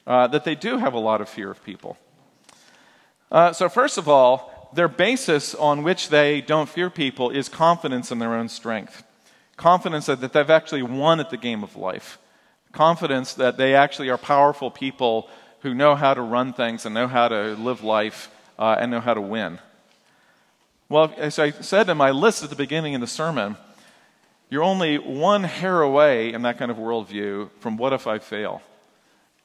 uh, 0.07 0.27
that 0.27 0.43
they 0.43 0.55
do 0.55 0.77
have 0.77 0.93
a 0.93 0.99
lot 0.99 1.19
of 1.21 1.29
fear 1.29 1.51
of 1.51 1.63
people. 1.63 1.97
Uh, 3.31 3.53
so, 3.53 3.69
first 3.69 3.97
of 3.97 4.07
all, 4.07 4.69
their 4.73 4.87
basis 4.87 5.55
on 5.55 5.83
which 5.83 6.09
they 6.09 6.41
don't 6.41 6.69
fear 6.69 6.89
people 6.89 7.29
is 7.29 7.49
confidence 7.49 8.11
in 8.11 8.19
their 8.19 8.33
own 8.33 8.49
strength. 8.49 9.03
Confidence 9.57 10.05
that, 10.05 10.33
they've 10.33 10.49
actually 10.49 10.83
won 10.83 11.19
at 11.19 11.29
the 11.29 11.37
game 11.37 11.63
of 11.63 11.75
life. 11.75 12.17
Confidence 12.71 13.33
that 13.33 13.57
they 13.57 13.75
actually 13.75 14.09
are 14.09 14.17
powerful 14.17 14.71
people 14.71 15.29
who 15.61 15.73
know 15.73 15.95
how 15.95 16.13
to 16.13 16.21
run 16.21 16.53
things 16.53 16.85
and 16.85 16.93
know 16.93 17.07
how 17.07 17.27
to 17.27 17.55
live 17.55 17.83
life 17.83 18.29
uh, 18.57 18.75
and 18.79 18.91
know 18.91 19.01
how 19.01 19.13
to 19.13 19.21
win. 19.21 19.59
Well, 20.87 21.13
as 21.17 21.37
I 21.37 21.51
said 21.51 21.89
in 21.89 21.97
my 21.97 22.11
list 22.11 22.43
at 22.43 22.49
the 22.49 22.55
beginning 22.55 22.95
of 22.95 23.01
the 23.01 23.07
sermon, 23.07 23.57
you're 24.49 24.63
only 24.63 24.97
one 24.97 25.43
hair 25.43 25.81
away 25.81 26.33
in 26.33 26.41
that 26.43 26.57
kind 26.57 26.71
of 26.71 26.77
worldview 26.77 27.49
from 27.59 27.77
what 27.77 27.93
if 27.93 28.07
I 28.07 28.17
fail? 28.19 28.61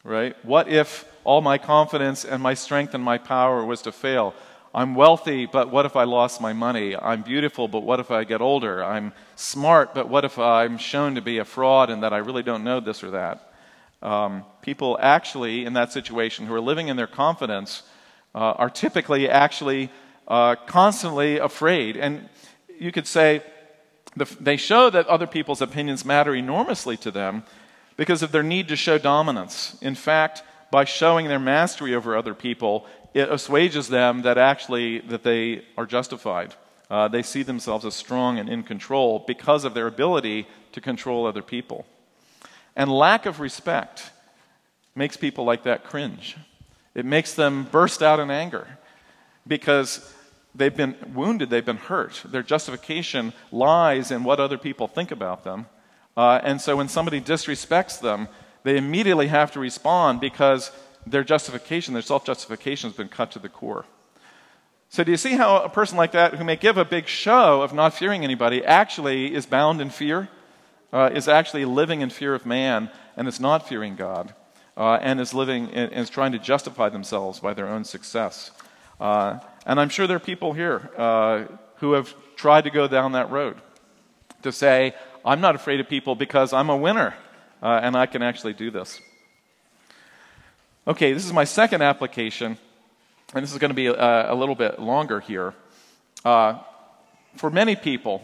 Right? 0.04 0.36
What 0.44 0.68
if 0.68 1.06
all 1.24 1.40
my 1.40 1.56
confidence 1.56 2.26
and 2.26 2.42
my 2.42 2.52
strength 2.52 2.92
and 2.92 3.02
my 3.02 3.16
power 3.16 3.64
was 3.64 3.80
to 3.82 3.92
fail? 3.92 4.34
I'm 4.74 4.94
wealthy, 4.94 5.46
but 5.46 5.70
what 5.70 5.86
if 5.86 5.96
I 5.96 6.04
lost 6.04 6.42
my 6.42 6.52
money? 6.52 6.94
I'm 6.94 7.22
beautiful, 7.22 7.68
but 7.68 7.84
what 7.84 8.00
if 8.00 8.10
I 8.10 8.24
get 8.24 8.42
older? 8.42 8.84
I'm 8.84 9.14
smart, 9.34 9.94
but 9.94 10.10
what 10.10 10.26
if 10.26 10.38
I'm 10.38 10.76
shown 10.76 11.14
to 11.14 11.22
be 11.22 11.38
a 11.38 11.44
fraud 11.44 11.88
and 11.88 12.02
that 12.02 12.12
I 12.12 12.18
really 12.18 12.42
don't 12.42 12.64
know 12.64 12.80
this 12.80 13.02
or 13.02 13.12
that? 13.12 13.50
Um, 14.02 14.44
people 14.60 14.98
actually 15.00 15.64
in 15.64 15.72
that 15.72 15.90
situation 15.90 16.46
who 16.46 16.54
are 16.54 16.60
living 16.60 16.88
in 16.88 16.96
their 16.96 17.06
confidence 17.06 17.84
uh, 18.34 18.38
are 18.38 18.68
typically 18.68 19.30
actually 19.30 19.90
uh, 20.28 20.56
constantly 20.66 21.38
afraid. 21.38 21.96
And 21.96 22.28
you 22.78 22.92
could 22.92 23.06
say 23.06 23.42
the, 24.16 24.26
they 24.38 24.58
show 24.58 24.90
that 24.90 25.06
other 25.06 25.26
people's 25.26 25.62
opinions 25.62 26.04
matter 26.04 26.34
enormously 26.34 26.98
to 26.98 27.10
them 27.10 27.44
because 27.96 28.22
of 28.22 28.32
their 28.32 28.42
need 28.42 28.68
to 28.68 28.76
show 28.76 28.98
dominance. 28.98 29.76
In 29.80 29.94
fact, 29.94 30.42
by 30.70 30.84
showing 30.84 31.28
their 31.28 31.38
mastery 31.38 31.94
over 31.94 32.16
other 32.16 32.34
people, 32.34 32.86
it 33.14 33.30
assuages 33.30 33.88
them 33.88 34.22
that 34.22 34.38
actually 34.38 34.98
that 35.00 35.22
they 35.22 35.64
are 35.76 35.86
justified. 35.86 36.54
Uh, 36.90 37.08
they 37.08 37.22
see 37.22 37.42
themselves 37.42 37.84
as 37.84 37.94
strong 37.94 38.38
and 38.38 38.48
in 38.48 38.62
control 38.62 39.24
because 39.26 39.64
of 39.64 39.74
their 39.74 39.86
ability 39.86 40.46
to 40.72 40.80
control 40.80 41.26
other 41.26 41.42
people. 41.42 41.86
And 42.76 42.90
lack 42.90 43.26
of 43.26 43.40
respect 43.40 44.10
makes 44.94 45.16
people 45.16 45.44
like 45.44 45.62
that 45.62 45.84
cringe. 45.84 46.36
It 46.94 47.04
makes 47.04 47.34
them 47.34 47.64
burst 47.70 48.02
out 48.02 48.20
in 48.20 48.30
anger 48.30 48.66
because 49.46 50.12
they've 50.54 50.76
been 50.76 50.96
wounded, 51.14 51.50
they've 51.50 51.64
been 51.64 51.76
hurt. 51.76 52.22
Their 52.24 52.42
justification 52.42 53.32
lies 53.50 54.10
in 54.10 54.24
what 54.24 54.40
other 54.40 54.58
people 54.58 54.86
think 54.86 55.10
about 55.10 55.44
them. 55.44 55.66
Uh, 56.16 56.40
and 56.42 56.60
so 56.60 56.76
when 56.76 56.88
somebody 56.88 57.20
disrespects 57.20 58.00
them, 58.00 58.28
they 58.62 58.76
immediately 58.76 59.28
have 59.28 59.52
to 59.52 59.60
respond 59.60 60.20
because 60.20 60.70
their 61.06 61.24
justification, 61.24 61.92
their 61.92 62.02
self 62.02 62.24
justification, 62.24 62.90
has 62.90 62.96
been 62.96 63.08
cut 63.08 63.30
to 63.32 63.38
the 63.38 63.48
core. 63.48 63.84
So, 64.88 65.04
do 65.04 65.10
you 65.10 65.16
see 65.16 65.32
how 65.32 65.62
a 65.62 65.68
person 65.68 65.98
like 65.98 66.12
that, 66.12 66.34
who 66.34 66.44
may 66.44 66.56
give 66.56 66.78
a 66.78 66.84
big 66.84 67.08
show 67.08 67.62
of 67.62 67.74
not 67.74 67.94
fearing 67.94 68.24
anybody, 68.24 68.64
actually 68.64 69.34
is 69.34 69.44
bound 69.44 69.80
in 69.80 69.90
fear? 69.90 70.28
Uh, 70.92 71.10
is 71.12 71.26
actually 71.26 71.64
living 71.64 72.00
in 72.00 72.08
fear 72.08 72.34
of 72.34 72.46
man 72.46 72.88
and 73.16 73.26
is 73.26 73.40
not 73.40 73.68
fearing 73.68 73.96
God? 73.96 74.32
uh, 74.76 74.98
and 75.00 75.20
is 75.20 75.34
living 75.34 75.70
and 75.70 75.92
is 75.92 76.10
trying 76.10 76.32
to 76.32 76.38
justify 76.38 76.88
themselves 76.88 77.40
by 77.40 77.54
their 77.54 77.68
own 77.68 77.84
success. 77.84 78.50
Uh, 79.00 79.38
and 79.66 79.80
I'm 79.80 79.88
sure 79.88 80.06
there 80.06 80.16
are 80.16 80.20
people 80.20 80.52
here 80.52 80.90
uh, 80.96 81.44
who 81.76 81.92
have 81.92 82.14
tried 82.36 82.64
to 82.64 82.70
go 82.70 82.88
down 82.88 83.12
that 83.12 83.30
road 83.30 83.56
to 84.42 84.52
say, 84.52 84.94
I'm 85.24 85.40
not 85.40 85.54
afraid 85.54 85.80
of 85.80 85.88
people 85.88 86.14
because 86.14 86.52
I'm 86.52 86.68
a 86.68 86.76
winner 86.76 87.14
uh, 87.62 87.80
and 87.82 87.96
I 87.96 88.06
can 88.06 88.22
actually 88.22 88.52
do 88.52 88.70
this. 88.70 89.00
Okay, 90.86 91.14
this 91.14 91.24
is 91.24 91.32
my 91.32 91.44
second 91.44 91.80
application, 91.80 92.58
and 93.34 93.42
this 93.42 93.50
is 93.50 93.58
going 93.58 93.70
to 93.70 93.74
be 93.74 93.86
a, 93.86 94.32
a 94.32 94.34
little 94.34 94.54
bit 94.54 94.78
longer 94.78 95.20
here. 95.20 95.54
Uh, 96.26 96.58
for 97.36 97.50
many 97.50 97.74
people 97.74 98.22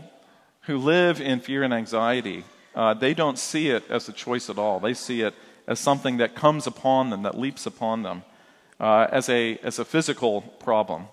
who 0.62 0.76
live 0.76 1.22
in 1.22 1.40
fear 1.40 1.62
and 1.62 1.72
anxiety, 1.72 2.44
uh, 2.74 2.92
they 2.92 3.14
don't 3.14 3.38
see 3.38 3.70
it 3.70 3.82
as 3.88 4.10
a 4.10 4.12
choice 4.12 4.50
at 4.50 4.58
all. 4.58 4.78
They 4.78 4.92
see 4.92 5.22
it 5.22 5.34
as 5.66 5.78
something 5.78 6.18
that 6.18 6.34
comes 6.34 6.66
upon 6.66 7.08
them, 7.08 7.22
that 7.22 7.38
leaps 7.38 7.64
upon 7.64 8.02
them, 8.02 8.24
uh, 8.78 9.06
as, 9.10 9.30
a, 9.30 9.56
as 9.62 9.78
a 9.78 9.84
physical 9.86 10.42
problem. 10.42 11.06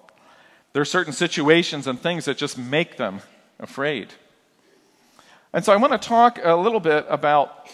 There 0.73 0.81
are 0.81 0.85
certain 0.85 1.13
situations 1.13 1.87
and 1.87 1.97
things 1.97 2.25
that 2.25 2.35
just 2.35 2.57
make 2.57 2.97
them 2.97 3.21
afraid. 3.57 4.09
And 5.57 5.65
so 5.65 5.73
I 5.73 5.77
want 5.77 5.99
to 5.99 6.07
talk 6.07 6.37
a 6.43 6.55
little 6.55 6.79
bit 6.79 7.07
about 7.09 7.67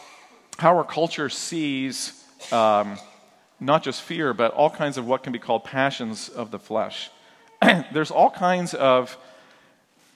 how 0.57 0.77
our 0.77 0.85
culture 0.85 1.27
sees 1.27 2.23
um, 2.49 2.97
not 3.59 3.83
just 3.83 4.03
fear, 4.03 4.33
but 4.33 4.53
all 4.53 4.69
kinds 4.69 4.97
of 4.97 5.05
what 5.05 5.21
can 5.21 5.33
be 5.33 5.39
called 5.39 5.65
passions 5.65 6.29
of 6.29 6.49
the 6.49 6.59
flesh. 6.59 7.11
There's 7.91 8.09
all 8.09 8.29
kinds 8.29 8.73
of 8.73 9.17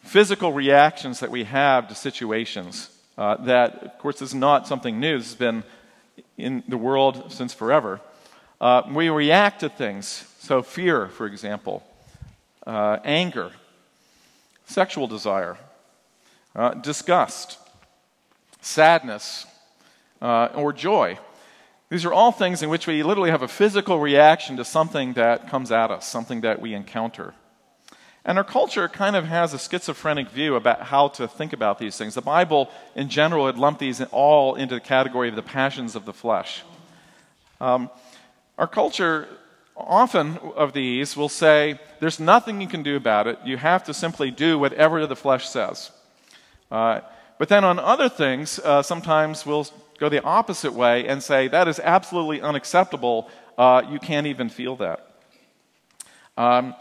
physical 0.01 0.53
reactions 0.53 1.19
that 1.19 1.29
we 1.29 1.43
have 1.43 1.89
to 1.89 1.95
situations 1.95 2.89
uh, 3.17 3.35
that, 3.43 3.83
of 3.83 3.97
course, 3.97 4.21
is 4.21 4.33
not 4.33 4.65
something 4.65 4.97
new. 5.01 5.17
This 5.17 5.31
has 5.31 5.35
been 5.35 5.65
in 6.37 6.63
the 6.69 6.77
world 6.77 7.33
since 7.33 7.53
forever. 7.53 7.99
Uh, 8.61 8.83
we 8.89 9.09
react 9.09 9.59
to 9.59 9.67
things. 9.67 10.23
So, 10.39 10.63
fear, 10.63 11.09
for 11.09 11.25
example, 11.25 11.83
uh, 12.65 12.99
anger, 13.03 13.51
sexual 14.67 15.07
desire, 15.07 15.57
uh, 16.55 16.73
disgust, 16.75 17.57
sadness, 18.61 19.45
uh, 20.21 20.49
or 20.55 20.73
joy. 20.73 21.17
These 21.89 22.03
are 22.05 22.13
all 22.13 22.31
things 22.31 22.61
in 22.61 22.69
which 22.69 22.87
we 22.87 23.01
literally 23.03 23.31
have 23.31 23.43
a 23.43 23.47
physical 23.47 23.99
reaction 23.99 24.57
to 24.57 24.65
something 24.65 25.13
that 25.13 25.49
comes 25.49 25.71
at 25.71 25.89
us, 25.89 26.05
something 26.05 26.41
that 26.41 26.61
we 26.61 26.73
encounter. 26.73 27.33
And 28.25 28.37
our 28.37 28.43
culture 28.43 28.89
kind 28.89 29.15
of 29.15 29.25
has 29.25 29.53
a 29.53 29.59
schizophrenic 29.59 30.29
view 30.29 30.55
about 30.55 30.81
how 30.81 31.07
to 31.09 31.29
think 31.29 31.53
about 31.53 31.79
these 31.79 31.97
things. 31.97 32.13
The 32.13 32.21
Bible, 32.21 32.69
in 32.93 33.07
general, 33.07 33.45
had 33.45 33.57
lumped 33.57 33.79
these 33.79 34.01
all 34.11 34.55
into 34.55 34.75
the 34.75 34.81
category 34.81 35.29
of 35.29 35.37
the 35.37 35.41
passions 35.41 35.95
of 35.95 36.03
the 36.03 36.11
flesh. 36.11 36.63
Um, 37.61 37.89
our 38.57 38.67
culture, 38.67 39.29
often 39.77 40.39
of 40.57 40.73
these, 40.73 41.15
will 41.15 41.29
say, 41.29 41.79
There's 42.01 42.19
nothing 42.19 42.59
you 42.59 42.67
can 42.67 42.83
do 42.83 42.97
about 42.97 43.27
it. 43.27 43.39
You 43.45 43.55
have 43.55 43.85
to 43.85 43.93
simply 43.93 44.29
do 44.29 44.59
whatever 44.59 45.07
the 45.07 45.15
flesh 45.15 45.47
says. 45.47 45.91
Uh, 46.71 47.01
but 47.37 47.49
then 47.49 47.63
on 47.63 47.79
other 47.79 48.09
things, 48.09 48.59
uh, 48.59 48.81
sometimes 48.81 49.45
we'll 49.45 49.67
go 49.99 50.09
the 50.09 50.23
opposite 50.23 50.73
way 50.73 51.07
and 51.07 51.21
say, 51.21 51.47
that 51.47 51.67
is 51.67 51.79
absolutely 51.79 52.41
unacceptable. 52.41 53.29
Uh, 53.57 53.83
you 53.89 53.99
can't 53.99 54.27
even 54.27 54.49
feel 54.49 54.75
that. 54.77 55.07
Um, 56.35 56.75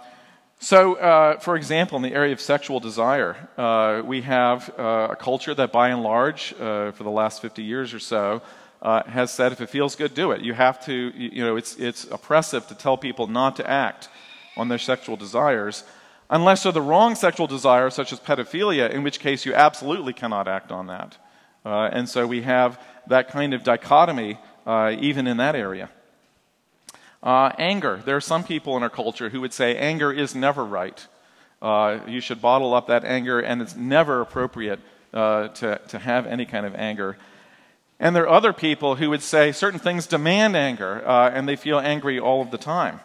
so, 0.58 0.94
uh, 0.94 1.38
for 1.38 1.56
example, 1.56 1.96
in 1.96 2.02
the 2.02 2.12
area 2.12 2.32
of 2.32 2.40
sexual 2.40 2.80
desire, 2.80 3.36
uh, 3.58 4.02
we 4.04 4.22
have 4.22 4.70
uh, 4.78 5.08
a 5.10 5.16
culture 5.16 5.54
that, 5.54 5.70
by 5.70 5.90
and 5.90 6.02
large, 6.02 6.54
for 6.54 6.94
the 6.98 7.10
last 7.10 7.42
50 7.42 7.62
years 7.62 7.92
or 7.92 7.98
so, 7.98 8.42
has 8.82 9.30
said 9.30 9.52
if 9.52 9.60
it 9.60 9.68
feels 9.68 9.96
good, 9.96 10.14
do 10.14 10.32
it. 10.32 10.40
You 10.40 10.54
have 10.54 10.84
to, 10.86 11.12
you 11.14 11.44
know, 11.44 11.56
it's, 11.56 11.76
it's 11.76 12.04
oppressive 12.04 12.66
to 12.68 12.74
tell 12.74 12.96
people 12.96 13.26
not 13.26 13.56
to 13.56 13.70
act 13.70 14.08
on 14.56 14.68
their 14.68 14.78
sexual 14.78 15.16
desires 15.16 15.84
unless 16.30 16.62
they're 16.62 16.72
the 16.72 16.80
wrong 16.82 17.14
sexual 17.14 17.46
desire, 17.46 17.90
such 17.90 18.12
as 18.12 18.20
pedophilia, 18.20 18.90
in 18.90 19.02
which 19.02 19.20
case 19.20 19.46
you 19.46 19.54
absolutely 19.54 20.12
cannot 20.12 20.48
act 20.48 20.72
on 20.72 20.86
that. 20.86 21.16
Uh, 21.64 21.88
and 21.92 22.08
so 22.08 22.26
we 22.26 22.42
have 22.42 22.80
that 23.08 23.28
kind 23.28 23.54
of 23.54 23.64
dichotomy 23.64 24.38
uh, 24.66 24.94
even 24.98 25.26
in 25.26 25.36
that 25.36 25.54
area. 25.54 25.88
Uh, 27.22 27.50
anger. 27.58 28.02
There 28.04 28.16
are 28.16 28.20
some 28.20 28.44
people 28.44 28.76
in 28.76 28.82
our 28.82 28.90
culture 28.90 29.30
who 29.30 29.40
would 29.40 29.52
say 29.52 29.76
anger 29.76 30.12
is 30.12 30.34
never 30.34 30.64
right. 30.64 31.06
Uh, 31.60 32.00
you 32.06 32.20
should 32.20 32.40
bottle 32.40 32.74
up 32.74 32.86
that 32.88 33.04
anger, 33.04 33.40
and 33.40 33.62
it's 33.62 33.74
never 33.74 34.20
appropriate 34.20 34.78
uh, 35.14 35.48
to, 35.48 35.80
to 35.88 35.98
have 35.98 36.26
any 36.26 36.44
kind 36.44 36.66
of 36.66 36.74
anger. 36.74 37.16
And 37.98 38.14
there 38.14 38.24
are 38.24 38.28
other 38.28 38.52
people 38.52 38.96
who 38.96 39.08
would 39.10 39.22
say 39.22 39.52
certain 39.52 39.80
things 39.80 40.06
demand 40.06 40.54
anger, 40.54 41.02
uh, 41.06 41.30
and 41.30 41.48
they 41.48 41.56
feel 41.56 41.78
angry 41.78 42.20
all 42.20 42.42
of 42.42 42.50
the 42.50 42.58
time. 42.58 43.00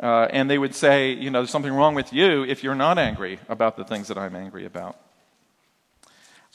Uh, 0.00 0.26
and 0.30 0.50
they 0.50 0.56
would 0.56 0.74
say, 0.74 1.12
you 1.12 1.30
know, 1.30 1.40
there's 1.40 1.50
something 1.50 1.72
wrong 1.72 1.94
with 1.94 2.12
you 2.12 2.42
if 2.44 2.64
you're 2.64 2.74
not 2.74 2.98
angry 2.98 3.38
about 3.48 3.76
the 3.76 3.84
things 3.84 4.08
that 4.08 4.16
I'm 4.16 4.34
angry 4.34 4.64
about. 4.64 4.96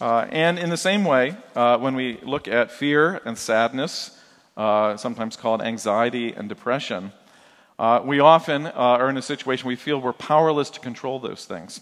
Uh, 0.01 0.25
and 0.29 0.57
in 0.57 0.69
the 0.69 0.77
same 0.77 1.05
way, 1.05 1.37
uh, 1.55 1.77
when 1.77 1.95
we 1.95 2.19
look 2.23 2.47
at 2.47 2.71
fear 2.71 3.21
and 3.23 3.37
sadness, 3.37 4.19
uh, 4.57 4.97
sometimes 4.97 5.37
called 5.37 5.61
anxiety 5.61 6.33
and 6.33 6.49
depression, 6.49 7.13
uh, 7.77 8.01
we 8.03 8.19
often 8.19 8.65
uh, 8.65 8.71
are 8.73 9.09
in 9.09 9.17
a 9.17 9.21
situation 9.21 9.67
we 9.67 9.75
feel 9.75 10.01
we're 10.01 10.11
powerless 10.11 10.69
to 10.71 10.79
control 10.79 11.19
those 11.19 11.45
things. 11.45 11.81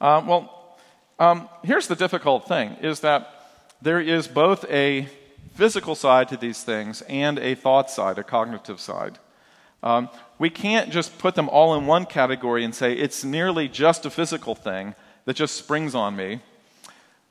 well, 0.00 0.78
um, 1.18 1.48
here's 1.62 1.88
the 1.88 1.94
difficult 1.94 2.48
thing 2.48 2.72
is 2.80 3.00
that 3.00 3.28
there 3.82 4.00
is 4.00 4.26
both 4.26 4.64
a 4.70 5.08
physical 5.54 5.94
side 5.94 6.28
to 6.28 6.36
these 6.36 6.64
things 6.64 7.02
and 7.02 7.38
a 7.38 7.54
thought 7.54 7.90
side, 7.90 8.18
a 8.18 8.24
cognitive 8.24 8.80
side. 8.80 9.18
Um, 9.82 10.08
we 10.38 10.50
can't 10.50 10.90
just 10.90 11.18
put 11.18 11.34
them 11.34 11.48
all 11.48 11.74
in 11.74 11.86
one 11.86 12.06
category 12.06 12.64
and 12.64 12.74
say 12.74 12.92
it's 12.92 13.24
nearly 13.24 13.68
just 13.68 14.06
a 14.06 14.10
physical 14.10 14.54
thing 14.54 14.94
that 15.24 15.36
just 15.36 15.56
springs 15.56 15.94
on 15.94 16.16
me. 16.16 16.40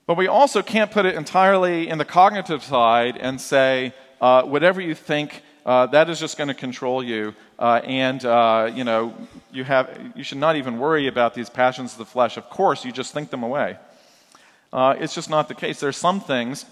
But 0.08 0.18
we 0.18 0.28
also 0.28 0.62
can't 0.62 0.92
put 0.92 1.06
it 1.06 1.16
entirely 1.16 1.88
in 1.88 1.98
the 1.98 2.06
cognitive 2.06 2.64
side 2.64 3.18
and 3.18 3.40
say 3.40 3.94
uh, 4.20 4.44
whatever 4.44 4.82
you 4.82 4.96
think, 4.96 5.42
uh, 5.66 5.86
that 5.88 6.10
is 6.10 6.20
just 6.20 6.38
going 6.38 6.48
to 6.48 6.54
control 6.54 7.04
you, 7.04 7.36
uh, 7.60 7.82
and 7.84 8.26
uh, 8.26 8.72
you 8.74 8.84
know 8.84 9.14
you 9.52 9.64
have 9.64 10.14
you 10.16 10.24
should 10.24 10.40
not 10.40 10.56
even 10.56 10.80
worry 10.80 11.08
about 11.08 11.36
these 11.36 11.50
passions 11.50 11.92
of 11.92 12.00
the 12.00 12.06
flesh. 12.06 12.36
Of 12.36 12.50
course, 12.50 12.84
you 12.84 12.92
just 12.92 13.14
think 13.14 13.30
them 13.30 13.44
away. 13.44 13.78
Uh, 14.74 14.96
it's 14.98 15.14
just 15.14 15.30
not 15.30 15.48
the 15.48 15.54
case. 15.54 15.80
There 15.80 15.90
are 15.90 15.94
some 15.94 16.20
things 16.20 16.66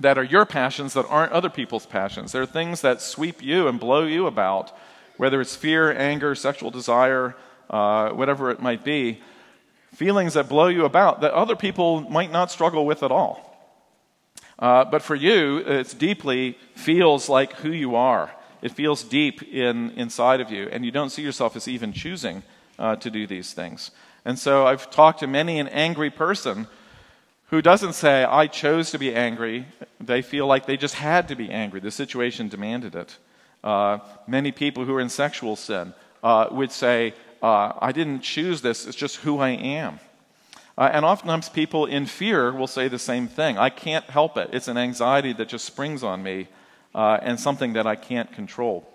that 0.00 0.18
are 0.18 0.24
your 0.24 0.44
passions 0.44 0.92
that 0.92 1.06
aren't 1.06 1.32
other 1.32 1.48
people's 1.48 1.86
passions. 1.86 2.32
There 2.32 2.42
are 2.42 2.46
things 2.46 2.82
that 2.82 3.00
sweep 3.00 3.42
you 3.42 3.66
and 3.66 3.80
blow 3.80 4.04
you 4.04 4.26
about 4.26 4.72
whether 5.18 5.40
it's 5.40 5.54
fear, 5.54 5.92
anger, 5.92 6.34
sexual 6.34 6.70
desire, 6.70 7.36
uh, 7.68 8.10
whatever 8.10 8.50
it 8.50 8.60
might 8.60 8.84
be, 8.84 9.20
feelings 9.94 10.34
that 10.34 10.48
blow 10.48 10.68
you 10.68 10.84
about 10.84 11.20
that 11.20 11.32
other 11.32 11.56
people 11.56 12.00
might 12.02 12.32
not 12.32 12.50
struggle 12.50 12.86
with 12.86 13.02
at 13.02 13.12
all. 13.12 13.44
Uh, 14.58 14.84
but 14.84 15.02
for 15.02 15.14
you, 15.14 15.58
it 15.58 15.94
deeply 15.98 16.56
feels 16.74 17.28
like 17.28 17.52
who 17.54 17.70
you 17.70 17.94
are. 17.94 18.30
It 18.60 18.72
feels 18.72 19.04
deep 19.04 19.42
in, 19.42 19.90
inside 19.90 20.40
of 20.40 20.50
you, 20.50 20.68
and 20.70 20.84
you 20.84 20.90
don't 20.90 21.10
see 21.10 21.22
yourself 21.22 21.54
as 21.54 21.68
even 21.68 21.92
choosing 21.92 22.42
uh, 22.78 22.96
to 22.96 23.10
do 23.10 23.26
these 23.26 23.52
things. 23.52 23.92
And 24.24 24.38
so 24.38 24.66
I've 24.66 24.90
talked 24.90 25.20
to 25.20 25.26
many 25.26 25.58
an 25.58 25.68
angry 25.68 26.10
person 26.10 26.66
who 27.50 27.62
doesn't 27.62 27.94
say, 27.94 28.24
I 28.24 28.46
chose 28.46 28.90
to 28.90 28.98
be 28.98 29.14
angry. 29.14 29.66
They 30.00 30.22
feel 30.22 30.46
like 30.46 30.66
they 30.66 30.76
just 30.76 30.96
had 30.96 31.28
to 31.28 31.36
be 31.36 31.50
angry. 31.50 31.80
The 31.80 31.90
situation 31.90 32.48
demanded 32.48 32.94
it. 32.94 33.16
Uh, 33.68 33.98
many 34.26 34.50
people 34.50 34.86
who 34.86 34.94
are 34.94 35.00
in 35.00 35.10
sexual 35.10 35.54
sin 35.54 35.92
uh, 36.22 36.48
would 36.50 36.72
say, 36.72 37.12
uh, 37.42 37.70
I 37.78 37.92
didn't 37.92 38.20
choose 38.20 38.62
this, 38.62 38.86
it's 38.86 38.96
just 38.96 39.16
who 39.16 39.40
I 39.40 39.50
am. 39.50 40.00
Uh, 40.78 40.88
and 40.90 41.04
oftentimes 41.04 41.50
people 41.50 41.84
in 41.84 42.06
fear 42.06 42.50
will 42.50 42.66
say 42.66 42.88
the 42.88 42.98
same 42.98 43.28
thing 43.28 43.58
I 43.58 43.68
can't 43.68 44.06
help 44.06 44.38
it. 44.38 44.48
It's 44.54 44.68
an 44.68 44.78
anxiety 44.78 45.34
that 45.34 45.48
just 45.48 45.66
springs 45.66 46.02
on 46.02 46.22
me 46.22 46.48
uh, 46.94 47.18
and 47.20 47.38
something 47.38 47.74
that 47.74 47.86
I 47.86 47.94
can't 47.94 48.32
control. 48.32 48.88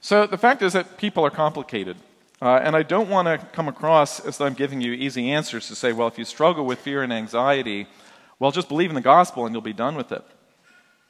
So 0.00 0.28
the 0.28 0.38
fact 0.38 0.62
is 0.62 0.74
that 0.74 0.96
people 0.96 1.26
are 1.26 1.30
complicated. 1.30 1.96
Uh, 2.40 2.60
and 2.62 2.76
I 2.76 2.84
don't 2.84 3.08
want 3.08 3.26
to 3.26 3.44
come 3.52 3.66
across 3.66 4.20
as 4.20 4.38
though 4.38 4.46
I'm 4.46 4.54
giving 4.54 4.80
you 4.80 4.92
easy 4.92 5.32
answers 5.32 5.66
to 5.66 5.74
say, 5.74 5.92
well, 5.92 6.06
if 6.06 6.18
you 6.18 6.24
struggle 6.24 6.64
with 6.64 6.78
fear 6.78 7.02
and 7.02 7.12
anxiety, 7.12 7.88
well, 8.38 8.52
just 8.52 8.68
believe 8.68 8.90
in 8.90 8.94
the 8.94 9.00
gospel 9.16 9.44
and 9.44 9.52
you'll 9.52 9.60
be 9.60 9.72
done 9.72 9.96
with 9.96 10.12
it. 10.12 10.22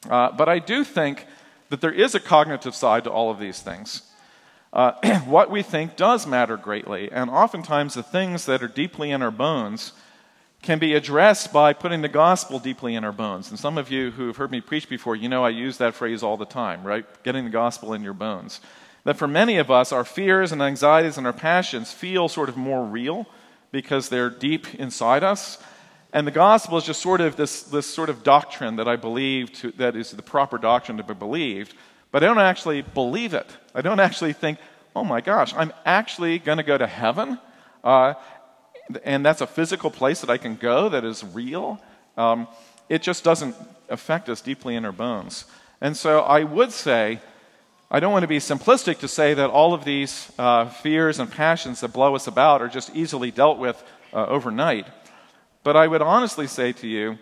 but 0.08 0.48
I 0.48 0.58
do 0.58 0.84
think 0.84 1.26
that 1.68 1.80
there 1.80 1.92
is 1.92 2.14
a 2.14 2.20
cognitive 2.20 2.74
side 2.74 3.04
to 3.04 3.10
all 3.10 3.30
of 3.30 3.38
these 3.38 3.60
things. 3.60 4.02
Uh, 4.72 4.92
what 5.26 5.50
we 5.50 5.62
think 5.62 5.96
does 5.96 6.26
matter 6.26 6.56
greatly, 6.56 7.10
and 7.10 7.30
oftentimes 7.30 7.94
the 7.94 8.02
things 8.02 8.46
that 8.46 8.62
are 8.62 8.68
deeply 8.68 9.10
in 9.10 9.22
our 9.22 9.30
bones 9.30 9.92
can 10.62 10.78
be 10.78 10.94
addressed 10.94 11.52
by 11.52 11.72
putting 11.72 12.02
the 12.02 12.08
gospel 12.08 12.58
deeply 12.58 12.94
in 12.94 13.04
our 13.04 13.12
bones. 13.12 13.50
And 13.50 13.58
some 13.58 13.78
of 13.78 13.90
you 13.90 14.10
who 14.10 14.26
have 14.26 14.36
heard 14.36 14.50
me 14.50 14.60
preach 14.60 14.88
before, 14.88 15.14
you 15.14 15.28
know 15.28 15.44
I 15.44 15.50
use 15.50 15.78
that 15.78 15.94
phrase 15.94 16.22
all 16.22 16.36
the 16.36 16.44
time, 16.44 16.82
right? 16.82 17.06
Getting 17.22 17.44
the 17.44 17.50
gospel 17.50 17.94
in 17.94 18.02
your 18.02 18.12
bones. 18.12 18.60
That 19.04 19.16
for 19.16 19.28
many 19.28 19.58
of 19.58 19.70
us, 19.70 19.92
our 19.92 20.04
fears 20.04 20.50
and 20.50 20.60
anxieties 20.60 21.16
and 21.16 21.26
our 21.26 21.32
passions 21.32 21.92
feel 21.92 22.28
sort 22.28 22.48
of 22.48 22.56
more 22.56 22.84
real 22.84 23.26
because 23.70 24.08
they're 24.08 24.30
deep 24.30 24.74
inside 24.74 25.22
us. 25.22 25.58
And 26.12 26.26
the 26.26 26.32
gospel 26.32 26.78
is 26.78 26.84
just 26.84 27.02
sort 27.02 27.20
of 27.20 27.36
this, 27.36 27.62
this 27.64 27.86
sort 27.86 28.08
of 28.08 28.22
doctrine 28.22 28.76
that 28.76 28.88
I 28.88 28.96
believe 28.96 29.52
to, 29.54 29.72
that 29.72 29.94
is 29.94 30.10
the 30.10 30.22
proper 30.22 30.56
doctrine 30.56 30.96
to 30.96 31.02
be 31.02 31.14
believed, 31.14 31.74
but 32.10 32.22
I 32.22 32.26
don't 32.26 32.38
actually 32.38 32.82
believe 32.82 33.34
it. 33.34 33.46
I 33.74 33.82
don't 33.82 34.00
actually 34.00 34.32
think, 34.32 34.58
oh 34.96 35.04
my 35.04 35.20
gosh, 35.20 35.52
I'm 35.54 35.72
actually 35.84 36.38
going 36.38 36.58
to 36.58 36.64
go 36.64 36.78
to 36.78 36.86
heaven? 36.86 37.38
Uh, 37.84 38.14
and 39.04 39.24
that's 39.24 39.42
a 39.42 39.46
physical 39.46 39.90
place 39.90 40.22
that 40.22 40.30
I 40.30 40.38
can 40.38 40.56
go 40.56 40.88
that 40.88 41.04
is 41.04 41.22
real. 41.22 41.80
Um, 42.16 42.48
it 42.88 43.02
just 43.02 43.22
doesn't 43.22 43.54
affect 43.90 44.30
us 44.30 44.40
deeply 44.40 44.76
in 44.76 44.86
our 44.86 44.92
bones. 44.92 45.44
And 45.80 45.94
so 45.96 46.20
I 46.20 46.42
would 46.42 46.72
say, 46.72 47.20
I 47.90 48.00
don't 48.00 48.12
want 48.12 48.22
to 48.22 48.28
be 48.28 48.38
simplistic 48.38 48.98
to 49.00 49.08
say 49.08 49.34
that 49.34 49.50
all 49.50 49.74
of 49.74 49.84
these 49.84 50.32
uh, 50.38 50.68
fears 50.68 51.18
and 51.18 51.30
passions 51.30 51.80
that 51.80 51.92
blow 51.92 52.14
us 52.14 52.26
about 52.26 52.62
are 52.62 52.68
just 52.68 52.94
easily 52.94 53.30
dealt 53.30 53.58
with 53.58 53.82
uh, 54.12 54.26
overnight. 54.26 54.86
But 55.62 55.76
I 55.76 55.86
would 55.86 56.02
honestly 56.02 56.46
say 56.46 56.72
to 56.72 56.86
you 56.86 57.18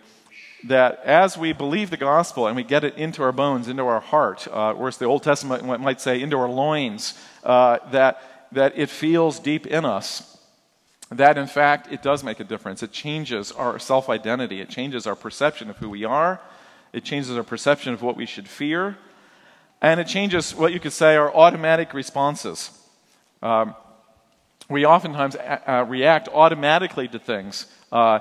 that 0.65 0.99
as 1.03 1.37
we 1.37 1.53
believe 1.53 1.89
the 1.89 1.97
gospel 1.97 2.47
and 2.47 2.55
we 2.55 2.63
get 2.63 2.83
it 2.83 2.95
into 2.97 3.23
our 3.23 3.31
bones, 3.31 3.67
into 3.67 3.83
our 3.83 3.99
heart, 3.99 4.47
uh, 4.47 4.73
or 4.73 4.87
as 4.87 4.97
the 4.97 5.05
Old 5.05 5.23
Testament 5.23 5.63
might 5.81 6.01
say, 6.01 6.21
into 6.21 6.37
our 6.37 6.49
loins, 6.49 7.13
uh, 7.43 7.79
that, 7.91 8.21
that 8.51 8.77
it 8.77 8.89
feels 8.89 9.39
deep 9.39 9.67
in 9.67 9.85
us, 9.85 10.37
that 11.09 11.37
in 11.37 11.47
fact 11.47 11.91
it 11.91 12.01
does 12.01 12.23
make 12.23 12.39
a 12.39 12.43
difference. 12.43 12.83
It 12.83 12.91
changes 12.91 13.51
our 13.51 13.79
self 13.79 14.09
identity, 14.09 14.61
it 14.61 14.69
changes 14.69 15.07
our 15.07 15.15
perception 15.15 15.69
of 15.69 15.77
who 15.77 15.89
we 15.89 16.03
are, 16.03 16.41
it 16.93 17.03
changes 17.03 17.35
our 17.37 17.43
perception 17.43 17.93
of 17.93 18.01
what 18.01 18.17
we 18.17 18.25
should 18.25 18.47
fear, 18.47 18.97
and 19.81 19.99
it 19.99 20.07
changes 20.07 20.55
what 20.55 20.73
you 20.73 20.79
could 20.79 20.93
say 20.93 21.15
are 21.15 21.33
automatic 21.33 21.93
responses. 21.93 22.71
Um, 23.41 23.75
we 24.69 24.85
oftentimes 24.85 25.35
a- 25.35 25.71
uh, 25.71 25.83
react 25.83 26.27
automatically 26.29 27.07
to 27.09 27.19
things 27.19 27.67
uh, 27.91 28.19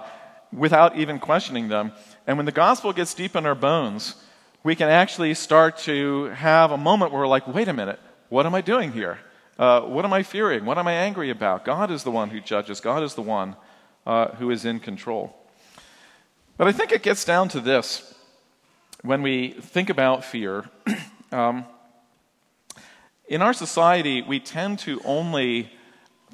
without 0.53 0.97
even 0.97 1.19
questioning 1.19 1.69
them. 1.69 1.93
And 2.27 2.37
when 2.37 2.47
the 2.47 2.53
gospel 2.53 2.93
gets 2.93 3.15
deep 3.15 3.37
in 3.37 3.47
our 3.47 3.55
bones, 3.55 4.15
we 4.63 4.75
can 4.75 4.89
actually 4.89 5.35
start 5.35 5.79
to 5.79 6.25
have 6.25 6.73
a 6.73 6.77
moment 6.77 7.13
where 7.13 7.23
we're 7.23 7.29
like, 7.29 7.47
wait 7.47 7.69
a 7.69 7.73
minute, 7.73 8.01
what 8.29 8.47
am 8.47 8.55
I 8.55 8.61
doing 8.61 8.93
here? 8.93 9.19
Uh, 9.59 9.83
what 9.83 10.05
am 10.05 10.13
I 10.13 10.23
fearing? 10.23 10.65
What 10.65 10.77
am 10.77 10.87
I 10.87 10.93
angry 10.93 11.31
about? 11.31 11.65
God 11.65 11.91
is 11.91 12.03
the 12.03 12.11
one 12.11 12.31
who 12.31 12.41
judges, 12.41 12.81
God 12.81 13.03
is 13.03 13.15
the 13.15 13.23
one 13.23 13.57
uh, 14.07 14.29
who 14.35 14.51
is 14.51 14.65
in 14.65 14.81
control. 14.81 15.35
But 16.57 16.69
I 16.69 16.73
think 16.73 16.93
it 16.93 17.03
gets 17.03 17.25
down 17.25 17.49
to 17.51 17.61
this 17.61 18.15
when 19.03 19.23
we 19.23 19.53
think 19.61 19.91
about 19.91 20.25
fear. 20.25 20.65
um, 21.33 21.65
in 23.29 23.43
our 23.43 23.53
society, 23.53 24.23
we 24.23 24.41
tend 24.41 24.79
to 24.81 25.01
only 25.05 25.71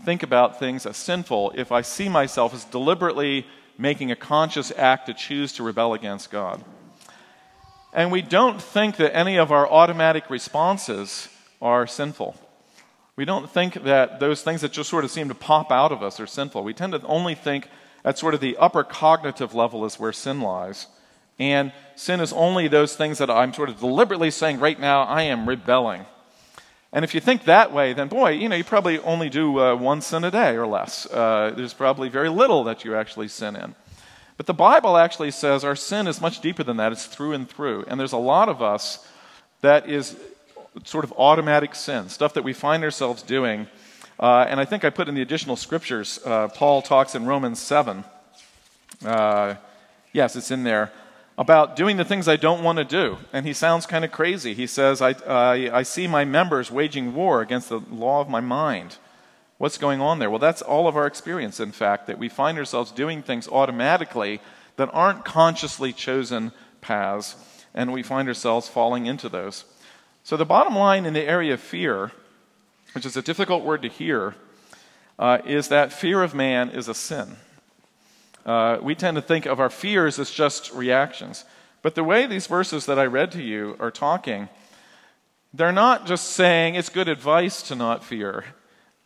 think 0.05 0.23
about 0.23 0.59
things 0.59 0.87
as 0.87 0.97
sinful 0.97 1.53
if 1.55 1.73
I 1.73 1.83
see 1.83 2.09
myself 2.09 2.55
as 2.55 2.65
deliberately 2.65 3.47
making 3.79 4.11
a 4.11 4.17
conscious 4.17 4.73
act 4.77 5.07
to 5.07 5.15
choose 5.15 5.53
to 5.55 5.63
rebel 5.63 5.95
against 5.95 6.31
God. 6.31 6.63
And 7.93 8.11
we 8.11 8.23
don't 8.23 8.61
think 8.61 8.97
that 8.97 9.15
any 9.15 9.39
of 9.39 9.53
our 9.53 9.69
automatic 9.69 10.31
responses 10.31 11.29
are 11.61 11.87
sinful. 11.87 12.37
We 13.17 13.25
don't 13.25 13.51
think 13.51 13.85
that 13.85 14.21
those 14.21 14.43
things 14.43 14.63
that 14.63 14.73
just 14.73 14.89
sort 14.89 15.05
of 15.05 15.11
seem 15.11 15.29
to 15.29 15.35
pop 15.35 15.71
out 15.71 15.93
of 15.93 16.03
us 16.03 16.19
are 16.19 16.27
sinful. 16.27 16.65
We 16.65 16.73
tend 16.73 16.95
to 16.95 17.03
only 17.07 17.35
think 17.35 17.69
at 18.05 18.19
sort 18.19 18.35
of 18.35 18.41
the 18.41 18.57
upper 18.57 18.83
cognitive 18.83 19.55
level 19.55 19.85
is 19.85 20.01
where 20.01 20.13
sin 20.13 20.41
lies. 20.41 20.87
And 21.39 21.73
sin 21.95 22.21
is 22.21 22.33
only 22.33 22.69
those 22.69 22.97
things 22.97 23.19
that 23.19 23.31
I'm 23.31 23.53
sort 23.53 23.69
of 23.69 23.81
deliberately 23.81 24.31
saying 24.31 24.59
right 24.59 24.79
now, 24.79 25.03
I 25.03 25.23
am 25.23 25.49
rebelling. 25.49 26.07
And 26.93 27.05
if 27.05 27.15
you 27.15 27.21
think 27.21 27.45
that 27.45 27.73
way, 27.73 27.95
then 27.95 28.09
boy, 28.09 28.33
you 28.33 28.49
know, 28.49 28.57
you 28.57 28.65
probably 28.65 28.99
only 28.99 29.31
do 29.31 29.59
uh, 29.59 29.75
one 29.75 30.03
sin 30.03 30.25
a 30.25 30.31
day 30.31 30.57
or 30.57 30.67
less. 30.67 31.07
Uh, 31.07 31.53
there's 31.57 31.73
probably 31.73 32.09
very 32.09 32.29
little 32.29 32.65
that 32.65 32.85
you 32.85 32.95
actually 32.95 33.29
sin 33.29 33.57
in. 33.57 33.75
But 34.37 34.47
the 34.47 34.55
Bible 34.55 34.97
actually 34.97 35.31
says 35.31 35.65
our 35.65 35.77
sin 35.77 36.07
is 36.07 36.21
much 36.21 36.41
deeper 36.41 36.63
than 36.63 36.77
that. 36.77 36.93
It's 36.93 37.07
through 37.07 37.33
and 37.33 37.49
through. 37.49 37.85
And 37.89 37.99
there's 37.99 38.13
a 38.13 38.19
lot 38.19 38.49
of 38.49 38.61
us 38.61 39.07
that 39.63 39.89
is 39.89 40.17
sort 40.85 41.05
of 41.05 41.13
automatic 41.13 41.75
sin, 41.75 42.09
stuff 42.09 42.35
that 42.35 42.45
we 42.45 42.53
find 42.53 42.83
ourselves 42.85 43.23
doing. 43.23 43.69
Uh, 44.19 44.47
and 44.49 44.61
I 44.61 44.65
think 44.65 44.85
I 44.85 44.91
put 44.91 45.09
in 45.09 45.15
the 45.15 45.23
additional 45.23 45.57
scriptures, 45.57 46.21
uh, 46.25 46.49
Paul 46.49 46.83
talks 46.83 47.15
in 47.15 47.27
Romans 47.27 47.59
7. 47.59 48.05
Uh, 49.05 49.55
yes, 50.13 50.37
it's 50.37 50.51
in 50.51 50.65
there. 50.65 50.93
About 51.43 51.75
doing 51.75 51.97
the 51.97 52.05
things 52.05 52.29
I 52.29 52.37
don't 52.37 52.63
want 52.63 52.79
to 52.79 52.85
do. 52.85 53.19
And 53.33 53.45
he 53.45 53.53
sounds 53.53 53.85
kind 53.85 54.05
of 54.05 54.13
crazy. 54.13 54.55
He 54.55 54.69
says, 54.69 55.03
I, 55.03 55.17
I 55.77 55.83
see 55.83 56.07
my 56.07 56.25
members 56.25 56.71
waging 56.71 57.17
war 57.17 57.41
against 57.41 57.69
the 57.69 57.81
law 57.81 58.21
of 58.21 58.29
my 58.29 58.39
mind. 58.39 58.99
What's 59.59 59.77
going 59.77 60.01
on 60.01 60.21
there? 60.21 60.31
Well, 60.31 60.39
that's 60.39 60.63
all 60.63 60.87
of 60.87 60.97
our 60.97 61.05
experience, 61.05 61.59
in 61.59 61.73
fact, 61.73 62.07
that 62.07 62.17
we 62.17 62.29
find 62.29 62.57
ourselves 62.59 62.93
doing 62.93 63.25
things 63.25 63.49
automatically 63.49 64.41
that 64.77 64.89
aren't 64.93 65.25
consciously 65.25 65.93
chosen 65.93 66.53
paths, 66.81 67.35
and 67.75 67.93
we 67.93 68.05
find 68.05 68.29
ourselves 68.29 68.69
falling 68.69 69.07
into 69.07 69.29
those. 69.29 69.65
So, 70.23 70.37
the 70.37 70.45
bottom 70.45 70.77
line 70.77 71.05
in 71.05 71.13
the 71.13 71.25
area 71.29 71.55
of 71.55 71.61
fear, 71.61 72.13
which 72.95 73.05
is 73.05 73.17
a 73.17 73.23
difficult 73.23 73.65
word 73.65 73.83
to 73.83 73.89
hear, 73.89 74.37
uh, 75.19 75.39
is 75.45 75.67
that 75.71 75.93
fear 75.93 76.23
of 76.23 76.37
man 76.37 76.71
is 76.71 76.87
a 76.87 76.95
sin. 76.95 77.35
Uh, 78.45 78.79
we 78.83 78.95
tend 78.95 79.15
to 79.17 79.23
think 79.23 79.47
of 79.47 79.61
our 79.61 79.71
fears 79.71 80.19
as 80.19 80.31
just 80.31 80.73
reactions. 80.73 81.45
But 81.83 81.95
the 81.95 82.05
way 82.05 82.27
these 82.27 82.47
verses 82.47 82.87
that 82.87 82.99
I 82.99 83.07
read 83.07 83.33
to 83.33 83.43
you 83.43 83.77
are 83.81 83.91
talking, 83.91 84.49
they're 85.53 85.73
not 85.73 86.07
just 86.07 86.31
saying 86.31 86.75
it's 86.75 86.89
good 86.89 87.09
advice 87.09 87.63
to 87.63 87.75
not 87.75 88.05
fear. 88.05 88.45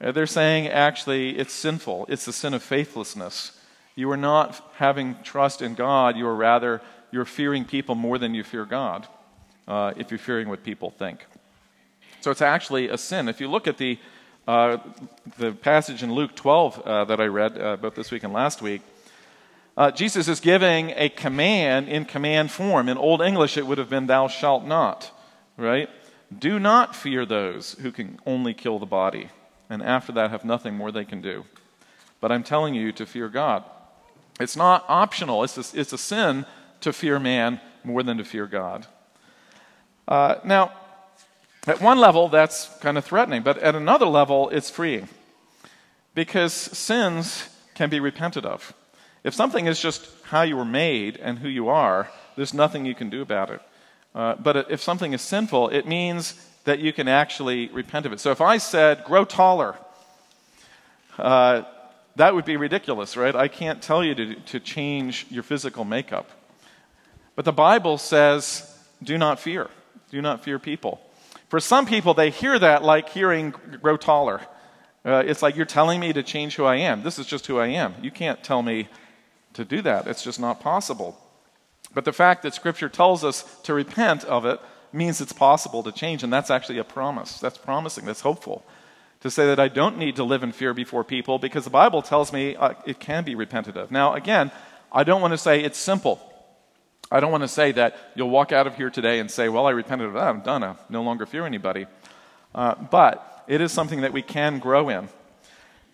Uh, 0.00 0.12
they're 0.12 0.26
saying 0.26 0.68
actually 0.68 1.38
it's 1.38 1.52
sinful. 1.52 2.06
It's 2.08 2.24
the 2.24 2.32
sin 2.32 2.54
of 2.54 2.62
faithlessness. 2.62 3.58
You 3.94 4.10
are 4.10 4.16
not 4.16 4.62
having 4.76 5.16
trust 5.22 5.62
in 5.62 5.74
God. 5.74 6.16
You 6.16 6.26
are 6.26 6.34
rather, 6.34 6.82
you're 7.10 7.24
fearing 7.24 7.64
people 7.64 7.94
more 7.94 8.18
than 8.18 8.34
you 8.34 8.44
fear 8.44 8.66
God 8.66 9.06
uh, 9.66 9.94
if 9.96 10.10
you're 10.10 10.18
fearing 10.18 10.48
what 10.48 10.62
people 10.62 10.90
think. 10.90 11.24
So 12.20 12.30
it's 12.30 12.42
actually 12.42 12.88
a 12.88 12.98
sin. 12.98 13.28
If 13.28 13.40
you 13.40 13.48
look 13.48 13.66
at 13.66 13.78
the, 13.78 13.98
uh, 14.46 14.78
the 15.38 15.52
passage 15.52 16.02
in 16.02 16.12
Luke 16.12 16.34
12 16.34 16.80
uh, 16.82 17.04
that 17.06 17.20
I 17.20 17.26
read 17.26 17.58
uh, 17.58 17.76
both 17.76 17.94
this 17.94 18.10
week 18.10 18.22
and 18.22 18.32
last 18.32 18.60
week, 18.60 18.82
uh, 19.76 19.90
Jesus 19.90 20.26
is 20.26 20.40
giving 20.40 20.90
a 20.96 21.08
command 21.08 21.88
in 21.88 22.04
command 22.06 22.50
form. 22.50 22.88
In 22.88 22.96
Old 22.96 23.20
English, 23.20 23.56
it 23.56 23.66
would 23.66 23.78
have 23.78 23.90
been, 23.90 24.06
Thou 24.06 24.26
shalt 24.28 24.64
not, 24.64 25.10
right? 25.56 25.90
Do 26.36 26.58
not 26.58 26.96
fear 26.96 27.26
those 27.26 27.72
who 27.74 27.92
can 27.92 28.18
only 28.24 28.54
kill 28.54 28.78
the 28.78 28.86
body, 28.86 29.28
and 29.68 29.82
after 29.82 30.12
that 30.12 30.30
have 30.30 30.44
nothing 30.44 30.74
more 30.74 30.90
they 30.90 31.04
can 31.04 31.20
do. 31.20 31.44
But 32.20 32.32
I'm 32.32 32.42
telling 32.42 32.74
you 32.74 32.90
to 32.92 33.06
fear 33.06 33.28
God. 33.28 33.64
It's 34.40 34.56
not 34.56 34.84
optional, 34.88 35.44
it's 35.44 35.56
a, 35.56 35.80
it's 35.80 35.92
a 35.92 35.98
sin 35.98 36.46
to 36.80 36.92
fear 36.92 37.18
man 37.18 37.60
more 37.84 38.02
than 38.02 38.18
to 38.18 38.24
fear 38.24 38.46
God. 38.46 38.86
Uh, 40.08 40.36
now, 40.44 40.72
at 41.66 41.80
one 41.80 41.98
level, 41.98 42.28
that's 42.28 42.68
kind 42.78 42.96
of 42.96 43.04
threatening, 43.04 43.42
but 43.42 43.58
at 43.58 43.74
another 43.74 44.06
level, 44.06 44.48
it's 44.50 44.70
freeing. 44.70 45.08
Because 46.14 46.54
sins 46.54 47.48
can 47.74 47.90
be 47.90 48.00
repented 48.00 48.46
of. 48.46 48.72
If 49.26 49.34
something 49.34 49.66
is 49.66 49.80
just 49.80 50.08
how 50.22 50.42
you 50.42 50.56
were 50.56 50.64
made 50.64 51.16
and 51.16 51.36
who 51.40 51.48
you 51.48 51.68
are, 51.68 52.08
there's 52.36 52.54
nothing 52.54 52.86
you 52.86 52.94
can 52.94 53.10
do 53.10 53.22
about 53.22 53.50
it. 53.50 53.60
Uh, 54.14 54.36
but 54.36 54.70
if 54.70 54.80
something 54.80 55.12
is 55.12 55.20
sinful, 55.20 55.70
it 55.70 55.84
means 55.84 56.34
that 56.62 56.78
you 56.78 56.92
can 56.92 57.08
actually 57.08 57.66
repent 57.70 58.06
of 58.06 58.12
it. 58.12 58.20
So 58.20 58.30
if 58.30 58.40
I 58.40 58.58
said, 58.58 59.02
grow 59.02 59.24
taller, 59.24 59.74
uh, 61.18 61.62
that 62.14 62.36
would 62.36 62.44
be 62.44 62.56
ridiculous, 62.56 63.16
right? 63.16 63.34
I 63.34 63.48
can't 63.48 63.82
tell 63.82 64.04
you 64.04 64.14
to, 64.14 64.34
to 64.36 64.60
change 64.60 65.26
your 65.28 65.42
physical 65.42 65.84
makeup. 65.84 66.30
But 67.34 67.44
the 67.44 67.52
Bible 67.52 67.98
says, 67.98 68.62
do 69.02 69.18
not 69.18 69.40
fear. 69.40 69.68
Do 70.12 70.22
not 70.22 70.44
fear 70.44 70.60
people. 70.60 71.00
For 71.48 71.58
some 71.58 71.84
people, 71.84 72.14
they 72.14 72.30
hear 72.30 72.56
that 72.56 72.84
like 72.84 73.08
hearing 73.08 73.52
grow 73.82 73.96
taller. 73.96 74.40
Uh, 75.04 75.24
it's 75.26 75.42
like 75.42 75.56
you're 75.56 75.66
telling 75.66 75.98
me 75.98 76.12
to 76.12 76.22
change 76.22 76.54
who 76.54 76.64
I 76.64 76.76
am. 76.76 77.02
This 77.02 77.18
is 77.18 77.26
just 77.26 77.48
who 77.48 77.58
I 77.58 77.66
am. 77.66 77.96
You 78.00 78.12
can't 78.12 78.40
tell 78.44 78.62
me 78.62 78.86
to 79.56 79.64
do 79.64 79.82
that. 79.82 80.06
It's 80.06 80.22
just 80.22 80.40
not 80.40 80.60
possible. 80.60 81.18
But 81.94 82.04
the 82.04 82.12
fact 82.12 82.42
that 82.42 82.54
Scripture 82.54 82.88
tells 82.88 83.24
us 83.24 83.44
to 83.64 83.74
repent 83.74 84.24
of 84.24 84.44
it 84.44 84.60
means 84.92 85.20
it's 85.20 85.32
possible 85.32 85.82
to 85.82 85.92
change, 85.92 86.22
and 86.22 86.32
that's 86.32 86.50
actually 86.50 86.78
a 86.78 86.84
promise. 86.84 87.38
That's 87.40 87.58
promising, 87.58 88.04
that's 88.04 88.20
hopeful. 88.20 88.64
To 89.20 89.30
say 89.30 89.46
that 89.46 89.58
I 89.58 89.68
don't 89.68 89.98
need 89.98 90.16
to 90.16 90.24
live 90.24 90.42
in 90.42 90.52
fear 90.52 90.74
before 90.74 91.02
people 91.02 91.38
because 91.38 91.64
the 91.64 91.70
Bible 91.70 92.02
tells 92.02 92.32
me 92.32 92.54
uh, 92.54 92.74
it 92.84 93.00
can 93.00 93.24
be 93.24 93.34
repented 93.34 93.76
of. 93.76 93.90
Now, 93.90 94.14
again, 94.14 94.52
I 94.92 95.04
don't 95.04 95.20
want 95.20 95.32
to 95.32 95.38
say 95.38 95.62
it's 95.62 95.78
simple. 95.78 96.20
I 97.10 97.20
don't 97.20 97.32
want 97.32 97.42
to 97.42 97.48
say 97.48 97.72
that 97.72 97.96
you'll 98.14 98.30
walk 98.30 98.52
out 98.52 98.66
of 98.66 98.76
here 98.76 98.90
today 98.90 99.18
and 99.18 99.30
say, 99.30 99.48
Well, 99.48 99.66
I 99.66 99.70
repented 99.70 100.08
of 100.08 100.14
that. 100.14 100.28
I'm 100.28 100.40
done. 100.40 100.62
I 100.62 100.76
no 100.88 101.02
longer 101.02 101.24
fear 101.24 101.46
anybody. 101.46 101.86
Uh, 102.54 102.74
but 102.74 103.44
it 103.48 103.60
is 103.60 103.72
something 103.72 104.02
that 104.02 104.12
we 104.12 104.22
can 104.22 104.58
grow 104.58 104.88
in. 104.88 105.08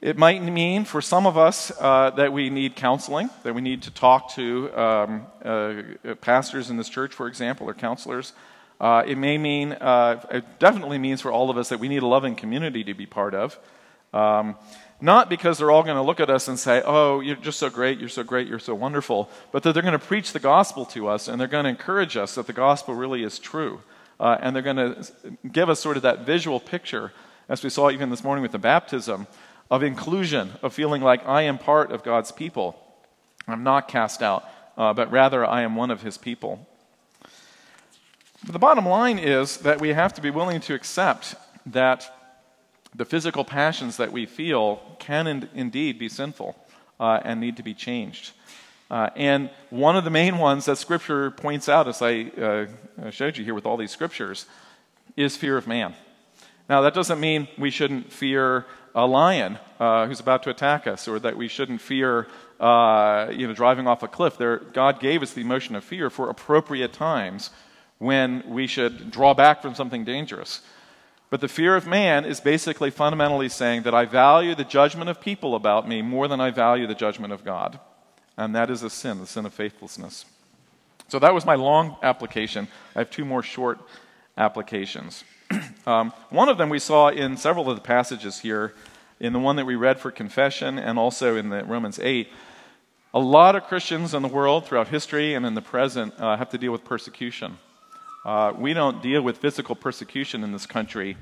It 0.02 0.18
might 0.18 0.42
mean 0.42 0.84
for 0.84 1.00
some 1.00 1.28
of 1.28 1.38
us 1.38 1.70
uh, 1.78 2.10
that 2.16 2.32
we 2.32 2.50
need 2.50 2.74
counseling, 2.74 3.30
that 3.44 3.54
we 3.54 3.60
need 3.62 3.82
to 3.82 3.92
talk 3.92 4.32
to 4.34 4.76
um, 4.76 5.26
uh, 5.44 5.74
pastors 6.20 6.70
in 6.70 6.76
this 6.76 6.88
church, 6.88 7.14
for 7.14 7.28
example, 7.28 7.68
or 7.68 7.74
counselors. 7.74 8.32
Uh, 8.80 9.04
it 9.06 9.16
may 9.16 9.38
mean, 9.38 9.70
uh, 9.74 10.20
it 10.32 10.58
definitely 10.58 10.98
means 10.98 11.20
for 11.20 11.30
all 11.30 11.50
of 11.50 11.56
us 11.56 11.68
that 11.68 11.78
we 11.78 11.86
need 11.86 12.02
a 12.02 12.06
loving 12.06 12.34
community 12.34 12.82
to 12.82 12.94
be 12.94 13.06
part 13.06 13.32
of. 13.32 13.56
Um, 14.12 14.56
not 15.00 15.30
because 15.30 15.58
they're 15.58 15.70
all 15.70 15.84
going 15.84 15.94
to 15.94 16.02
look 16.02 16.18
at 16.18 16.30
us 16.30 16.48
and 16.48 16.58
say, 16.58 16.82
Oh, 16.84 17.20
you're 17.20 17.36
just 17.36 17.60
so 17.60 17.70
great, 17.70 18.00
you're 18.00 18.08
so 18.08 18.24
great, 18.24 18.48
you're 18.48 18.58
so 18.58 18.74
wonderful, 18.74 19.30
but 19.52 19.62
that 19.62 19.72
they're 19.72 19.84
going 19.84 19.92
to 19.92 20.04
preach 20.04 20.32
the 20.32 20.40
gospel 20.40 20.84
to 20.86 21.06
us 21.06 21.28
and 21.28 21.40
they're 21.40 21.46
going 21.46 21.62
to 21.62 21.70
encourage 21.70 22.16
us 22.16 22.34
that 22.34 22.48
the 22.48 22.52
gospel 22.52 22.96
really 22.96 23.22
is 23.22 23.38
true. 23.38 23.80
Uh, 24.18 24.36
and 24.40 24.56
they're 24.56 24.64
going 24.64 24.76
to 24.76 25.06
give 25.52 25.70
us 25.70 25.78
sort 25.78 25.96
of 25.96 26.02
that 26.02 26.26
visual 26.26 26.58
picture, 26.58 27.12
as 27.48 27.62
we 27.62 27.70
saw 27.70 27.88
even 27.88 28.10
this 28.10 28.24
morning 28.24 28.42
with 28.42 28.52
the 28.52 28.58
baptism, 28.58 29.28
of 29.72 29.82
inclusion, 29.82 30.52
of 30.60 30.74
feeling 30.74 31.00
like 31.00 31.26
I 31.26 31.42
am 31.42 31.56
part 31.56 31.92
of 31.92 32.02
God's 32.02 32.30
people. 32.30 32.78
I'm 33.48 33.62
not 33.62 33.88
cast 33.88 34.22
out, 34.22 34.44
uh, 34.76 34.92
but 34.92 35.10
rather 35.10 35.46
I 35.46 35.62
am 35.62 35.76
one 35.76 35.90
of 35.90 36.02
his 36.02 36.18
people. 36.18 36.68
But 38.44 38.52
the 38.52 38.58
bottom 38.58 38.84
line 38.84 39.18
is 39.18 39.56
that 39.58 39.80
we 39.80 39.94
have 39.94 40.12
to 40.12 40.20
be 40.20 40.28
willing 40.28 40.60
to 40.60 40.74
accept 40.74 41.36
that 41.64 42.14
the 42.94 43.06
physical 43.06 43.46
passions 43.46 43.96
that 43.96 44.12
we 44.12 44.26
feel 44.26 44.82
can 44.98 45.26
in- 45.26 45.48
indeed 45.54 45.98
be 45.98 46.10
sinful 46.10 46.54
uh, 47.00 47.20
and 47.24 47.40
need 47.40 47.56
to 47.56 47.62
be 47.62 47.72
changed. 47.72 48.32
Uh, 48.90 49.08
and 49.16 49.48
one 49.70 49.96
of 49.96 50.04
the 50.04 50.10
main 50.10 50.36
ones 50.36 50.66
that 50.66 50.76
Scripture 50.76 51.30
points 51.30 51.66
out, 51.66 51.88
as 51.88 52.02
I 52.02 52.24
uh, 52.24 53.10
showed 53.10 53.38
you 53.38 53.44
here 53.44 53.54
with 53.54 53.64
all 53.64 53.78
these 53.78 53.90
Scriptures, 53.90 54.44
is 55.16 55.34
fear 55.34 55.56
of 55.56 55.66
man. 55.66 55.94
Now, 56.68 56.82
that 56.82 56.92
doesn't 56.92 57.20
mean 57.20 57.48
we 57.56 57.70
shouldn't 57.70 58.12
fear 58.12 58.66
a 58.94 59.06
lion 59.06 59.58
uh, 59.80 60.06
who's 60.06 60.20
about 60.20 60.42
to 60.44 60.50
attack 60.50 60.86
us, 60.86 61.08
or 61.08 61.18
that 61.18 61.36
we 61.36 61.48
shouldn't 61.48 61.80
fear, 61.80 62.28
uh, 62.60 63.28
you 63.32 63.46
know, 63.46 63.54
driving 63.54 63.86
off 63.86 64.02
a 64.02 64.08
cliff. 64.08 64.36
There, 64.36 64.58
God 64.58 65.00
gave 65.00 65.22
us 65.22 65.32
the 65.32 65.40
emotion 65.40 65.74
of 65.74 65.84
fear 65.84 66.10
for 66.10 66.28
appropriate 66.28 66.92
times 66.92 67.50
when 67.98 68.42
we 68.48 68.66
should 68.66 69.10
draw 69.10 69.32
back 69.34 69.62
from 69.62 69.74
something 69.74 70.04
dangerous. 70.04 70.60
But 71.30 71.40
the 71.40 71.48
fear 71.48 71.76
of 71.76 71.86
man 71.86 72.26
is 72.26 72.40
basically 72.40 72.90
fundamentally 72.90 73.48
saying 73.48 73.84
that 73.84 73.94
I 73.94 74.04
value 74.04 74.54
the 74.54 74.64
judgment 74.64 75.08
of 75.08 75.20
people 75.20 75.54
about 75.54 75.88
me 75.88 76.02
more 76.02 76.28
than 76.28 76.40
I 76.40 76.50
value 76.50 76.86
the 76.86 76.94
judgment 76.94 77.32
of 77.32 77.44
God. 77.44 77.80
And 78.36 78.54
that 78.54 78.70
is 78.70 78.82
a 78.82 78.90
sin, 78.90 79.18
the 79.18 79.26
sin 79.26 79.46
of 79.46 79.54
faithlessness. 79.54 80.26
So 81.08 81.18
that 81.18 81.32
was 81.32 81.46
my 81.46 81.54
long 81.54 81.96
application. 82.02 82.68
I 82.94 83.00
have 83.00 83.10
two 83.10 83.24
more 83.24 83.42
short 83.42 83.78
applications. 84.36 85.24
um, 85.86 86.12
one 86.30 86.48
of 86.48 86.58
them 86.58 86.68
we 86.68 86.78
saw 86.78 87.08
in 87.08 87.36
several 87.36 87.68
of 87.68 87.76
the 87.76 87.82
passages 87.82 88.40
here, 88.40 88.74
in 89.22 89.32
the 89.32 89.38
one 89.38 89.56
that 89.56 89.64
we 89.64 89.76
read 89.76 90.00
for 90.00 90.10
confession 90.10 90.78
and 90.78 90.98
also 90.98 91.36
in 91.36 91.48
the 91.48 91.64
Romans 91.64 91.98
8. 92.00 92.28
A 93.14 93.20
lot 93.20 93.54
of 93.54 93.64
Christians 93.64 94.14
in 94.14 94.22
the 94.22 94.28
world 94.28 94.66
throughout 94.66 94.88
history 94.88 95.34
and 95.34 95.46
in 95.46 95.54
the 95.54 95.62
present 95.62 96.12
uh, 96.18 96.36
have 96.36 96.50
to 96.50 96.58
deal 96.58 96.72
with 96.72 96.84
persecution. 96.84 97.58
Uh, 98.24 98.52
we 98.56 98.74
don't 98.74 99.00
deal 99.00 99.22
with 99.22 99.38
physical 99.38 99.76
persecution 99.76 100.42
in 100.42 100.50
this 100.52 100.66
country 100.66 101.16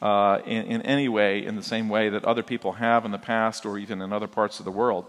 uh, 0.00 0.40
in, 0.46 0.64
in, 0.64 0.82
any 0.82 1.08
way 1.08 1.44
in 1.44 1.56
the 1.56 1.62
same 1.62 1.88
way 1.88 2.08
that 2.08 2.24
other 2.24 2.42
people 2.42 2.72
have 2.72 3.04
in 3.04 3.10
the 3.10 3.18
past 3.18 3.66
or 3.66 3.78
even 3.78 4.00
in 4.00 4.12
other 4.12 4.26
parts 4.26 4.58
of 4.58 4.64
the 4.64 4.70
world. 4.70 5.04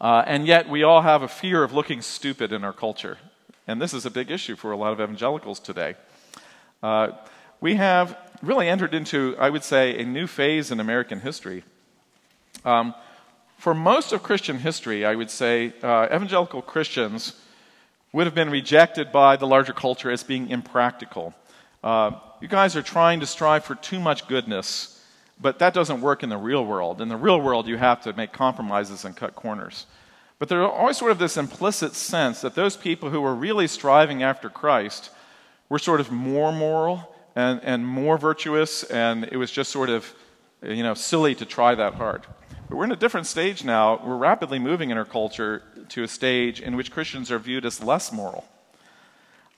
Uh, 0.00 0.24
and 0.26 0.46
yet, 0.46 0.68
we 0.68 0.82
all 0.82 1.02
have 1.02 1.22
a 1.22 1.28
fear 1.28 1.62
of 1.62 1.72
looking 1.72 2.02
stupid 2.02 2.52
in 2.52 2.64
our 2.64 2.72
culture. 2.72 3.18
And 3.68 3.80
this 3.80 3.94
is 3.94 4.04
a 4.04 4.10
big 4.10 4.30
issue 4.30 4.56
for 4.56 4.72
a 4.72 4.76
lot 4.76 4.92
of 4.92 5.00
evangelicals 5.00 5.60
today. 5.60 5.94
We 7.62 7.76
have 7.76 8.18
really 8.42 8.68
entered 8.68 8.92
into, 8.92 9.36
I 9.38 9.48
would 9.48 9.62
say, 9.62 9.96
a 10.00 10.04
new 10.04 10.26
phase 10.26 10.72
in 10.72 10.80
American 10.80 11.20
history. 11.20 11.62
Um, 12.64 12.92
for 13.56 13.72
most 13.72 14.12
of 14.12 14.24
Christian 14.24 14.58
history, 14.58 15.06
I 15.06 15.14
would 15.14 15.30
say 15.30 15.72
uh, 15.80 16.06
evangelical 16.06 16.60
Christians 16.60 17.40
would 18.12 18.26
have 18.26 18.34
been 18.34 18.50
rejected 18.50 19.12
by 19.12 19.36
the 19.36 19.46
larger 19.46 19.72
culture 19.72 20.10
as 20.10 20.24
being 20.24 20.50
impractical. 20.50 21.34
Uh, 21.84 22.10
you 22.40 22.48
guys 22.48 22.74
are 22.74 22.82
trying 22.82 23.20
to 23.20 23.26
strive 23.26 23.64
for 23.64 23.76
too 23.76 24.00
much 24.00 24.26
goodness, 24.26 25.00
but 25.40 25.60
that 25.60 25.72
doesn't 25.72 26.00
work 26.00 26.24
in 26.24 26.30
the 26.30 26.36
real 26.36 26.66
world. 26.66 27.00
In 27.00 27.08
the 27.08 27.16
real 27.16 27.40
world, 27.40 27.68
you 27.68 27.76
have 27.76 28.00
to 28.02 28.12
make 28.14 28.32
compromises 28.32 29.04
and 29.04 29.16
cut 29.16 29.36
corners. 29.36 29.86
But 30.40 30.48
there's 30.48 30.66
always 30.68 30.96
sort 30.96 31.12
of 31.12 31.20
this 31.20 31.36
implicit 31.36 31.94
sense 31.94 32.40
that 32.40 32.56
those 32.56 32.76
people 32.76 33.10
who 33.10 33.20
were 33.20 33.36
really 33.36 33.68
striving 33.68 34.24
after 34.24 34.50
Christ 34.50 35.10
were 35.68 35.78
sort 35.78 36.00
of 36.00 36.10
more 36.10 36.50
moral 36.50 37.11
and, 37.34 37.60
and 37.62 37.86
more 37.86 38.18
virtuous, 38.18 38.84
and 38.84 39.24
it 39.24 39.36
was 39.36 39.50
just 39.50 39.70
sort 39.70 39.88
of 39.88 40.14
you 40.62 40.82
know, 40.82 40.94
silly 40.94 41.34
to 41.34 41.44
try 41.44 41.74
that 41.74 41.94
hard. 41.94 42.22
But 42.68 42.76
we're 42.76 42.84
in 42.84 42.92
a 42.92 42.96
different 42.96 43.26
stage 43.26 43.64
now. 43.64 44.00
We're 44.04 44.16
rapidly 44.16 44.58
moving 44.58 44.90
in 44.90 44.98
our 44.98 45.04
culture 45.04 45.62
to 45.90 46.04
a 46.04 46.08
stage 46.08 46.60
in 46.60 46.76
which 46.76 46.90
Christians 46.90 47.30
are 47.30 47.38
viewed 47.38 47.66
as 47.66 47.82
less 47.82 48.12
moral. 48.12 48.46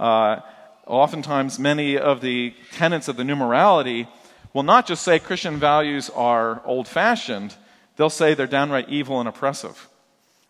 Uh, 0.00 0.40
oftentimes, 0.86 1.58
many 1.58 1.98
of 1.98 2.20
the 2.20 2.54
tenets 2.72 3.08
of 3.08 3.16
the 3.16 3.24
new 3.24 3.36
morality 3.36 4.08
will 4.52 4.62
not 4.62 4.86
just 4.86 5.02
say 5.02 5.18
Christian 5.18 5.58
values 5.58 6.10
are 6.10 6.62
old 6.64 6.88
fashioned, 6.88 7.54
they'll 7.96 8.10
say 8.10 8.34
they're 8.34 8.46
downright 8.46 8.88
evil 8.88 9.20
and 9.20 9.28
oppressive. 9.28 9.88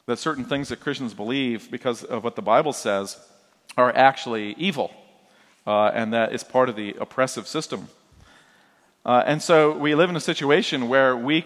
That 0.07 0.19
certain 0.19 0.45
things 0.45 0.69
that 0.69 0.81
Christians 0.81 1.15
believe, 1.15 1.71
because 1.71 2.05
of 2.05 2.23
what 2.25 2.37
the 2.37 2.43
Bible 2.43 2.73
says, 2.73 3.19
are 3.77 3.95
actually 3.95 4.55
evil, 4.59 4.93
uh, 5.67 5.87
and 5.95 6.13
that 6.13 6.33
is 6.33 6.45
part 6.45 6.69
of 6.69 6.77
the 6.77 6.95
oppressive 7.01 7.47
system. 7.47 7.89
Uh, 9.05 9.23
and 9.27 9.43
so 9.43 9.77
we 9.77 9.95
live 9.95 10.11
in 10.11 10.17
a 10.17 10.21
situation 10.21 10.89
where 10.89 11.17
we 11.17 11.45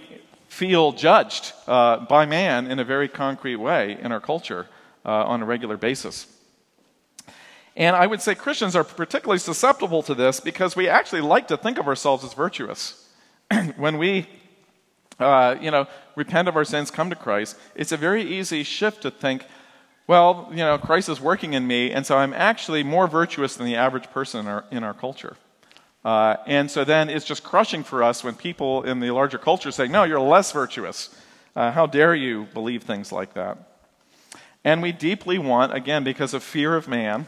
feel 0.49 0.93
judged 0.93 1.53
uh, 1.67 1.99
by 2.07 2.25
man 2.25 2.71
in 2.71 2.79
a 2.79 2.85
very 2.85 3.09
concrete 3.09 3.57
way 3.57 3.99
in 4.01 4.13
our 4.13 4.21
culture 4.21 4.67
uh, 5.05 5.25
on 5.25 5.43
a 5.43 5.45
regular 5.45 5.77
basis. 5.77 6.27
And 7.77 7.95
I 7.95 8.07
would 8.07 8.21
say 8.21 8.35
Christians 8.35 8.75
are 8.75 8.83
particularly 8.83 9.39
susceptible 9.39 10.03
to 10.03 10.15
this 10.15 10.41
because 10.41 10.75
we 10.75 10.89
actually 10.89 11.21
like 11.21 11.47
to 11.49 11.57
think 11.57 11.79
of 11.79 11.87
ourselves 11.87 12.25
as 12.25 12.35
virtuous. 12.35 13.09
when 13.77 13.99
we, 13.99 14.27
uh, 15.21 15.55
you 15.61 15.71
know, 15.71 15.87
repent 16.17 16.49
of 16.49 16.57
our 16.57 16.65
sins, 16.65 16.91
come 16.91 17.09
to 17.11 17.17
Christ, 17.17 17.57
it's 17.77 17.93
a 17.93 17.97
very 17.97 18.23
easy 18.23 18.65
shift 18.65 19.03
to 19.03 19.11
think, 19.11 19.45
well, 20.09 20.49
you 20.51 20.57
know, 20.57 20.79
Christ 20.79 21.11
is 21.11 21.21
working 21.21 21.53
in 21.53 21.67
me, 21.67 21.93
and 21.93 22.05
so 22.05 22.17
I'm 22.17 22.33
actually 22.33 22.83
more 22.83 23.07
virtuous 23.07 23.57
than 23.57 23.67
the 23.67 23.77
average 23.77 24.11
person 24.11 24.41
in 24.41 24.47
our, 24.49 24.65
in 24.71 24.83
our 24.83 24.95
culture. 24.95 25.37
Uh, 26.03 26.37
and 26.47 26.71
so 26.71 26.83
then 26.83 27.11
it's 27.11 27.27
just 27.27 27.45
crushing 27.45 27.85
for 27.85 28.03
us 28.03 28.25
when 28.25 28.35
people 28.35 28.83
in 28.85 29.01
the 29.01 29.11
larger 29.11 29.37
culture 29.37 29.71
say, 29.71 29.87
no, 29.87 30.05
you're 30.05 30.19
less 30.19 30.51
virtuous. 30.51 31.15
Uh, 31.55 31.71
how 31.71 31.87
dare 31.87 32.15
you 32.15 32.49
believe 32.55 32.85
things 32.85 33.13
like 33.13 33.35
that? 33.35 33.59
And 34.65 34.81
we 34.81 34.93
deeply 34.93 35.39
want, 35.39 35.75
again, 35.75 36.05
because 36.05 36.33
of 36.33 36.43
fear 36.43 36.75
of 36.75 36.89
man, 36.89 37.27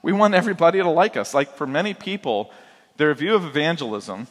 we 0.00 0.12
want 0.12 0.34
everybody 0.34 0.78
to 0.78 0.88
like 0.88 1.16
us. 1.16 1.34
Like 1.34 1.56
for 1.56 1.66
many 1.66 1.94
people, 1.94 2.52
their 2.96 3.12
view 3.12 3.34
of 3.34 3.44
evangelism 3.44 4.28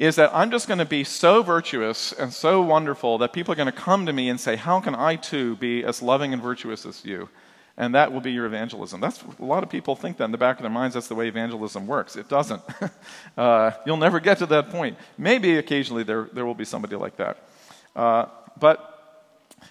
is 0.00 0.16
that 0.16 0.30
I'm 0.34 0.50
just 0.50 0.66
going 0.66 0.78
to 0.78 0.86
be 0.86 1.04
so 1.04 1.42
virtuous 1.42 2.12
and 2.12 2.32
so 2.32 2.62
wonderful 2.62 3.18
that 3.18 3.34
people 3.34 3.52
are 3.52 3.56
going 3.56 3.66
to 3.66 3.72
come 3.72 4.06
to 4.06 4.12
me 4.12 4.30
and 4.30 4.40
say, 4.40 4.56
How 4.56 4.80
can 4.80 4.94
I 4.94 5.16
too 5.16 5.56
be 5.56 5.84
as 5.84 6.00
loving 6.02 6.32
and 6.32 6.42
virtuous 6.42 6.86
as 6.86 7.04
you? 7.04 7.28
and 7.76 7.94
that 7.94 8.12
will 8.12 8.20
be 8.20 8.30
your 8.30 8.44
evangelism. 8.44 9.00
That's 9.00 9.24
a 9.38 9.44
lot 9.44 9.62
of 9.62 9.70
people 9.70 9.96
think 9.96 10.18
that 10.18 10.24
in 10.24 10.32
the 10.32 10.38
back 10.38 10.56
of 10.56 10.62
their 10.62 10.70
minds. 10.70 10.92
That's 10.92 11.08
the 11.08 11.14
way 11.14 11.28
evangelism 11.28 11.86
works. 11.86 12.14
It 12.14 12.28
doesn't. 12.28 12.60
uh, 13.38 13.70
you'll 13.86 13.96
never 13.96 14.20
get 14.20 14.36
to 14.38 14.46
that 14.46 14.68
point. 14.68 14.98
Maybe 15.16 15.56
occasionally 15.56 16.02
there 16.02 16.28
there 16.34 16.44
will 16.44 16.54
be 16.54 16.66
somebody 16.66 16.96
like 16.96 17.16
that, 17.16 17.38
uh, 17.96 18.26
but 18.58 19.24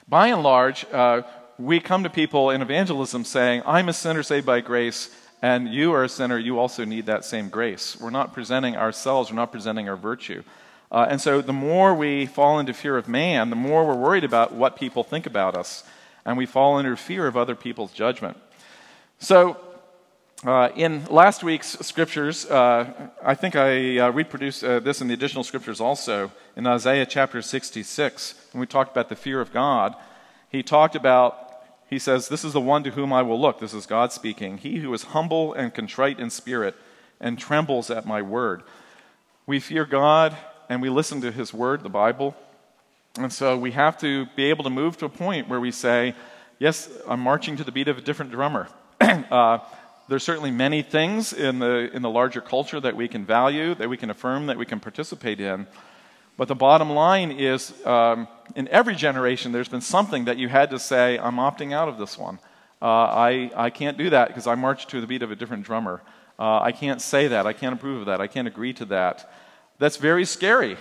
by 0.07 0.29
and 0.29 0.41
large, 0.41 0.87
uh, 0.91 1.21
we 1.59 1.79
come 1.79 2.01
to 2.01 2.09
people 2.09 2.49
in 2.49 2.63
evangelism 2.63 3.25
saying, 3.25 3.61
"I'm 3.67 3.89
a 3.89 3.93
sinner 3.93 4.23
saved 4.23 4.45
by 4.45 4.61
grace." 4.61 5.11
And 5.41 5.69
you 5.69 5.93
are 5.93 6.03
a 6.03 6.09
sinner, 6.09 6.37
you 6.37 6.59
also 6.59 6.83
need 6.83 7.05
that 7.05 7.23
same 7.23 7.49
grace. 7.49 7.99
We're 7.99 8.09
not 8.09 8.33
presenting 8.33 8.75
ourselves, 8.75 9.29
we're 9.29 9.37
not 9.37 9.51
presenting 9.51 9.87
our 9.87 9.95
virtue. 9.95 10.43
Uh, 10.91 11.05
and 11.09 11.21
so 11.21 11.41
the 11.41 11.53
more 11.53 11.93
we 11.93 12.25
fall 12.25 12.59
into 12.59 12.73
fear 12.73 12.97
of 12.97 13.07
man, 13.07 13.49
the 13.49 13.55
more 13.55 13.85
we're 13.85 13.95
worried 13.95 14.23
about 14.23 14.53
what 14.53 14.75
people 14.75 15.03
think 15.03 15.25
about 15.25 15.55
us 15.55 15.83
and 16.25 16.37
we 16.37 16.45
fall 16.45 16.77
under 16.77 16.95
fear 16.95 17.27
of 17.27 17.37
other 17.37 17.55
people's 17.55 17.91
judgment. 17.91 18.37
So, 19.19 19.57
uh, 20.45 20.69
in 20.75 21.03
last 21.05 21.43
week's 21.43 21.77
scriptures, 21.79 22.45
uh, 22.45 23.09
I 23.21 23.35
think 23.35 23.57
I 23.57 23.97
uh, 23.97 24.11
reproduced 24.11 24.63
uh, 24.63 24.79
this 24.79 25.01
in 25.01 25.09
the 25.09 25.13
additional 25.13 25.43
scriptures 25.43 25.81
also. 25.81 26.31
In 26.55 26.65
Isaiah 26.65 27.05
chapter 27.05 27.41
66, 27.41 28.35
when 28.53 28.61
we 28.61 28.67
talked 28.67 28.91
about 28.91 29.09
the 29.09 29.17
fear 29.17 29.41
of 29.41 29.51
God, 29.51 29.95
he 30.49 30.63
talked 30.63 30.95
about, 30.95 31.48
he 31.89 31.99
says, 31.99 32.27
This 32.27 32.43
is 32.43 32.53
the 32.53 32.61
one 32.61 32.83
to 32.83 32.91
whom 32.91 33.11
I 33.11 33.21
will 33.21 33.39
look. 33.39 33.59
This 33.59 33.73
is 33.73 33.85
God 33.85 34.11
speaking. 34.11 34.57
He 34.57 34.77
who 34.77 34.93
is 34.93 35.03
humble 35.03 35.53
and 35.53 35.73
contrite 35.73 36.19
in 36.19 36.29
spirit 36.29 36.75
and 37.19 37.37
trembles 37.37 37.89
at 37.89 38.05
my 38.05 38.21
word. 38.21 38.63
We 39.45 39.59
fear 39.59 39.85
God 39.85 40.37
and 40.69 40.81
we 40.81 40.89
listen 40.89 41.21
to 41.21 41.31
his 41.31 41.53
word, 41.53 41.81
the 41.81 41.89
Bible, 41.89 42.35
and 43.17 43.33
so 43.33 43.57
we 43.57 43.71
have 43.71 43.97
to 43.99 44.27
be 44.35 44.45
able 44.45 44.63
to 44.63 44.69
move 44.69 44.97
to 44.97 45.05
a 45.05 45.09
point 45.09 45.49
where 45.49 45.59
we 45.59 45.71
say, 45.71 46.13
yes, 46.59 46.89
I'm 47.07 47.19
marching 47.19 47.57
to 47.57 47.63
the 47.63 47.71
beat 47.71 47.87
of 47.87 47.97
a 47.97 48.01
different 48.01 48.31
drummer. 48.31 48.69
uh, 49.01 49.59
there's 50.07 50.23
certainly 50.23 50.51
many 50.51 50.83
things 50.83 51.33
in 51.33 51.59
the, 51.59 51.89
in 51.93 52.01
the 52.01 52.09
larger 52.09 52.39
culture 52.39 52.79
that 52.79 52.95
we 52.95 53.07
can 53.07 53.25
value, 53.25 53.75
that 53.75 53.89
we 53.89 53.97
can 53.97 54.09
affirm, 54.09 54.45
that 54.45 54.57
we 54.57 54.65
can 54.65 54.79
participate 54.79 55.39
in. 55.39 55.67
But 56.39 56.47
the 56.47 56.55
bottom 56.55 56.89
line 56.89 57.33
is, 57.33 57.73
um, 57.85 58.25
in 58.55 58.69
every 58.69 58.95
generation, 58.95 59.51
there's 59.51 59.67
been 59.67 59.81
something 59.81 60.23
that 60.23 60.37
you 60.37 60.47
had 60.47 60.69
to 60.69 60.79
say, 60.79 61.19
I'm 61.19 61.35
opting 61.35 61.73
out 61.73 61.89
of 61.89 61.97
this 61.97 62.17
one. 62.17 62.39
Uh, 62.81 62.85
I, 62.85 63.51
I 63.57 63.69
can't 63.69 63.97
do 63.97 64.09
that 64.11 64.29
because 64.29 64.47
I 64.47 64.55
march 64.55 64.87
to 64.87 65.01
the 65.01 65.05
beat 65.05 65.21
of 65.21 65.31
a 65.31 65.35
different 65.35 65.65
drummer. 65.65 66.01
Uh, 66.39 66.61
I 66.61 66.71
can't 66.71 67.01
say 67.01 67.27
that. 67.27 67.45
I 67.45 67.51
can't 67.51 67.73
approve 67.73 67.99
of 67.99 68.05
that. 68.05 68.21
I 68.21 68.27
can't 68.27 68.47
agree 68.47 68.71
to 68.75 68.85
that. 68.85 69.29
That's 69.79 69.97
very 69.97 70.23
scary 70.23 70.77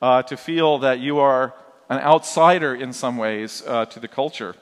uh, 0.00 0.22
to 0.22 0.36
feel 0.36 0.78
that 0.78 1.00
you 1.00 1.18
are 1.18 1.54
an 1.88 1.98
outsider 1.98 2.72
in 2.72 2.92
some 2.92 3.16
ways 3.16 3.64
uh, 3.66 3.86
to 3.86 3.98
the 3.98 4.06
culture. 4.06 4.54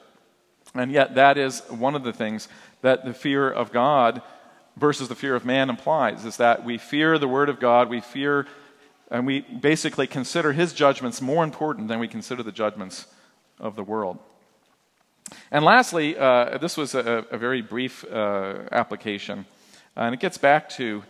And 0.73 0.91
yet, 0.91 1.13
that 1.13 1.37
is 1.37 1.59
one 1.69 1.93
of 1.93 2.03
the 2.03 2.11
things 2.11 2.47
that 2.81 3.05
the 3.05 3.13
fear 3.13 3.51
of 3.51 3.71
God 3.71 4.23
versus 4.77 5.09
the 5.09 5.15
fear 5.15 5.35
of 5.35 5.45
man 5.45 5.69
implies 5.69 6.25
is 6.25 6.37
that 6.37 6.65
we 6.65 6.79
fear 6.79 7.19
the 7.19 7.27
Word 7.27 7.49
of 7.49 7.59
God, 7.59 7.87
we 7.87 8.01
fear, 8.01 8.47
and 9.11 9.25
we 9.25 9.41
basically 9.41 10.07
consider 10.07 10.53
His 10.53 10.73
judgments 10.73 11.21
more 11.21 11.43
important 11.43 11.87
than 11.87 11.99
we 11.99 12.07
consider 12.07 12.43
the 12.43 12.51
judgments 12.51 13.07
of 13.59 13.75
the 13.75 13.83
world. 13.83 14.19
And 15.51 15.63
lastly, 15.65 16.17
uh, 16.17 16.57
this 16.57 16.77
was 16.77 16.95
a, 16.95 17.25
a 17.31 17.37
very 17.37 17.61
brief 17.61 18.05
uh, 18.05 18.63
application, 18.71 19.45
and 19.95 20.13
it 20.13 20.19
gets 20.19 20.37
back 20.37 20.69
to 20.69 21.03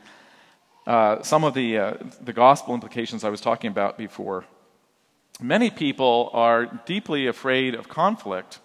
uh, 0.87 1.21
some 1.21 1.43
of 1.43 1.53
the, 1.53 1.77
uh, 1.77 1.93
the 2.21 2.33
gospel 2.33 2.73
implications 2.73 3.23
I 3.23 3.29
was 3.29 3.41
talking 3.41 3.69
about 3.69 3.97
before. 3.97 4.45
Many 5.41 5.69
people 5.69 6.29
are 6.33 6.65
deeply 6.85 7.27
afraid 7.27 7.75
of 7.75 7.87
conflict, 7.87 8.59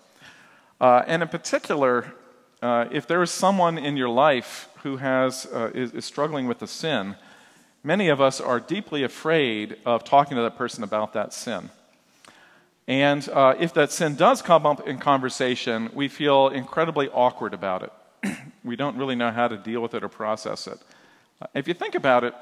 uh, 0.80 1.02
and 1.06 1.22
in 1.22 1.28
particular, 1.28 2.14
uh, 2.62 2.86
if 2.90 3.06
there 3.06 3.22
is 3.22 3.30
someone 3.30 3.78
in 3.78 3.96
your 3.96 4.08
life 4.08 4.68
who 4.82 4.96
has, 4.96 5.46
is, 5.74 5.92
is 5.92 6.04
struggling 6.04 6.46
with 6.46 6.62
a 6.62 6.66
sin, 6.66 7.14
many 7.84 8.08
of 8.08 8.20
us 8.20 8.40
are 8.40 8.58
deeply 8.58 9.04
afraid 9.04 9.76
of 9.84 10.02
talking 10.02 10.36
to 10.36 10.42
that 10.42 10.56
person 10.56 10.82
about 10.82 11.12
that 11.12 11.32
sin. 11.32 11.70
And 12.88 13.26
uh, 13.28 13.54
if 13.58 13.72
that 13.74 13.92
sin 13.92 14.16
does 14.16 14.42
come 14.42 14.66
up 14.66 14.86
in 14.88 14.98
conversation, 14.98 15.90
we 15.94 16.08
feel 16.08 16.48
incredibly 16.48 17.08
awkward 17.10 17.54
about 17.54 17.82
it. 17.82 18.36
we 18.64 18.74
don't 18.76 18.96
really 18.96 19.14
know 19.14 19.30
how 19.30 19.48
to 19.48 19.56
deal 19.56 19.80
with 19.80 19.94
it 19.94 20.02
or 20.02 20.08
process 20.08 20.66
it. 20.66 20.78
Uh, 21.40 21.46
if 21.54 21.68
you 21.68 21.74
think 21.74 21.94
about 21.94 22.24
it, 22.24 22.34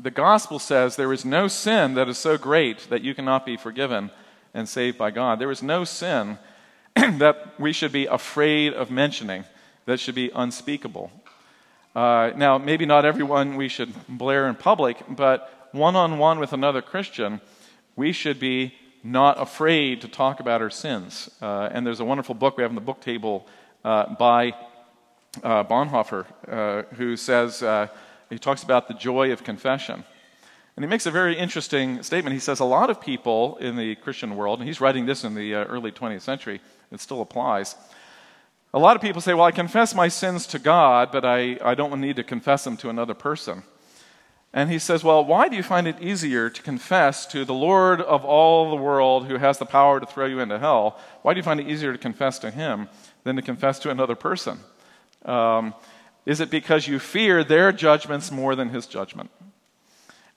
the 0.00 0.10
gospel 0.10 0.58
says 0.58 0.96
there 0.96 1.12
is 1.12 1.24
no 1.24 1.46
sin 1.46 1.94
that 1.94 2.08
is 2.08 2.18
so 2.18 2.36
great 2.36 2.90
that 2.90 3.02
you 3.02 3.14
cannot 3.14 3.46
be 3.46 3.56
forgiven 3.56 4.10
and 4.52 4.68
saved 4.68 4.98
by 4.98 5.10
God. 5.10 5.38
There 5.38 5.52
is 5.52 5.62
no 5.62 5.84
sin 5.84 6.38
that 6.96 7.54
we 7.58 7.72
should 7.72 7.92
be 7.92 8.06
afraid 8.06 8.72
of 8.72 8.90
mentioning 8.90 9.44
that 9.86 10.00
should 10.00 10.14
be 10.14 10.30
unspeakable. 10.34 11.12
Uh, 11.94 12.32
now, 12.34 12.58
maybe 12.58 12.84
not 12.86 13.04
everyone 13.04 13.56
we 13.56 13.68
should 13.68 13.92
blare 14.08 14.48
in 14.48 14.56
public, 14.56 14.96
but 15.08 15.68
one 15.70 15.94
on 15.94 16.18
one 16.18 16.40
with 16.40 16.52
another 16.52 16.82
Christian, 16.82 17.40
we 17.94 18.12
should 18.12 18.40
be 18.40 18.74
not 19.04 19.40
afraid 19.40 20.00
to 20.00 20.08
talk 20.08 20.40
about 20.40 20.60
our 20.60 20.70
sins. 20.70 21.30
Uh, 21.40 21.68
and 21.70 21.86
there's 21.86 22.00
a 22.00 22.04
wonderful 22.04 22.34
book 22.34 22.56
we 22.56 22.62
have 22.62 22.70
on 22.70 22.74
the 22.74 22.80
book 22.80 23.00
table 23.00 23.46
uh, 23.84 24.12
by 24.14 24.52
uh, 25.42 25.62
Bonhoeffer, 25.62 26.26
uh, 26.48 26.82
who 26.94 27.16
says, 27.16 27.62
uh, 27.62 27.86
he 28.28 28.38
talks 28.38 28.64
about 28.64 28.88
the 28.88 28.94
joy 28.94 29.30
of 29.30 29.44
confession. 29.44 30.02
And 30.76 30.84
he 30.84 30.88
makes 30.88 31.06
a 31.06 31.12
very 31.12 31.38
interesting 31.38 32.02
statement. 32.02 32.34
He 32.34 32.40
says, 32.40 32.58
a 32.58 32.64
lot 32.64 32.90
of 32.90 33.00
people 33.00 33.56
in 33.58 33.76
the 33.76 33.94
Christian 33.96 34.34
world, 34.34 34.58
and 34.58 34.66
he's 34.66 34.80
writing 34.80 35.06
this 35.06 35.22
in 35.22 35.36
the 35.36 35.54
early 35.54 35.92
20th 35.92 36.22
century, 36.22 36.60
it 36.90 37.00
still 37.00 37.20
applies. 37.20 37.76
A 38.74 38.78
lot 38.80 38.96
of 38.96 39.02
people 39.02 39.20
say, 39.20 39.34
well, 39.34 39.44
I 39.44 39.52
confess 39.52 39.94
my 39.94 40.08
sins 40.08 40.48
to 40.48 40.58
God, 40.58 41.12
but 41.12 41.24
I, 41.24 41.58
I 41.64 41.76
don't 41.76 42.00
need 42.00 42.16
to 42.16 42.24
confess 42.24 42.64
them 42.64 42.76
to 42.78 42.90
another 42.90 43.14
person. 43.14 43.62
And 44.52 44.68
he 44.68 44.80
says, 44.80 45.04
Well, 45.04 45.24
why 45.24 45.48
do 45.48 45.54
you 45.54 45.62
find 45.62 45.86
it 45.86 46.00
easier 46.00 46.50
to 46.50 46.62
confess 46.62 47.24
to 47.26 47.44
the 47.44 47.54
Lord 47.54 48.00
of 48.00 48.24
all 48.24 48.70
the 48.70 48.82
world 48.82 49.26
who 49.26 49.36
has 49.36 49.58
the 49.58 49.64
power 49.64 50.00
to 50.00 50.06
throw 50.06 50.26
you 50.26 50.40
into 50.40 50.58
hell? 50.58 50.98
Why 51.22 51.34
do 51.34 51.38
you 51.38 51.44
find 51.44 51.60
it 51.60 51.68
easier 51.68 51.92
to 51.92 51.98
confess 51.98 52.40
to 52.40 52.50
him 52.50 52.88
than 53.22 53.36
to 53.36 53.42
confess 53.42 53.78
to 53.80 53.90
another 53.90 54.16
person? 54.16 54.58
Um, 55.24 55.72
is 56.26 56.40
it 56.40 56.50
because 56.50 56.88
you 56.88 56.98
fear 56.98 57.44
their 57.44 57.70
judgments 57.70 58.32
more 58.32 58.56
than 58.56 58.70
his 58.70 58.86
judgment? 58.86 59.30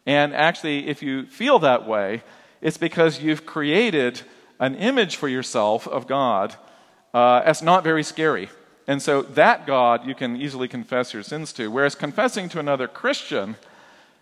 And 0.05 0.35
actually, 0.35 0.87
if 0.87 1.01
you 1.01 1.25
feel 1.25 1.57
that 1.59 1.87
way, 1.87 2.21
it's 2.61 2.77
because 2.77 3.19
you've 3.19 3.47
created 3.47 4.21
an 4.59 4.75
image 4.75 5.15
for 5.15 5.27
yourself 5.27 5.87
of 5.87 6.05
God 6.05 6.55
uh, 7.17 7.53
not 7.63 7.83
very 7.83 8.03
scary. 8.03 8.49
And 8.87 9.01
so 9.01 9.21
that 9.21 9.65
God 9.65 10.05
you 10.05 10.15
can 10.15 10.35
easily 10.35 10.67
confess 10.67 11.13
your 11.13 11.23
sins 11.23 11.51
to. 11.53 11.69
Whereas 11.69 11.95
confessing 11.95 12.49
to 12.49 12.59
another 12.59 12.87
Christian, 12.87 13.55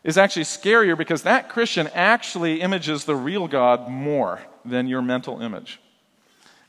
is 0.05 0.19
actually 0.19 0.43
scarier 0.43 0.95
because 0.95 1.23
that 1.23 1.49
Christian 1.49 1.89
actually 1.95 2.61
images 2.61 3.05
the 3.05 3.15
real 3.15 3.47
God 3.47 3.89
more 3.89 4.39
than 4.63 4.87
your 4.87 5.01
mental 5.01 5.41
image. 5.41 5.79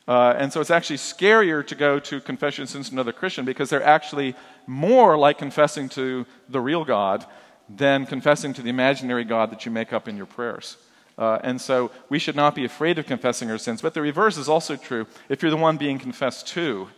Uh, 0.08 0.34
and 0.38 0.50
so 0.50 0.60
it's 0.60 0.70
actually 0.70 0.96
scarier 0.96 1.66
to 1.66 1.74
go 1.74 1.98
to 1.98 2.18
confession 2.20 2.66
sins 2.66 2.88
to 2.88 2.94
another 2.94 3.12
Christian 3.12 3.44
because 3.44 3.68
they're 3.68 3.82
actually 3.82 4.34
more 4.66 5.18
like 5.18 5.36
confessing 5.36 5.88
to 5.90 6.24
the 6.48 6.60
real 6.60 6.84
God 6.84 7.26
than 7.68 8.06
confessing 8.06 8.54
to 8.54 8.62
the 8.62 8.70
imaginary 8.70 9.24
God 9.24 9.50
that 9.50 9.66
you 9.66 9.70
make 9.70 9.92
up 9.92 10.08
in 10.08 10.16
your 10.16 10.26
prayers. 10.26 10.78
Uh, 11.18 11.38
and 11.42 11.60
so 11.60 11.90
we 12.08 12.18
should 12.18 12.36
not 12.36 12.54
be 12.54 12.64
afraid 12.64 12.98
of 12.98 13.06
confessing 13.06 13.50
our 13.50 13.58
sins. 13.58 13.80
But 13.80 13.94
the 13.94 14.02
reverse 14.02 14.36
is 14.36 14.48
also 14.48 14.76
true 14.76 15.06
if 15.28 15.42
you're 15.42 15.50
the 15.50 15.56
one 15.56 15.76
being 15.76 15.98
confessed 15.98 16.46
to. 16.48 16.88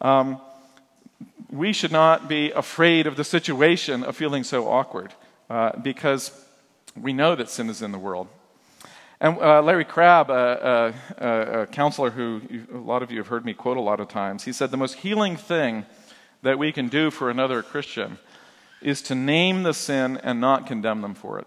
Um, 0.00 0.40
we 1.50 1.72
should 1.72 1.92
not 1.92 2.28
be 2.28 2.50
afraid 2.50 3.06
of 3.06 3.16
the 3.16 3.24
situation 3.24 4.02
of 4.02 4.16
feeling 4.16 4.42
so 4.42 4.68
awkward 4.68 5.14
uh, 5.48 5.78
because 5.80 6.32
we 7.00 7.12
know 7.12 7.34
that 7.36 7.48
sin 7.48 7.70
is 7.70 7.82
in 7.82 7.92
the 7.92 7.98
world. 7.98 8.28
And 9.20 9.38
uh, 9.38 9.62
Larry 9.62 9.84
Crabb, 9.84 10.30
a, 10.30 10.92
a, 11.16 11.60
a 11.60 11.66
counselor 11.66 12.10
who 12.10 12.40
a 12.74 12.76
lot 12.76 13.04
of 13.04 13.12
you 13.12 13.18
have 13.18 13.28
heard 13.28 13.44
me 13.44 13.54
quote 13.54 13.76
a 13.76 13.80
lot 13.80 14.00
of 14.00 14.08
times, 14.08 14.44
he 14.44 14.52
said 14.52 14.72
the 14.72 14.76
most 14.76 14.96
healing 14.96 15.36
thing 15.36 15.86
that 16.42 16.58
we 16.58 16.72
can 16.72 16.88
do 16.88 17.10
for 17.12 17.30
another 17.30 17.62
Christian 17.62 18.18
is 18.80 19.00
to 19.02 19.14
name 19.14 19.62
the 19.62 19.74
sin 19.74 20.16
and 20.24 20.40
not 20.40 20.66
condemn 20.66 21.02
them 21.02 21.14
for 21.14 21.38
it. 21.38 21.46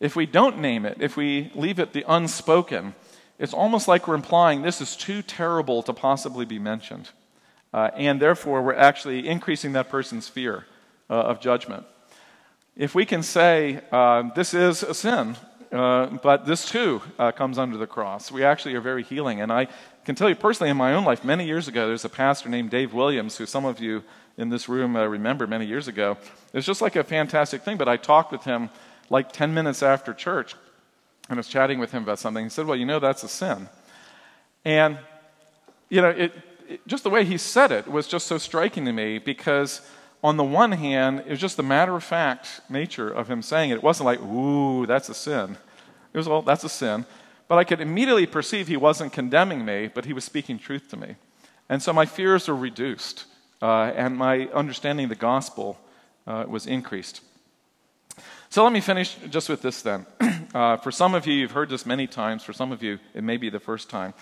If 0.00 0.14
we 0.16 0.26
don't 0.26 0.58
name 0.58 0.86
it, 0.86 0.98
if 1.00 1.16
we 1.16 1.50
leave 1.54 1.78
it 1.78 1.92
the 1.92 2.04
unspoken, 2.08 2.94
it's 3.38 3.54
almost 3.54 3.88
like 3.88 4.06
we're 4.06 4.14
implying 4.14 4.62
this 4.62 4.80
is 4.80 4.96
too 4.96 5.22
terrible 5.22 5.82
to 5.84 5.92
possibly 5.92 6.44
be 6.44 6.58
mentioned. 6.58 7.10
Uh, 7.72 7.90
and 7.96 8.20
therefore, 8.20 8.62
we're 8.62 8.74
actually 8.74 9.28
increasing 9.28 9.72
that 9.72 9.88
person's 9.88 10.28
fear 10.28 10.66
uh, 11.10 11.14
of 11.14 11.40
judgment 11.40 11.84
if 12.78 12.94
we 12.94 13.04
can 13.04 13.24
say, 13.24 13.80
uh, 13.90 14.30
this 14.34 14.54
is 14.54 14.84
a 14.84 14.94
sin, 14.94 15.36
uh, 15.72 16.06
but 16.22 16.46
this 16.46 16.64
too 16.64 17.02
uh, 17.18 17.32
comes 17.32 17.58
under 17.58 17.76
the 17.76 17.88
cross, 17.88 18.30
we 18.30 18.44
actually 18.44 18.74
are 18.74 18.80
very 18.80 19.02
healing. 19.02 19.40
And 19.40 19.52
I 19.52 19.66
can 20.04 20.14
tell 20.14 20.28
you 20.28 20.36
personally 20.36 20.70
in 20.70 20.76
my 20.76 20.94
own 20.94 21.04
life, 21.04 21.24
many 21.24 21.44
years 21.44 21.66
ago, 21.66 21.88
there's 21.88 22.04
a 22.04 22.08
pastor 22.08 22.48
named 22.48 22.70
Dave 22.70 22.94
Williams, 22.94 23.36
who 23.36 23.46
some 23.46 23.64
of 23.64 23.80
you 23.80 24.04
in 24.36 24.48
this 24.48 24.68
room 24.68 24.94
uh, 24.94 25.04
remember 25.04 25.48
many 25.48 25.66
years 25.66 25.88
ago. 25.88 26.16
It 26.52 26.56
was 26.56 26.64
just 26.64 26.80
like 26.80 26.94
a 26.94 27.02
fantastic 27.02 27.62
thing, 27.62 27.76
but 27.76 27.88
I 27.88 27.96
talked 27.96 28.30
with 28.30 28.44
him 28.44 28.70
like 29.10 29.32
10 29.32 29.54
minutes 29.54 29.82
after 29.82 30.12
church 30.12 30.54
and 31.28 31.36
I 31.36 31.40
was 31.40 31.48
chatting 31.48 31.78
with 31.78 31.92
him 31.92 32.02
about 32.02 32.18
something. 32.18 32.44
He 32.44 32.50
said, 32.50 32.66
Well, 32.66 32.76
you 32.76 32.86
know, 32.86 32.98
that's 32.98 33.22
a 33.22 33.28
sin. 33.28 33.68
And, 34.64 34.98
you 35.88 36.00
know, 36.00 36.10
it, 36.10 36.32
it, 36.68 36.86
just 36.86 37.04
the 37.04 37.10
way 37.10 37.24
he 37.24 37.38
said 37.38 37.70
it 37.70 37.86
was 37.86 38.06
just 38.06 38.26
so 38.26 38.38
striking 38.38 38.84
to 38.86 38.92
me 38.92 39.18
because 39.18 39.82
on 40.22 40.36
the 40.36 40.44
one 40.44 40.72
hand, 40.72 41.20
it 41.20 41.30
was 41.30 41.40
just 41.40 41.56
the 41.56 41.62
matter 41.62 41.94
of 41.94 42.02
fact 42.02 42.60
nature 42.68 43.10
of 43.10 43.28
him 43.30 43.42
saying 43.42 43.70
it. 43.70 43.74
It 43.74 43.82
wasn't 43.82 44.06
like, 44.06 44.20
ooh, 44.20 44.86
that's 44.86 45.08
a 45.08 45.14
sin. 45.14 45.56
It 46.12 46.16
was, 46.16 46.28
well, 46.28 46.42
that's 46.42 46.64
a 46.64 46.68
sin. 46.68 47.04
But 47.46 47.58
I 47.58 47.64
could 47.64 47.80
immediately 47.80 48.26
perceive 48.26 48.68
he 48.68 48.76
wasn't 48.76 49.12
condemning 49.12 49.64
me, 49.64 49.90
but 49.92 50.06
he 50.06 50.12
was 50.12 50.24
speaking 50.24 50.58
truth 50.58 50.88
to 50.90 50.96
me. 50.96 51.16
And 51.68 51.82
so 51.82 51.92
my 51.92 52.06
fears 52.06 52.48
were 52.48 52.56
reduced, 52.56 53.26
uh, 53.60 53.92
and 53.94 54.16
my 54.16 54.48
understanding 54.48 55.04
of 55.04 55.10
the 55.10 55.16
gospel 55.16 55.78
uh, 56.26 56.44
was 56.48 56.66
increased. 56.66 57.20
So 58.50 58.64
let 58.64 58.72
me 58.72 58.80
finish 58.80 59.14
just 59.28 59.48
with 59.48 59.62
this 59.62 59.82
then. 59.82 60.06
Uh, 60.54 60.78
for 60.78 60.90
some 60.90 61.14
of 61.14 61.26
you, 61.26 61.34
you've 61.34 61.50
heard 61.50 61.68
this 61.68 61.84
many 61.84 62.06
times. 62.06 62.42
For 62.42 62.54
some 62.54 62.72
of 62.72 62.82
you, 62.82 62.98
it 63.12 63.22
may 63.22 63.36
be 63.36 63.50
the 63.50 63.60
first 63.60 63.90
time. 63.90 64.14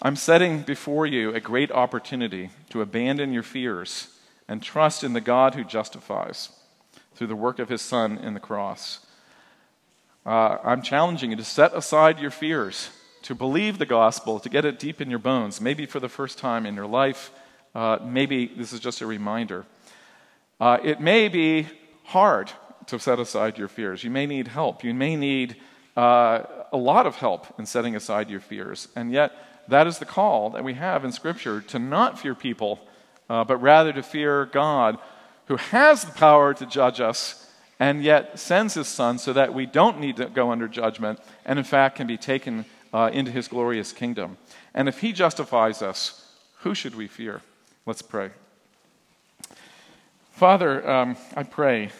I'm 0.00 0.14
setting 0.14 0.62
before 0.62 1.04
you 1.04 1.34
a 1.34 1.40
great 1.40 1.72
opportunity 1.72 2.50
to 2.70 2.80
abandon 2.80 3.32
your 3.32 3.42
fears 3.42 4.06
and 4.46 4.62
trust 4.62 5.02
in 5.02 5.14
the 5.14 5.20
God 5.20 5.56
who 5.56 5.64
justifies 5.64 6.50
through 7.16 7.26
the 7.26 7.34
work 7.34 7.58
of 7.58 7.68
his 7.68 7.82
Son 7.82 8.18
in 8.18 8.34
the 8.34 8.40
cross. 8.40 9.04
Uh, 10.24 10.58
I'm 10.62 10.80
challenging 10.80 11.30
you 11.30 11.36
to 11.36 11.44
set 11.44 11.74
aside 11.74 12.20
your 12.20 12.30
fears, 12.30 12.90
to 13.22 13.34
believe 13.34 13.78
the 13.78 13.84
gospel, 13.84 14.38
to 14.38 14.48
get 14.48 14.64
it 14.64 14.78
deep 14.78 15.00
in 15.00 15.10
your 15.10 15.18
bones, 15.18 15.60
maybe 15.60 15.86
for 15.86 15.98
the 15.98 16.08
first 16.08 16.38
time 16.38 16.66
in 16.66 16.76
your 16.76 16.86
life. 16.86 17.32
Uh, 17.74 17.98
maybe 18.00 18.46
this 18.46 18.72
is 18.72 18.78
just 18.78 19.00
a 19.00 19.06
reminder. 19.06 19.66
Uh, 20.60 20.78
it 20.84 21.00
may 21.00 21.26
be 21.26 21.66
hard 22.04 22.52
to 22.92 22.98
set 22.98 23.18
aside 23.18 23.58
your 23.58 23.68
fears. 23.68 24.04
You 24.04 24.10
may 24.10 24.26
need 24.26 24.48
help. 24.48 24.84
You 24.84 24.94
may 24.94 25.16
need 25.16 25.56
uh, 25.96 26.44
a 26.72 26.76
lot 26.78 27.06
of 27.06 27.16
help 27.16 27.58
in 27.58 27.66
setting 27.66 27.96
aside 27.96 28.30
your 28.30 28.40
fears. 28.40 28.88
And 28.96 29.12
yet, 29.12 29.32
that 29.68 29.86
is 29.86 29.98
the 29.98 30.06
call 30.06 30.50
that 30.50 30.64
we 30.64 30.74
have 30.74 31.04
in 31.04 31.12
Scripture 31.12 31.60
to 31.60 31.78
not 31.78 32.18
fear 32.18 32.34
people 32.34 32.80
uh, 33.32 33.44
but 33.44 33.56
rather 33.56 33.94
to 33.94 34.02
fear 34.02 34.44
God, 34.44 34.98
who 35.46 35.56
has 35.56 36.04
the 36.04 36.12
power 36.12 36.52
to 36.52 36.66
judge 36.66 37.00
us 37.00 37.50
and 37.80 38.02
yet 38.02 38.38
sends 38.38 38.74
his 38.74 38.88
Son 38.88 39.16
so 39.16 39.32
that 39.32 39.54
we 39.54 39.64
don't 39.64 39.98
need 39.98 40.16
to 40.16 40.26
go 40.26 40.50
under 40.50 40.68
judgment 40.68 41.18
and, 41.46 41.58
in 41.58 41.64
fact, 41.64 41.96
can 41.96 42.06
be 42.06 42.18
taken 42.18 42.66
uh, 42.92 43.08
into 43.12 43.30
his 43.30 43.48
glorious 43.48 43.90
kingdom. 43.90 44.36
And 44.74 44.86
if 44.86 45.00
he 45.00 45.12
justifies 45.12 45.80
us, 45.80 46.28
who 46.58 46.74
should 46.74 46.94
we 46.94 47.08
fear? 47.08 47.40
Let's 47.86 48.02
pray. 48.02 48.30
Father, 50.32 50.88
um, 50.88 51.16
I 51.34 51.42
pray 51.42 51.90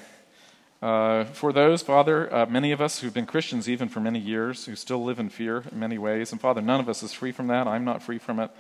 Uh, 0.83 1.23
for 1.27 1.53
those, 1.53 1.81
Father, 1.81 2.35
uh, 2.35 2.45
many 2.47 2.73
of 2.73 2.81
us 2.81 2.99
who've 2.99 3.15
been 3.15 3.25
Christians 3.25 3.69
even 3.69 3.89
for 3.89 4.01
many 4.01 4.19
years, 4.19 4.67
who 4.67 4.75
still 4.75 5.05
live 5.05 5.21
in 5.21 5.29
fear 5.29 5.63
in 5.71 5.79
many 5.79 5.97
ways, 5.97 6.33
and 6.33 6.41
Father, 6.41 6.61
none 6.61 6.81
of 6.81 6.89
us 6.89 7.05
is 7.05 7.13
free 7.13 7.31
from 7.31 7.47
that. 7.47 7.69
I'm 7.69 7.85
not 7.85 8.03
free 8.03 8.19
from 8.19 8.41
it. 8.41 8.51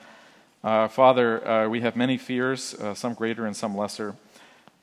Uh, 0.63 0.87
Father, 0.87 1.45
uh, 1.45 1.69
we 1.69 1.81
have 1.81 1.97
many 1.97 2.17
fears, 2.17 2.75
uh, 2.75 2.95
some 2.95 3.15
greater 3.15 3.45
and 3.45 3.57
some 3.57 3.77
lesser. 3.77 4.15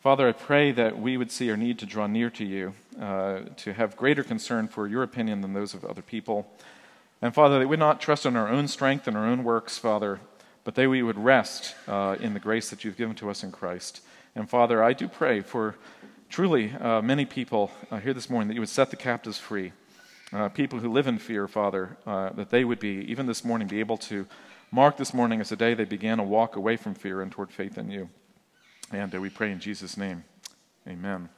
Father, 0.01 0.27
I 0.27 0.33
pray 0.33 0.73
that 0.73 0.99
we 0.99 1.15
would 1.15 1.31
see 1.31 1.49
our 1.49 1.55
need 1.55 1.79
to 1.79 1.85
draw 1.85 2.07
near 2.07 2.29
to 2.31 2.43
you, 2.43 2.73
uh, 2.99 3.39
to 3.55 3.71
have 3.71 3.95
greater 3.95 4.23
concern 4.23 4.67
for 4.67 4.85
your 4.85 5.03
opinion 5.03 5.39
than 5.39 5.53
those 5.53 5.73
of 5.73 5.85
other 5.85 6.01
people. 6.01 6.45
And 7.21 7.33
Father, 7.33 7.55
that 7.55 7.61
we 7.61 7.67
would 7.67 7.79
not 7.79 8.01
trust 8.01 8.25
in 8.25 8.35
our 8.35 8.49
own 8.49 8.67
strength 8.67 9.07
and 9.07 9.15
our 9.15 9.25
own 9.25 9.45
works, 9.45 9.77
Father, 9.77 10.19
but 10.65 10.75
that 10.75 10.89
we 10.89 11.01
would 11.01 11.17
rest 11.17 11.73
in 11.87 12.33
the 12.33 12.39
grace 12.41 12.69
that 12.69 12.83
you've 12.83 12.97
given 12.97 13.15
to 13.15 13.29
us 13.29 13.43
in 13.43 13.51
Christ. 13.53 14.01
And 14.35 14.49
Father, 14.49 14.83
I 14.83 14.91
do 14.91 15.07
pray 15.07 15.39
for 15.41 15.75
truly 16.29 16.71
uh, 16.71 17.01
many 17.01 17.25
people 17.25 17.71
here 18.03 18.13
this 18.13 18.29
morning 18.29 18.47
that 18.47 18.53
you 18.53 18.61
would 18.61 18.69
set 18.69 18.89
the 18.89 18.95
captives 18.95 19.37
free. 19.37 19.73
people 20.53 20.79
who 20.79 20.91
live 20.91 21.07
in 21.07 21.17
fear, 21.17 21.47
Father, 21.47 21.97
that 22.05 22.49
they 22.49 22.63
would 22.63 22.79
be, 22.79 23.05
even 23.11 23.25
this 23.25 23.43
morning, 23.43 23.67
be 23.67 23.79
able 23.79 23.97
to 23.97 24.25
Mark 24.71 24.97
this 24.97 25.15
morning 25.15 25.41
as 25.41 25.51
a 25.51 25.55
day 25.55 25.73
they 25.73 25.85
began 25.85 26.19
a 26.19 26.23
walk 26.23 26.55
away 26.55 26.77
from 26.77 26.93
fear 26.93 27.21
and 27.21 27.31
toward 27.31 27.51
faith 27.51 27.77
in 27.77 27.89
you. 27.89 28.09
And 28.91 29.13
uh, 29.13 29.19
we 29.19 29.29
pray 29.29 29.51
in 29.51 29.59
Jesus' 29.59 29.97
name. 29.97 30.23
Amen. 30.87 31.29